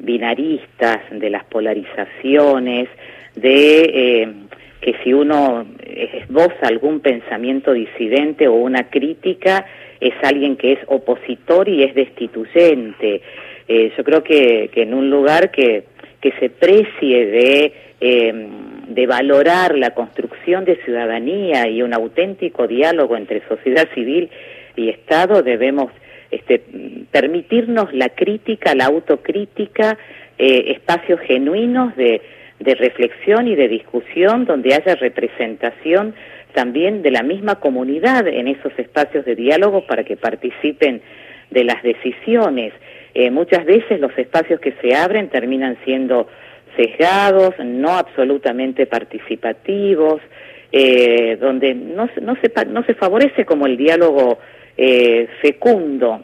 binaristas, 0.00 0.98
de 1.12 1.30
las 1.30 1.44
polarizaciones, 1.44 2.88
de 3.36 3.82
eh, 3.94 4.32
que 4.80 4.96
si 5.04 5.12
uno 5.12 5.64
esboza 5.84 6.66
algún 6.66 6.98
pensamiento 6.98 7.72
disidente 7.72 8.48
o 8.48 8.54
una 8.54 8.90
crítica, 8.90 9.64
es 10.00 10.12
alguien 10.24 10.56
que 10.56 10.72
es 10.72 10.80
opositor 10.88 11.68
y 11.68 11.84
es 11.84 11.94
destituyente. 11.94 13.22
Eh, 13.68 13.92
yo 13.96 14.02
creo 14.02 14.24
que, 14.24 14.68
que, 14.72 14.82
en 14.82 14.92
un 14.92 15.08
lugar 15.08 15.52
que, 15.52 15.84
que 16.20 16.32
se 16.40 16.50
precie 16.50 17.26
de, 17.26 17.72
eh, 18.00 18.48
de 18.88 19.06
valorar 19.06 19.78
la 19.78 19.92
construcción 19.92 20.64
de 20.64 20.82
ciudadanía 20.84 21.68
y 21.68 21.80
un 21.80 21.94
auténtico 21.94 22.66
diálogo 22.66 23.16
entre 23.16 23.46
sociedad 23.46 23.88
civil 23.94 24.30
y 24.76 24.90
Estado 24.90 25.42
debemos 25.42 25.90
este, 26.30 26.62
permitirnos 27.10 27.92
la 27.92 28.10
crítica, 28.10 28.74
la 28.74 28.86
autocrítica, 28.86 29.98
eh, 30.38 30.72
espacios 30.72 31.20
genuinos 31.20 31.94
de, 31.96 32.20
de 32.60 32.74
reflexión 32.74 33.48
y 33.48 33.54
de 33.54 33.68
discusión 33.68 34.44
donde 34.44 34.74
haya 34.74 34.94
representación 34.96 36.14
también 36.52 37.02
de 37.02 37.10
la 37.10 37.22
misma 37.22 37.56
comunidad 37.56 38.26
en 38.26 38.48
esos 38.48 38.72
espacios 38.78 39.24
de 39.24 39.34
diálogo 39.34 39.86
para 39.86 40.04
que 40.04 40.16
participen 40.16 41.02
de 41.50 41.64
las 41.64 41.82
decisiones. 41.82 42.72
Eh, 43.14 43.30
muchas 43.30 43.64
veces 43.64 44.00
los 44.00 44.16
espacios 44.18 44.60
que 44.60 44.72
se 44.80 44.94
abren 44.94 45.28
terminan 45.28 45.76
siendo 45.84 46.28
sesgados, 46.76 47.54
no 47.58 47.90
absolutamente 47.90 48.86
participativos, 48.86 50.20
eh, 50.78 51.38
donde 51.40 51.74
no, 51.74 52.06
no, 52.20 52.36
se, 52.36 52.66
no 52.66 52.84
se 52.84 52.94
favorece 52.94 53.46
como 53.46 53.66
el 53.66 53.78
diálogo 53.78 54.38
eh, 54.76 55.26
fecundo. 55.40 56.20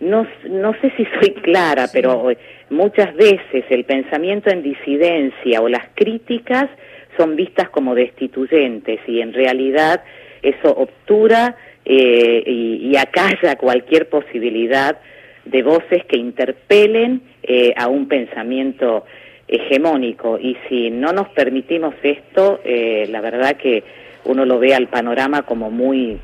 No, 0.00 0.26
no 0.50 0.74
sé 0.80 0.92
si 0.96 1.04
soy 1.18 1.32
clara, 1.42 1.86
pero 1.92 2.28
muchas 2.70 3.16
veces 3.16 3.64
el 3.70 3.84
pensamiento 3.84 4.50
en 4.50 4.62
disidencia 4.62 5.62
o 5.62 5.68
las 5.68 5.88
críticas 5.94 6.68
son 7.16 7.34
vistas 7.36 7.70
como 7.70 7.94
destituyentes 7.94 9.00
y 9.08 9.20
en 9.20 9.32
realidad 9.32 10.04
eso 10.42 10.70
obtura 10.70 11.56
eh, 11.84 12.44
y, 12.46 12.90
y, 12.90 12.96
acalla 12.96 13.56
cualquier 13.56 14.08
posibilidad 14.08 14.98
de 15.44 15.62
voces 15.62 16.04
que 16.06 16.18
interpelen 16.18 17.22
eh, 17.42 17.72
a 17.76 17.88
un 17.88 18.06
pensamiento 18.06 19.04
hegemónico. 19.52 20.38
Y 20.38 20.56
si 20.68 20.90
no 20.90 21.12
nos 21.12 21.28
permitimos 21.28 21.94
esto, 22.02 22.60
eh, 22.64 23.06
la 23.08 23.20
verdad 23.20 23.56
que 23.56 23.84
uno 24.24 24.44
lo 24.44 24.58
ve 24.58 24.74
al 24.74 24.88
panorama 24.88 25.42
como 25.42 25.70
muy 25.70 26.18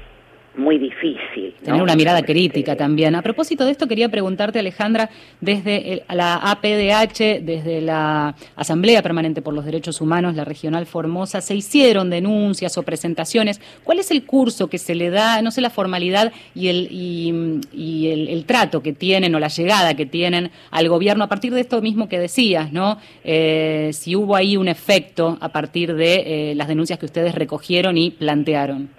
muy 0.58 0.78
difícil. 0.78 1.54
¿no? 1.60 1.64
Tener 1.64 1.82
una 1.82 1.96
mirada 1.96 2.22
crítica 2.22 2.76
también. 2.76 3.14
A 3.14 3.22
propósito 3.22 3.64
de 3.64 3.70
esto, 3.70 3.86
quería 3.86 4.08
preguntarte, 4.08 4.58
Alejandra, 4.58 5.08
desde 5.40 5.92
el, 5.92 6.02
la 6.12 6.34
APDH, 6.36 7.42
desde 7.42 7.80
la 7.80 8.34
Asamblea 8.56 9.02
Permanente 9.02 9.40
por 9.40 9.54
los 9.54 9.64
Derechos 9.64 10.00
Humanos, 10.00 10.34
la 10.34 10.44
Regional 10.44 10.86
Formosa, 10.86 11.40
se 11.40 11.54
hicieron 11.54 12.10
denuncias 12.10 12.76
o 12.76 12.82
presentaciones. 12.82 13.60
¿Cuál 13.84 14.00
es 14.00 14.10
el 14.10 14.24
curso 14.24 14.68
que 14.68 14.78
se 14.78 14.94
le 14.94 15.10
da, 15.10 15.40
no 15.42 15.50
sé, 15.50 15.60
la 15.60 15.70
formalidad 15.70 16.32
y 16.54 16.68
el, 16.68 16.88
y, 16.90 17.60
y 17.72 18.08
el, 18.08 18.28
el 18.28 18.44
trato 18.44 18.82
que 18.82 18.92
tienen 18.92 19.34
o 19.34 19.38
la 19.38 19.48
llegada 19.48 19.94
que 19.94 20.06
tienen 20.06 20.50
al 20.70 20.88
gobierno 20.88 21.24
a 21.24 21.28
partir 21.28 21.54
de 21.54 21.60
esto 21.60 21.80
mismo 21.80 22.08
que 22.08 22.18
decías, 22.18 22.72
¿no? 22.72 22.98
Eh, 23.24 23.90
si 23.92 24.16
hubo 24.16 24.36
ahí 24.36 24.56
un 24.56 24.68
efecto 24.68 25.38
a 25.40 25.50
partir 25.50 25.94
de 25.94 26.50
eh, 26.50 26.54
las 26.54 26.68
denuncias 26.68 26.98
que 26.98 27.06
ustedes 27.06 27.34
recogieron 27.34 27.96
y 27.96 28.10
plantearon. 28.10 28.90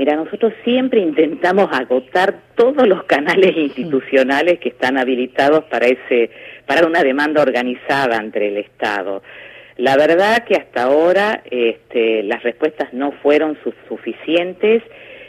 Mira, 0.00 0.16
nosotros 0.16 0.54
siempre 0.64 0.98
intentamos 1.00 1.68
agotar 1.72 2.34
todos 2.54 2.88
los 2.88 3.04
canales 3.04 3.54
institucionales 3.54 4.58
que 4.58 4.70
están 4.70 4.96
habilitados 4.96 5.64
para 5.64 5.88
ese, 5.88 6.30
para 6.64 6.86
una 6.86 7.02
demanda 7.02 7.42
organizada 7.42 8.16
entre 8.16 8.48
el 8.48 8.56
Estado. 8.56 9.22
La 9.76 9.98
verdad 9.98 10.44
que 10.44 10.54
hasta 10.54 10.84
ahora 10.84 11.42
este, 11.50 12.22
las 12.22 12.42
respuestas 12.42 12.94
no 12.94 13.12
fueron 13.12 13.58
su 13.62 13.74
suficientes 13.88 14.82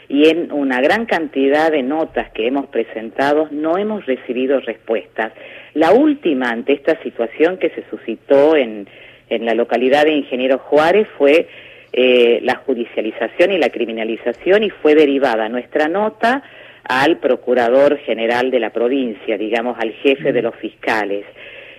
y 0.08 0.30
en 0.30 0.50
una 0.50 0.80
gran 0.80 1.04
cantidad 1.04 1.70
de 1.70 1.82
notas 1.82 2.30
que 2.30 2.46
hemos 2.46 2.64
presentado 2.68 3.48
no 3.50 3.76
hemos 3.76 4.06
recibido 4.06 4.58
respuestas. 4.60 5.34
La 5.74 5.92
última 5.92 6.48
ante 6.48 6.72
esta 6.72 6.98
situación 7.02 7.58
que 7.58 7.68
se 7.68 7.84
suscitó 7.90 8.56
en, 8.56 8.88
en 9.28 9.44
la 9.44 9.52
localidad 9.52 10.06
de 10.06 10.12
Ingeniero 10.12 10.56
Juárez 10.56 11.06
fue 11.18 11.46
eh, 11.92 12.40
la 12.42 12.56
judicialización 12.56 13.52
y 13.52 13.58
la 13.58 13.68
criminalización 13.68 14.62
y 14.62 14.70
fue 14.70 14.94
derivada 14.94 15.50
nuestra 15.50 15.88
nota 15.88 16.42
al 16.84 17.18
procurador 17.18 17.98
general 17.98 18.50
de 18.50 18.60
la 18.60 18.70
provincia, 18.70 19.36
digamos 19.36 19.76
al 19.78 19.92
jefe 19.92 20.32
de 20.32 20.40
los 20.40 20.54
fiscales. 20.56 21.26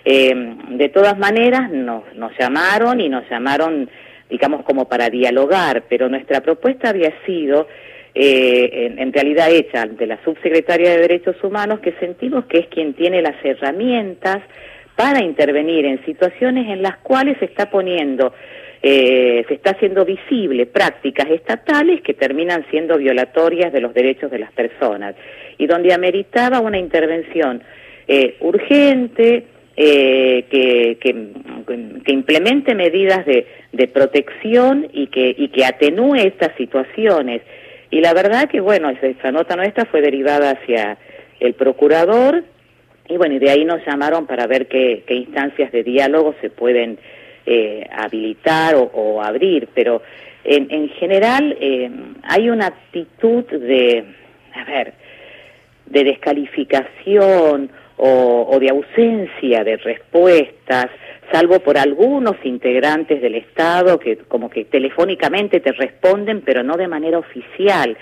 Eh, 0.05 0.34
de 0.70 0.89
todas 0.89 1.18
maneras 1.18 1.72
nos, 1.72 2.03
nos 2.16 2.32
llamaron 2.38 3.01
y 3.01 3.09
nos 3.09 3.28
llamaron, 3.30 3.89
digamos, 4.30 4.64
como 4.64 4.88
para 4.88 5.09
dialogar, 5.09 5.84
pero 5.89 6.09
nuestra 6.09 6.41
propuesta 6.41 6.89
había 6.89 7.11
sido 7.26 7.68
eh, 8.14 8.70
en, 8.86 8.99
en, 8.99 9.14
realidad 9.14 9.49
hecha 9.51 9.82
ante 9.82 10.05
la 10.05 10.24
subsecretaria 10.24 10.91
de 10.91 10.99
Derechos 10.99 11.43
Humanos, 11.43 11.80
que 11.80 11.93
sentimos 11.93 12.45
que 12.45 12.59
es 12.59 12.68
quien 12.68 12.93
tiene 12.93 13.24
las 13.24 13.43
herramientas 13.43 14.43
para 14.95 15.24
intervenir 15.24 15.86
en 15.86 16.05
situaciones 16.05 16.70
en 16.70 16.84
las 16.84 16.97
cuales 16.97 17.38
se 17.39 17.45
está 17.45 17.72
poniendo 17.72 18.32
eh, 18.86 19.46
se 19.48 19.54
está 19.54 19.72
haciendo 19.72 20.04
visible 20.04 20.66
prácticas 20.66 21.30
estatales 21.30 22.02
que 22.02 22.14
terminan 22.14 22.66
siendo 22.70 22.98
violatorias 22.98 23.72
de 23.72 23.80
los 23.80 23.94
derechos 23.94 24.30
de 24.30 24.40
las 24.40 24.52
personas 24.52 25.16
y 25.58 25.68
donde 25.68 25.94
ameritaba 25.94 26.60
una 26.60 26.78
intervención 26.78 27.64
eh, 28.10 28.36
urgente 28.42 29.46
eh, 29.78 30.44
que, 30.50 30.98
que, 31.00 32.12
implemente 32.12 32.76
medidas 32.76 33.26
de, 33.26 33.48
de 33.72 33.88
protección 33.88 34.90
y 34.92 35.08
que, 35.08 35.34
y 35.38 35.48
que 35.48 35.64
atenúe 35.64 36.16
estas 36.16 36.54
situaciones. 36.58 37.42
Y 37.90 38.02
la 38.02 38.14
verdad 38.14 38.50
que, 38.50 38.60
bueno, 38.60 38.90
esa 38.90 39.32
nota 39.32 39.56
nuestra 39.56 39.86
fue 39.86 40.02
derivada 40.02 40.52
hacia 40.52 40.98
el 41.40 41.54
procurador 41.54 42.44
y 43.08 43.16
bueno, 43.16 43.36
y 43.36 43.40
de 43.40 43.50
ahí 43.50 43.64
nos 43.64 43.86
llamaron 43.86 44.28
para 44.28 44.46
ver 44.46 44.68
qué, 44.68 45.04
qué 45.08 45.14
instancias 45.14 45.72
de 45.72 45.84
diálogo 45.84 46.36
se 46.42 46.50
pueden 46.50 46.98
eh, 47.46 47.88
habilitar 47.91 48.76
o, 48.76 48.84
o, 48.84 49.22
abrir, 49.22 49.70
pero 49.74 50.02
en, 50.44 50.68
en 50.72 50.89
general 50.89 51.56
eh, 51.60 51.89
hay 52.24 52.50
una 52.50 52.68
actitud 52.68 53.44
de, 53.46 54.06
a 54.54 54.64
ver, 54.66 54.94
de 55.86 56.04
descalificación 56.04 57.70
o, 57.98 58.48
o 58.50 58.60
de 58.60 58.70
ausencia 58.70 59.64
de 59.64 59.78
respuestas, 59.78 60.88
salvo 61.32 61.60
por 61.60 61.78
algunos 61.78 62.36
integrantes 62.44 63.22
del 63.22 63.36
Estado 63.36 64.00
que 64.00 64.18
como 64.18 64.50
que 64.50 64.66
telefónicamente 64.66 65.60
te 65.60 65.72
responden, 65.72 66.41
pero 66.41 66.64
no 66.64 66.78
de 66.78 66.88
manera 66.88 67.18
oficial. 67.18 67.98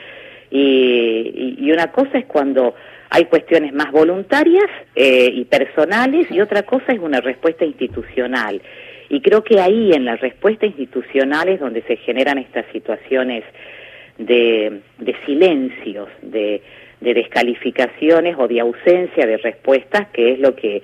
Y, 0.50 1.56
y, 1.60 1.72
una 1.72 1.92
cosa 1.92 2.18
es 2.18 2.26
cuando 2.26 2.76
hay 3.10 3.26
cuestiones 3.26 3.74
más 3.74 3.92
voluntarias 3.92 4.66
eh, 4.96 5.30
y 5.34 5.46
personales 5.46 6.30
y 6.30 6.42
otra 6.42 6.64
cosa 6.64 6.92
es 6.92 7.00
una 7.00 7.22
respuesta 7.22 7.64
institucional. 7.64 8.62
Y 9.12 9.20
creo 9.20 9.44
que 9.44 9.60
ahí, 9.60 9.92
en 9.92 10.06
la 10.06 10.16
respuesta 10.16 10.66
institucional, 10.66 11.50
es 11.50 11.60
donde 11.60 11.82
se 11.82 11.98
generan 11.98 12.38
estas 12.38 12.66
situaciones 12.72 13.44
de, 14.18 14.82
silencios, 15.26 16.08
de, 16.22 16.62
de, 17.02 17.14
descalificaciones 17.14 18.38
o 18.40 18.48
de 18.48 18.62
ausencia 18.62 19.26
de 19.26 19.36
respuestas, 19.36 20.08
que 20.14 20.32
es 20.32 20.40
lo 20.40 20.56
que, 20.56 20.82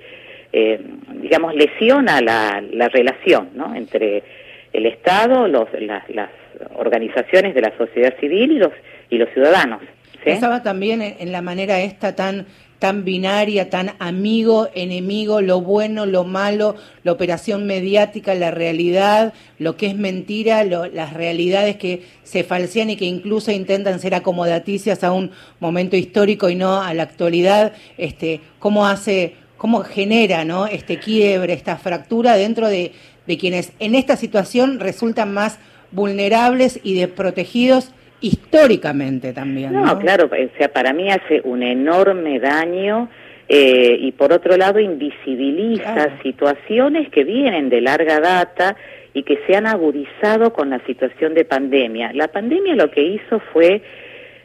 eh, 0.52 0.78
digamos, 1.22 1.54
lesiona 1.54 2.20
la, 2.20 2.62
la 2.70 2.90
relación 2.90 3.48
entre 3.74 4.22
el 4.74 4.84
Estado, 4.84 5.48
los, 5.48 5.66
las, 5.80 6.06
las 6.10 6.28
organizaciones 6.74 7.54
de 7.54 7.62
la 7.62 7.74
sociedad 7.78 8.14
civil 8.20 8.52
y 8.52 8.58
los, 8.58 8.72
y 9.08 9.16
los 9.16 9.30
ciudadanos. 9.30 9.80
Pensaba 10.22 10.62
también 10.62 11.00
en 11.00 11.32
la 11.32 11.40
manera 11.40 11.80
esta 11.80 12.14
tan 12.14 12.44
tan 12.78 13.04
binaria, 13.04 13.70
tan 13.70 13.92
amigo, 13.98 14.68
enemigo, 14.74 15.40
lo 15.40 15.60
bueno, 15.60 16.06
lo 16.06 16.24
malo, 16.24 16.76
la 17.02 17.12
operación 17.12 17.66
mediática, 17.66 18.34
la 18.34 18.50
realidad, 18.50 19.32
lo 19.58 19.76
que 19.76 19.86
es 19.88 19.96
mentira, 19.96 20.62
lo- 20.64 20.86
las 20.86 21.12
realidades 21.12 21.76
que 21.76 22.04
se 22.22 22.44
falsean 22.44 22.90
y 22.90 22.96
que 22.96 23.04
incluso 23.06 23.50
intentan 23.50 23.98
ser 23.98 24.14
acomodaticias 24.14 25.02
a 25.02 25.12
un 25.12 25.32
momento 25.58 25.96
histórico 25.96 26.48
y 26.50 26.54
no 26.54 26.80
a 26.80 26.94
la 26.94 27.02
actualidad, 27.02 27.72
este, 27.96 28.40
cómo 28.60 28.86
hace, 28.86 29.34
cómo 29.56 29.82
genera 29.82 30.44
¿no? 30.44 30.66
este 30.66 30.98
quiebre, 31.00 31.52
esta 31.54 31.76
fractura 31.78 32.36
dentro 32.36 32.68
de, 32.68 32.92
de 33.26 33.38
quienes 33.38 33.72
en 33.80 33.96
esta 33.96 34.16
situación 34.16 34.78
resultan 34.78 35.34
más 35.34 35.58
vulnerables 35.90 36.78
y 36.84 36.94
desprotegidos 36.94 37.90
históricamente 38.20 39.32
también. 39.32 39.72
No, 39.72 39.84
No, 39.86 39.98
claro, 39.98 40.26
o 40.26 40.58
sea, 40.58 40.72
para 40.72 40.92
mí 40.92 41.10
hace 41.10 41.40
un 41.44 41.62
enorme 41.62 42.38
daño 42.40 43.08
eh, 43.48 43.96
y 44.00 44.12
por 44.12 44.32
otro 44.32 44.56
lado 44.56 44.78
invisibiliza 44.80 45.94
Claro. 45.94 46.12
situaciones 46.22 47.08
que 47.10 47.24
vienen 47.24 47.68
de 47.70 47.80
larga 47.80 48.20
data 48.20 48.76
y 49.14 49.22
que 49.22 49.38
se 49.46 49.56
han 49.56 49.66
agudizado 49.66 50.52
con 50.52 50.70
la 50.70 50.80
situación 50.86 51.34
de 51.34 51.44
pandemia. 51.44 52.12
La 52.12 52.28
pandemia 52.28 52.74
lo 52.74 52.90
que 52.90 53.02
hizo 53.02 53.40
fue 53.52 53.82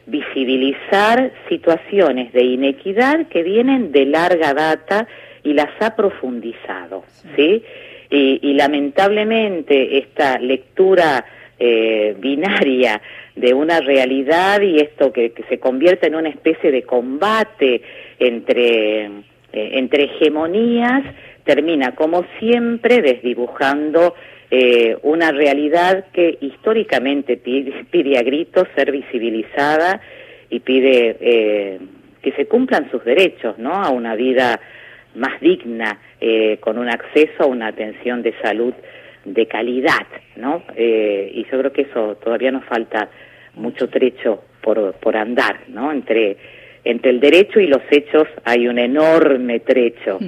visibilizar 0.06 1.32
situaciones 1.48 2.32
de 2.32 2.42
inequidad 2.44 3.26
que 3.28 3.42
vienen 3.42 3.92
de 3.92 4.06
larga 4.06 4.54
data 4.54 5.06
y 5.42 5.52
las 5.54 5.70
ha 5.80 5.94
profundizado, 5.96 7.04
¿sí? 7.36 7.62
Y, 8.10 8.38
y 8.42 8.52
lamentablemente 8.54 9.98
esta 9.98 10.38
lectura 10.38 11.24
eh, 11.58 12.14
binaria 12.18 13.00
de 13.36 13.54
una 13.54 13.80
realidad 13.80 14.60
y 14.60 14.78
esto 14.78 15.12
que, 15.12 15.32
que 15.32 15.42
se 15.44 15.58
convierte 15.58 16.06
en 16.06 16.14
una 16.14 16.28
especie 16.28 16.70
de 16.70 16.82
combate 16.82 17.82
entre, 18.18 19.06
eh, 19.06 19.10
entre 19.52 20.04
hegemonías 20.04 21.04
termina 21.44 21.94
como 21.94 22.24
siempre 22.38 23.02
desdibujando 23.02 24.14
eh, 24.50 24.96
una 25.02 25.32
realidad 25.32 26.06
que 26.12 26.38
históricamente 26.40 27.36
pide, 27.36 28.18
a 28.18 28.22
gritos 28.22 28.68
ser 28.74 28.92
visibilizada 28.92 30.00
y 30.50 30.60
pide 30.60 31.16
eh, 31.20 31.78
que 32.22 32.32
se 32.32 32.46
cumplan 32.46 32.90
sus 32.90 33.04
derechos, 33.04 33.58
¿no? 33.58 33.74
A 33.74 33.90
una 33.90 34.14
vida 34.14 34.60
más 35.14 35.40
digna, 35.40 35.98
eh, 36.20 36.58
con 36.60 36.78
un 36.78 36.88
acceso 36.88 37.42
a 37.42 37.46
una 37.46 37.68
atención 37.68 38.22
de 38.22 38.34
salud 38.42 38.74
de 39.24 39.46
calidad, 39.46 40.06
¿no? 40.36 40.62
Eh, 40.76 41.30
y 41.34 41.44
yo 41.44 41.58
creo 41.58 41.72
que 41.72 41.82
eso 41.82 42.16
todavía 42.16 42.50
nos 42.50 42.64
falta 42.64 43.08
mucho 43.54 43.88
trecho 43.88 44.44
por, 44.60 44.94
por 44.94 45.16
andar, 45.16 45.60
¿no? 45.68 45.92
Entre, 45.92 46.36
entre 46.84 47.10
el 47.10 47.20
derecho 47.20 47.60
y 47.60 47.66
los 47.66 47.82
hechos 47.90 48.28
hay 48.44 48.68
un 48.68 48.78
enorme 48.78 49.60
trecho 49.60 50.18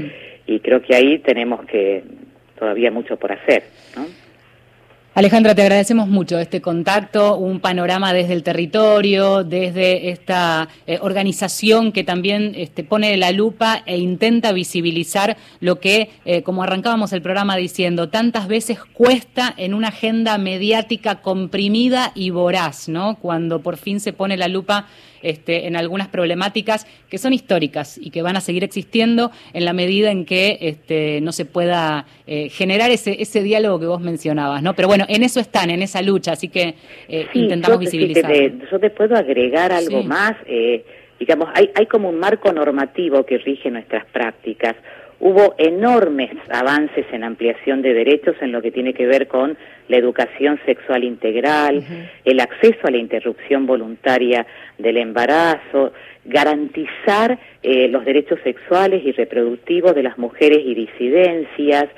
y 0.47 0.61
creo 0.61 0.81
que 0.83 0.95
ahí 0.95 1.19
tenemos 1.19 1.65
que 1.67 2.03
todavía 2.59 2.91
mucho 2.91 3.17
por 3.17 3.33
hacer, 3.33 3.65
¿no? 3.97 4.07
Alejandra, 5.17 5.55
te 5.55 5.63
agradecemos 5.63 6.09
mucho 6.09 6.39
este 6.39 6.61
contacto, 6.61 7.39
un 7.39 7.61
panorama 7.61 8.13
desde 8.13 8.35
el 8.35 8.43
territorio, 8.43 9.45
desde 9.45 10.11
esta 10.11 10.69
eh, 10.87 10.99
organización 11.01 11.93
que 11.93 12.05
también 12.05 12.53
este, 12.55 12.85
pone 12.85 13.17
la 13.17 13.33
lupa 13.33 13.83
e 13.87 13.97
intenta 13.97 14.53
visibilizar 14.53 15.39
lo 15.61 15.81
que, 15.81 16.11
eh, 16.27 16.43
como 16.43 16.63
arrancábamos 16.63 17.15
el 17.15 17.23
programa 17.23 17.57
diciendo, 17.57 18.11
tantas 18.11 18.47
veces 18.47 18.79
cuesta 18.93 19.55
en 19.57 19.73
una 19.73 19.89
agenda 19.89 20.37
mediática 20.37 21.23
comprimida 21.23 22.13
y 22.15 22.29
voraz, 22.29 22.87
¿no? 22.91 23.17
Cuando 23.17 23.63
por 23.63 23.79
fin 23.79 24.01
se 24.01 24.13
pone 24.13 24.37
la 24.37 24.49
lupa 24.49 24.85
este, 25.31 25.67
en 25.67 25.77
algunas 25.77 26.09
problemáticas 26.09 26.87
que 27.11 27.19
son 27.19 27.33
históricas 27.33 27.99
y 28.01 28.11
que 28.11 28.23
van 28.23 28.37
a 28.37 28.41
seguir 28.41 28.65
existiendo 28.65 29.31
en 29.53 29.65
la 29.65 29.73
medida 29.73 30.11
en 30.11 30.25
que 30.25 30.59
este, 30.61 31.21
no 31.21 31.33
se 31.33 31.45
pueda 31.45 32.07
eh, 32.27 32.49
generar 32.49 32.91
ese, 32.91 33.21
ese 33.21 33.43
diálogo 33.43 33.81
que 33.81 33.87
vos 33.87 34.01
mencionabas, 34.01 34.63
¿no? 34.63 34.75
Pero 34.75 34.89
bueno, 34.89 35.05
en 35.09 35.23
eso 35.23 35.41
están, 35.41 35.71
en 35.71 35.83
esa 35.83 36.03
lucha, 36.03 36.33
así 36.33 36.49
que 36.49 36.75
eh, 37.09 37.27
Sí, 37.33 37.41
intentamos 37.41 37.77
yo 37.77 37.81
visibilizar. 37.81 38.31
te- 38.31 38.53
yo 38.71 38.79
te 38.79 38.91
puedo 38.91 39.17
agregar 39.17 39.73
algo 39.73 40.03
Sí. 40.03 40.07
más. 40.07 40.33
eh, 40.47 40.85
digamos, 41.19 41.49
hay, 41.55 41.71
hay 41.75 41.87
como 41.87 42.11
un 42.11 42.19
marco 42.19 42.53
normativo 42.53 43.25
que 43.25 43.39
rige 43.39 43.71
nuestras 43.71 44.05
prácticas. 44.13 44.77
Hubo 45.19 45.55
enormes 45.57 46.31
avances 46.51 47.07
en 47.11 47.25
ampliación 47.25 47.81
de 47.81 47.95
derechos 47.95 48.37
en 48.41 48.53
lo 48.53 48.61
que 48.61 48.71
tiene 48.71 48.93
que 48.93 49.07
ver 49.07 49.29
con 49.29 49.57
la 49.89 49.97
educación 49.97 50.61
sexual 50.67 51.05
integral, 51.05 51.83
el 52.25 52.41
acceso 52.41 52.87
a 52.87 52.91
la 52.91 52.99
interrupción 52.99 53.67
voluntaria 53.67 54.47
del 54.79 54.99
embarazo, 54.99 55.93
garantizar 56.25 57.39
eh, 57.63 57.89
los 57.89 58.05
derechos 58.05 58.39
sexuales 58.43 59.05
y 59.05 59.13
reproductivos 59.13 59.95
de 59.95 60.03
las 60.03 60.19
mujeres 60.19 60.59
y 60.65 60.75
disidencias, 60.75 61.89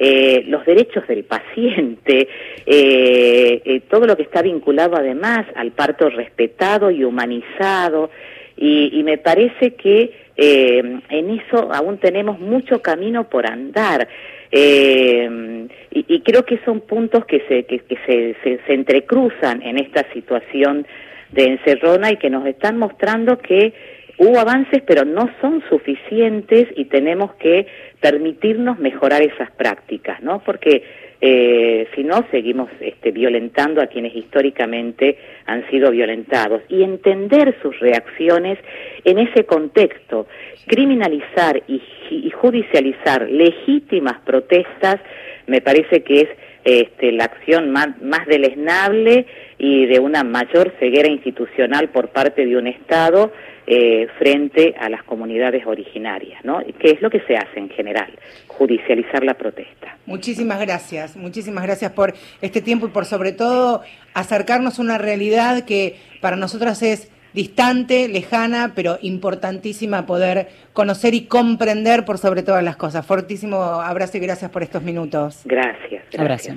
eh, 0.00 0.44
los 0.46 0.64
derechos 0.64 1.06
del 1.08 1.24
paciente, 1.24 2.28
eh, 2.66 3.62
eh, 3.64 3.80
todo 3.90 4.06
lo 4.06 4.16
que 4.16 4.22
está 4.22 4.42
vinculado 4.42 4.96
además 4.96 5.44
al 5.56 5.72
parto 5.72 6.08
respetado 6.08 6.92
y 6.92 7.02
humanizado. 7.02 8.10
Y, 8.56 8.90
y 8.92 9.02
me 9.02 9.18
parece 9.18 9.74
que 9.74 10.12
eh, 10.40 11.00
en 11.10 11.30
eso 11.30 11.72
aún 11.72 11.98
tenemos 11.98 12.38
mucho 12.38 12.80
camino 12.80 13.28
por 13.28 13.44
andar. 13.44 14.08
Eh, 14.52 15.68
y, 15.90 16.04
y 16.08 16.20
creo 16.20 16.44
que 16.44 16.58
son 16.64 16.80
puntos 16.80 17.26
que 17.26 17.40
se, 17.48 17.64
que, 17.64 17.80
que 17.80 17.98
se, 18.06 18.36
se, 18.42 18.60
se 18.64 18.72
entrecruzan 18.72 19.62
en 19.62 19.78
esta 19.78 20.06
situación 20.12 20.86
de 21.32 21.44
encerrona 21.44 22.12
y 22.12 22.16
que 22.16 22.30
nos 22.30 22.46
están 22.46 22.78
mostrando 22.78 23.38
que 23.38 23.74
hubo 24.16 24.38
avances 24.38 24.82
pero 24.86 25.04
no 25.04 25.28
son 25.40 25.62
suficientes 25.68 26.68
y 26.76 26.84
tenemos 26.86 27.34
que 27.34 27.66
permitirnos 28.00 28.78
mejorar 28.78 29.22
esas 29.22 29.50
prácticas, 29.50 30.22
¿no? 30.22 30.38
Porque 30.44 30.84
eh, 31.20 31.88
si 31.94 32.04
no 32.04 32.24
seguimos 32.30 32.70
este, 32.80 33.10
violentando 33.10 33.82
a 33.82 33.86
quienes 33.86 34.14
históricamente 34.14 35.18
han 35.46 35.68
sido 35.70 35.90
violentados. 35.90 36.62
Y 36.68 36.82
entender 36.82 37.56
sus 37.62 37.78
reacciones 37.80 38.58
en 39.04 39.18
ese 39.18 39.44
contexto, 39.44 40.26
criminalizar 40.66 41.62
y, 41.66 41.82
y 42.10 42.30
judicializar 42.30 43.28
legítimas 43.30 44.20
protestas 44.24 45.00
me 45.48 45.60
parece 45.60 46.02
que 46.02 46.20
es 46.20 46.28
este, 46.64 47.12
la 47.12 47.24
acción 47.24 47.70
más, 47.70 48.00
más 48.02 48.26
deleznable 48.26 49.26
y 49.58 49.86
de 49.86 49.98
una 49.98 50.22
mayor 50.22 50.72
ceguera 50.78 51.08
institucional 51.08 51.88
por 51.88 52.08
parte 52.08 52.44
de 52.44 52.56
un 52.56 52.66
Estado 52.66 53.32
eh, 53.70 54.08
frente 54.18 54.74
a 54.80 54.88
las 54.88 55.02
comunidades 55.02 55.66
originarias, 55.66 56.42
¿no? 56.42 56.60
Que 56.78 56.92
es 56.92 57.02
lo 57.02 57.10
que 57.10 57.20
se 57.20 57.36
hace 57.36 57.58
en 57.58 57.68
general, 57.68 58.10
judicializar 58.46 59.22
la 59.22 59.34
protesta. 59.34 59.98
Muchísimas 60.06 60.58
gracias, 60.58 61.18
muchísimas 61.18 61.64
gracias 61.64 61.92
por 61.92 62.14
este 62.40 62.62
tiempo 62.62 62.86
y 62.86 62.90
por 62.90 63.04
sobre 63.04 63.32
todo 63.32 63.82
acercarnos 64.14 64.78
a 64.78 64.82
una 64.82 64.96
realidad 64.96 65.66
que 65.66 65.96
para 66.22 66.36
nosotras 66.36 66.82
es 66.82 67.12
distante, 67.34 68.08
lejana, 68.08 68.72
pero 68.74 68.98
importantísima 69.02 70.06
poder 70.06 70.48
conocer 70.72 71.12
y 71.12 71.26
comprender 71.26 72.06
por 72.06 72.16
sobre 72.16 72.42
todas 72.42 72.64
las 72.64 72.76
cosas. 72.76 73.04
Fortísimo 73.04 73.60
abrazo 73.60 74.16
y 74.16 74.20
gracias 74.20 74.50
por 74.50 74.62
estos 74.62 74.82
minutos. 74.82 75.42
Gracias. 75.44 76.04
Abrazo. 76.16 76.54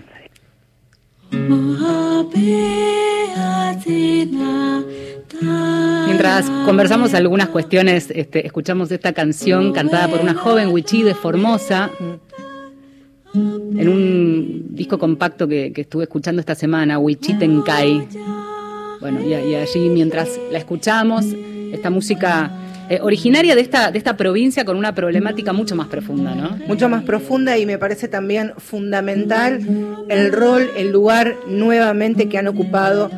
Mientras 5.39 6.49
conversamos 6.65 7.13
algunas 7.13 7.49
cuestiones, 7.49 8.11
este, 8.13 8.45
escuchamos 8.45 8.91
esta 8.91 9.13
canción 9.13 9.71
cantada 9.71 10.07
por 10.07 10.19
una 10.19 10.33
joven 10.33 10.69
Wichi 10.69 11.03
de 11.03 11.15
Formosa 11.15 11.89
en 13.33 13.87
un 13.87 14.75
disco 14.75 14.99
compacto 14.99 15.47
que, 15.47 15.71
que 15.71 15.81
estuve 15.81 16.03
escuchando 16.03 16.39
esta 16.39 16.55
semana, 16.55 16.99
Wichi 16.99 17.33
Tenkai. 17.35 18.07
Bueno, 18.99 19.21
y, 19.21 19.29
y 19.33 19.55
allí 19.55 19.89
mientras 19.89 20.39
la 20.51 20.59
escuchamos, 20.59 21.25
esta 21.71 21.89
música 21.89 22.51
eh, 22.89 22.99
originaria 23.01 23.55
de 23.55 23.61
esta, 23.61 23.89
de 23.89 23.97
esta 23.97 24.17
provincia 24.17 24.65
con 24.65 24.75
una 24.75 24.93
problemática 24.93 25.53
mucho 25.53 25.77
más 25.77 25.87
profunda, 25.87 26.35
¿no? 26.35 26.57
Mucho 26.67 26.89
más 26.89 27.03
profunda 27.03 27.57
y 27.57 27.65
me 27.65 27.77
parece 27.77 28.09
también 28.09 28.51
fundamental 28.57 29.61
el 30.09 30.31
rol, 30.33 30.69
el 30.75 30.91
lugar 30.91 31.37
nuevamente 31.47 32.27
que 32.27 32.37
han 32.37 32.49
ocupado 32.49 33.09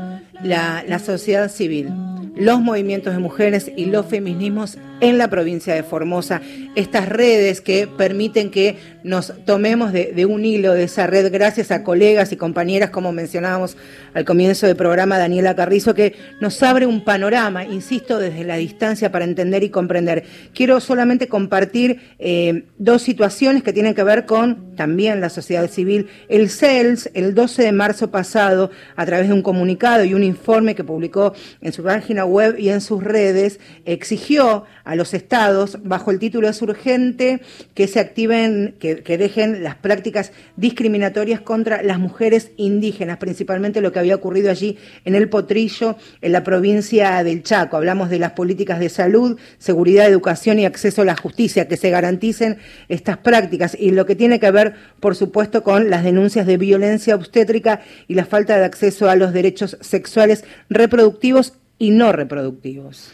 la, 0.44 1.00
sociedad 1.00 1.50
civil, 1.50 1.90
los 2.36 2.62
movimientos 2.62 3.14
de 3.14 3.20
mujeres 3.20 3.72
y 3.76 3.86
los 3.86 4.06
feminismos 4.06 4.78
en 5.02 5.18
la 5.18 5.30
provincia 5.30 5.74
de 5.74 5.84
Formosa. 5.84 6.42
Estas 6.76 7.10
redes 7.10 7.62
que 7.62 7.88
permiten 7.88 8.52
que 8.52 8.78
nos 9.04 9.34
tomemos 9.46 9.92
de, 9.92 10.26
un 10.26 10.46
hilo 10.46 10.74
de 10.74 10.84
esa 10.84 11.08
red 11.08 11.32
gracias 11.32 11.72
a 11.72 11.84
colegas 11.84 12.32
y 12.32 12.38
compañeras, 12.38 12.90
como 12.90 13.12
mencionábamos 13.12 13.78
al 14.14 14.26
comienzo 14.26 14.68
del 14.68 14.76
programa, 14.76 15.18
Daniela 15.18 15.56
Carrizo, 15.56 15.94
que 15.94 16.16
nos 16.40 16.62
abre 16.64 16.86
un 16.86 17.04
panorama, 17.04 17.66
insisto, 17.66 18.18
desde 18.18 18.44
la 18.44 18.56
distancia 18.56 19.12
para 19.12 19.26
entender 19.26 19.64
y 19.64 19.70
comprender. 19.70 20.24
Quiero 20.54 20.80
solamente 20.80 21.28
compartir 21.28 22.00
eh, 22.20 22.66
dos 22.78 23.02
situaciones 23.02 23.64
que 23.64 23.74
tienen 23.74 23.94
que 23.94 24.04
ver 24.04 24.26
con 24.26 24.76
también 24.76 25.22
la 25.22 25.30
sociedad 25.30 25.70
civil. 25.70 26.08
El 26.30 26.50
CELS, 26.50 27.10
el 27.14 27.34
12 27.34 27.64
de 27.64 27.72
marzo 27.72 28.12
pasado, 28.12 28.72
a 28.96 29.06
través 29.06 29.28
de 29.28 29.34
un 29.34 29.42
comunicado 29.42 30.04
y 30.04 30.14
un 30.14 30.24
informe 30.24 30.76
que 30.76 30.84
publicó 30.84 31.34
en 31.62 31.74
su 31.74 31.84
página 31.84 32.26
web 32.26 32.56
y 32.58 32.70
en 32.70 32.82
sus 32.82 33.04
redes, 33.04 33.60
exigió 33.86 34.66
a 34.84 34.96
los 34.96 35.14
estados, 35.14 35.78
bajo 35.84 36.12
el 36.12 36.20
título 36.20 36.50
es 36.50 36.62
urgente, 36.62 37.42
que 37.74 37.88
se 37.88 38.00
activen, 38.00 38.76
que, 38.80 38.93
que 39.02 39.18
dejen 39.18 39.64
las 39.64 39.76
prácticas 39.76 40.32
discriminatorias 40.56 41.42
contra 41.42 41.82
las 41.82 41.98
mujeres 41.98 42.52
indígenas, 42.58 43.18
principalmente 43.18 43.82
lo 43.82 43.92
que 43.92 44.00
había 44.00 44.16
ocurrido 44.16 44.52
allí 44.52 44.78
en 45.06 45.16
el 45.16 45.30
Potrillo, 45.30 45.98
en 46.22 46.32
la 46.32 46.44
provincia 46.44 47.24
del 47.24 47.42
Chaco. 47.42 47.78
Hablamos 47.78 48.10
de 48.10 48.20
las 48.20 48.34
políticas 48.34 48.80
de 48.80 48.90
salud, 48.90 49.40
seguridad, 49.58 50.08
educación 50.08 50.60
y 50.60 50.66
acceso 50.66 51.02
a 51.02 51.06
la 51.06 51.16
justicia, 51.16 51.68
que 51.68 51.78
se 51.78 51.90
garanticen 51.90 52.58
estas 52.90 53.18
prácticas 53.18 53.76
y 53.80 53.92
lo 53.92 54.06
que 54.06 54.16
tiene 54.16 54.40
que 54.40 54.52
ver, 54.52 54.76
por 55.00 55.16
supuesto, 55.16 55.64
con 55.64 55.90
las 55.90 56.04
denuncias 56.04 56.46
de 56.46 56.58
violencia 56.58 57.16
obstétrica 57.16 57.82
y 58.08 58.14
la 58.14 58.26
falta 58.26 58.58
de 58.58 58.66
acceso 58.66 59.10
a 59.10 59.16
los 59.16 59.34
derechos 59.34 59.78
sexuales 59.82 60.44
reproductivos 60.70 61.54
y 61.80 61.92
no 61.92 62.12
reproductivos. 62.12 63.12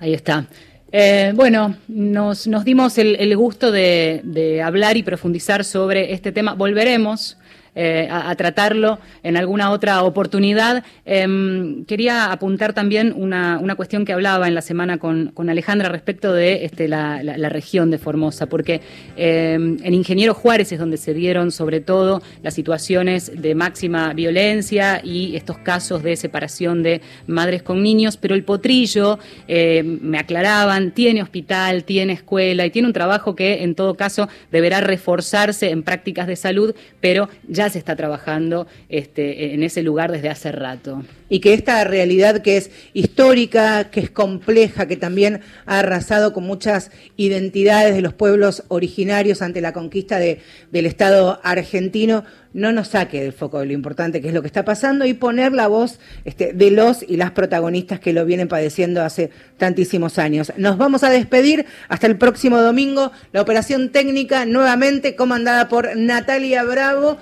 Ahí 0.00 0.14
está. 0.14 0.46
Eh, 0.92 1.32
bueno, 1.34 1.76
nos, 1.88 2.46
nos 2.46 2.64
dimos 2.64 2.98
el, 2.98 3.16
el 3.16 3.36
gusto 3.36 3.70
de, 3.70 4.20
de, 4.24 4.62
hablar 4.62 4.96
y 4.96 5.02
profundizar 5.02 5.64
sobre 5.64 6.12
este 6.12 6.32
tema. 6.32 6.54
Volveremos 6.54 7.37
eh, 7.80 8.08
a, 8.10 8.34
tratarlo 8.34 8.98
en 9.22 9.36
alguna 9.36 9.70
otra 9.70 10.02
oportunidad. 10.02 10.82
Eh, 11.06 11.84
quería 11.86 12.32
apuntar 12.32 12.72
también 12.72 13.14
una, 13.16 13.60
una, 13.60 13.76
cuestión 13.76 14.04
que 14.04 14.12
hablaba 14.12 14.48
en 14.48 14.56
la 14.56 14.62
semana 14.62 14.98
con, 14.98 15.30
con 15.32 15.48
Alejandra 15.48 15.88
respecto 15.88 16.32
de 16.32 16.64
este, 16.64 16.88
la, 16.88 17.22
la, 17.22 17.48
región 17.48 17.92
de 17.92 17.98
Formosa, 17.98 18.46
porque 18.46 18.80
eh, 19.16 19.52
en 19.54 19.94
Ingeniero 19.94 20.34
Juárez 20.34 20.72
es 20.72 20.80
donde 20.80 20.96
se 20.96 21.14
dieron 21.14 21.52
sobre 21.52 21.80
todo 21.80 22.20
las 22.42 22.54
situaciones 22.54 23.30
de 23.40 23.54
máxima 23.54 24.12
violencia 24.12 25.00
y 25.04 25.36
estos 25.36 25.58
casos 25.58 26.02
de 26.02 26.16
separación 26.16 26.82
de 26.82 27.00
madres 27.28 27.62
con 27.62 27.80
niños, 27.80 28.16
pero 28.16 28.34
el 28.34 28.42
potrillo, 28.42 29.20
eh, 29.46 29.84
me 29.84 30.18
aclaraban, 30.18 30.90
tiene 30.90 31.22
hospital, 31.22 31.84
tiene 31.84 32.14
escuela 32.14 32.66
y 32.66 32.70
tiene 32.70 32.88
un 32.88 32.92
trabajo 32.92 33.36
que 33.36 33.62
en 33.62 33.76
todo 33.76 33.94
caso 33.94 34.28
deberá 34.50 34.80
reforzarse 34.80 35.70
en 35.70 35.84
prácticas 35.84 36.26
de 36.26 36.34
salud, 36.34 36.74
pero 37.00 37.28
ya 37.46 37.67
se 37.70 37.78
está 37.78 37.96
trabajando 37.96 38.66
este, 38.88 39.54
en 39.54 39.62
ese 39.62 39.82
lugar 39.82 40.12
desde 40.12 40.28
hace 40.28 40.52
rato. 40.52 41.02
Y 41.28 41.40
que 41.40 41.54
esta 41.54 41.82
realidad 41.84 42.40
que 42.42 42.56
es 42.56 42.70
histórica, 42.94 43.90
que 43.90 44.00
es 44.00 44.10
compleja, 44.10 44.86
que 44.86 44.96
también 44.96 45.40
ha 45.66 45.80
arrasado 45.80 46.32
con 46.32 46.44
muchas 46.44 46.90
identidades 47.16 47.94
de 47.94 48.00
los 48.00 48.14
pueblos 48.14 48.64
originarios 48.68 49.42
ante 49.42 49.60
la 49.60 49.72
conquista 49.72 50.18
de, 50.18 50.40
del 50.70 50.86
Estado 50.86 51.40
argentino, 51.42 52.24
no 52.52 52.72
nos 52.72 52.88
saque 52.88 53.22
del 53.22 53.32
foco 53.32 53.60
de 53.60 53.66
lo 53.66 53.72
importante 53.72 54.20
que 54.20 54.28
es 54.28 54.34
lo 54.34 54.40
que 54.40 54.46
está 54.46 54.64
pasando 54.64 55.04
y 55.04 55.14
poner 55.14 55.52
la 55.52 55.68
voz 55.68 55.98
este, 56.24 56.52
de 56.52 56.70
los 56.70 57.02
y 57.02 57.16
las 57.16 57.30
protagonistas 57.32 58.00
que 58.00 58.12
lo 58.12 58.24
vienen 58.24 58.48
padeciendo 58.48 59.02
hace 59.02 59.30
tantísimos 59.58 60.18
años. 60.18 60.52
Nos 60.56 60.78
vamos 60.78 61.04
a 61.04 61.10
despedir 61.10 61.66
hasta 61.88 62.06
el 62.06 62.16
próximo 62.16 62.60
domingo. 62.60 63.12
La 63.32 63.42
operación 63.42 63.90
técnica 63.90 64.44
nuevamente 64.44 65.14
comandada 65.14 65.68
por 65.68 65.96
Natalia 65.96 66.64
Bravo 66.64 67.18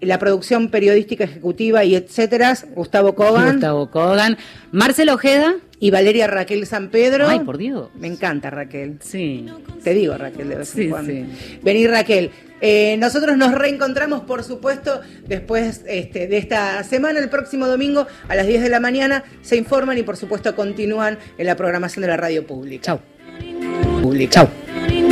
la 0.00 0.18
producción 0.18 0.70
periodística 0.70 1.24
ejecutiva 1.24 1.84
y 1.84 1.94
etcétera, 1.94 2.56
Gustavo 2.74 3.14
Kogan. 3.14 3.52
Gustavo 3.52 3.90
Kogan. 3.90 4.38
Marcelo 4.72 5.14
Ojeda. 5.14 5.54
Y 5.82 5.90
Valeria 5.90 6.26
Raquel 6.26 6.66
San 6.66 6.90
Pedro. 6.90 7.26
Ay, 7.26 7.40
por 7.40 7.56
Dios. 7.56 7.88
Me 7.98 8.06
encanta 8.06 8.50
Raquel. 8.50 8.98
Sí. 9.00 9.46
Te 9.82 9.94
digo 9.94 10.14
Raquel 10.18 10.50
de 10.50 10.56
vez 10.56 10.68
sí, 10.68 10.82
en 10.82 10.90
cuando. 10.90 11.10
Sí. 11.10 11.58
Vení 11.62 11.86
Raquel. 11.86 12.30
Eh, 12.60 12.98
nosotros 12.98 13.38
nos 13.38 13.52
reencontramos, 13.52 14.20
por 14.20 14.44
supuesto, 14.44 15.00
después 15.26 15.82
este, 15.86 16.26
de 16.26 16.36
esta 16.36 16.84
semana, 16.84 17.18
el 17.18 17.30
próximo 17.30 17.66
domingo 17.66 18.06
a 18.28 18.34
las 18.34 18.46
10 18.46 18.62
de 18.62 18.68
la 18.68 18.80
mañana. 18.80 19.24
Se 19.40 19.56
informan 19.56 19.96
y, 19.96 20.02
por 20.02 20.18
supuesto, 20.18 20.54
continúan 20.54 21.18
en 21.38 21.46
la 21.46 21.56
programación 21.56 22.02
de 22.02 22.08
la 22.08 22.18
radio 22.18 22.46
pública. 22.46 22.82
Chau. 22.82 23.00
Pública. 24.02 24.32
Chau. 24.32 25.10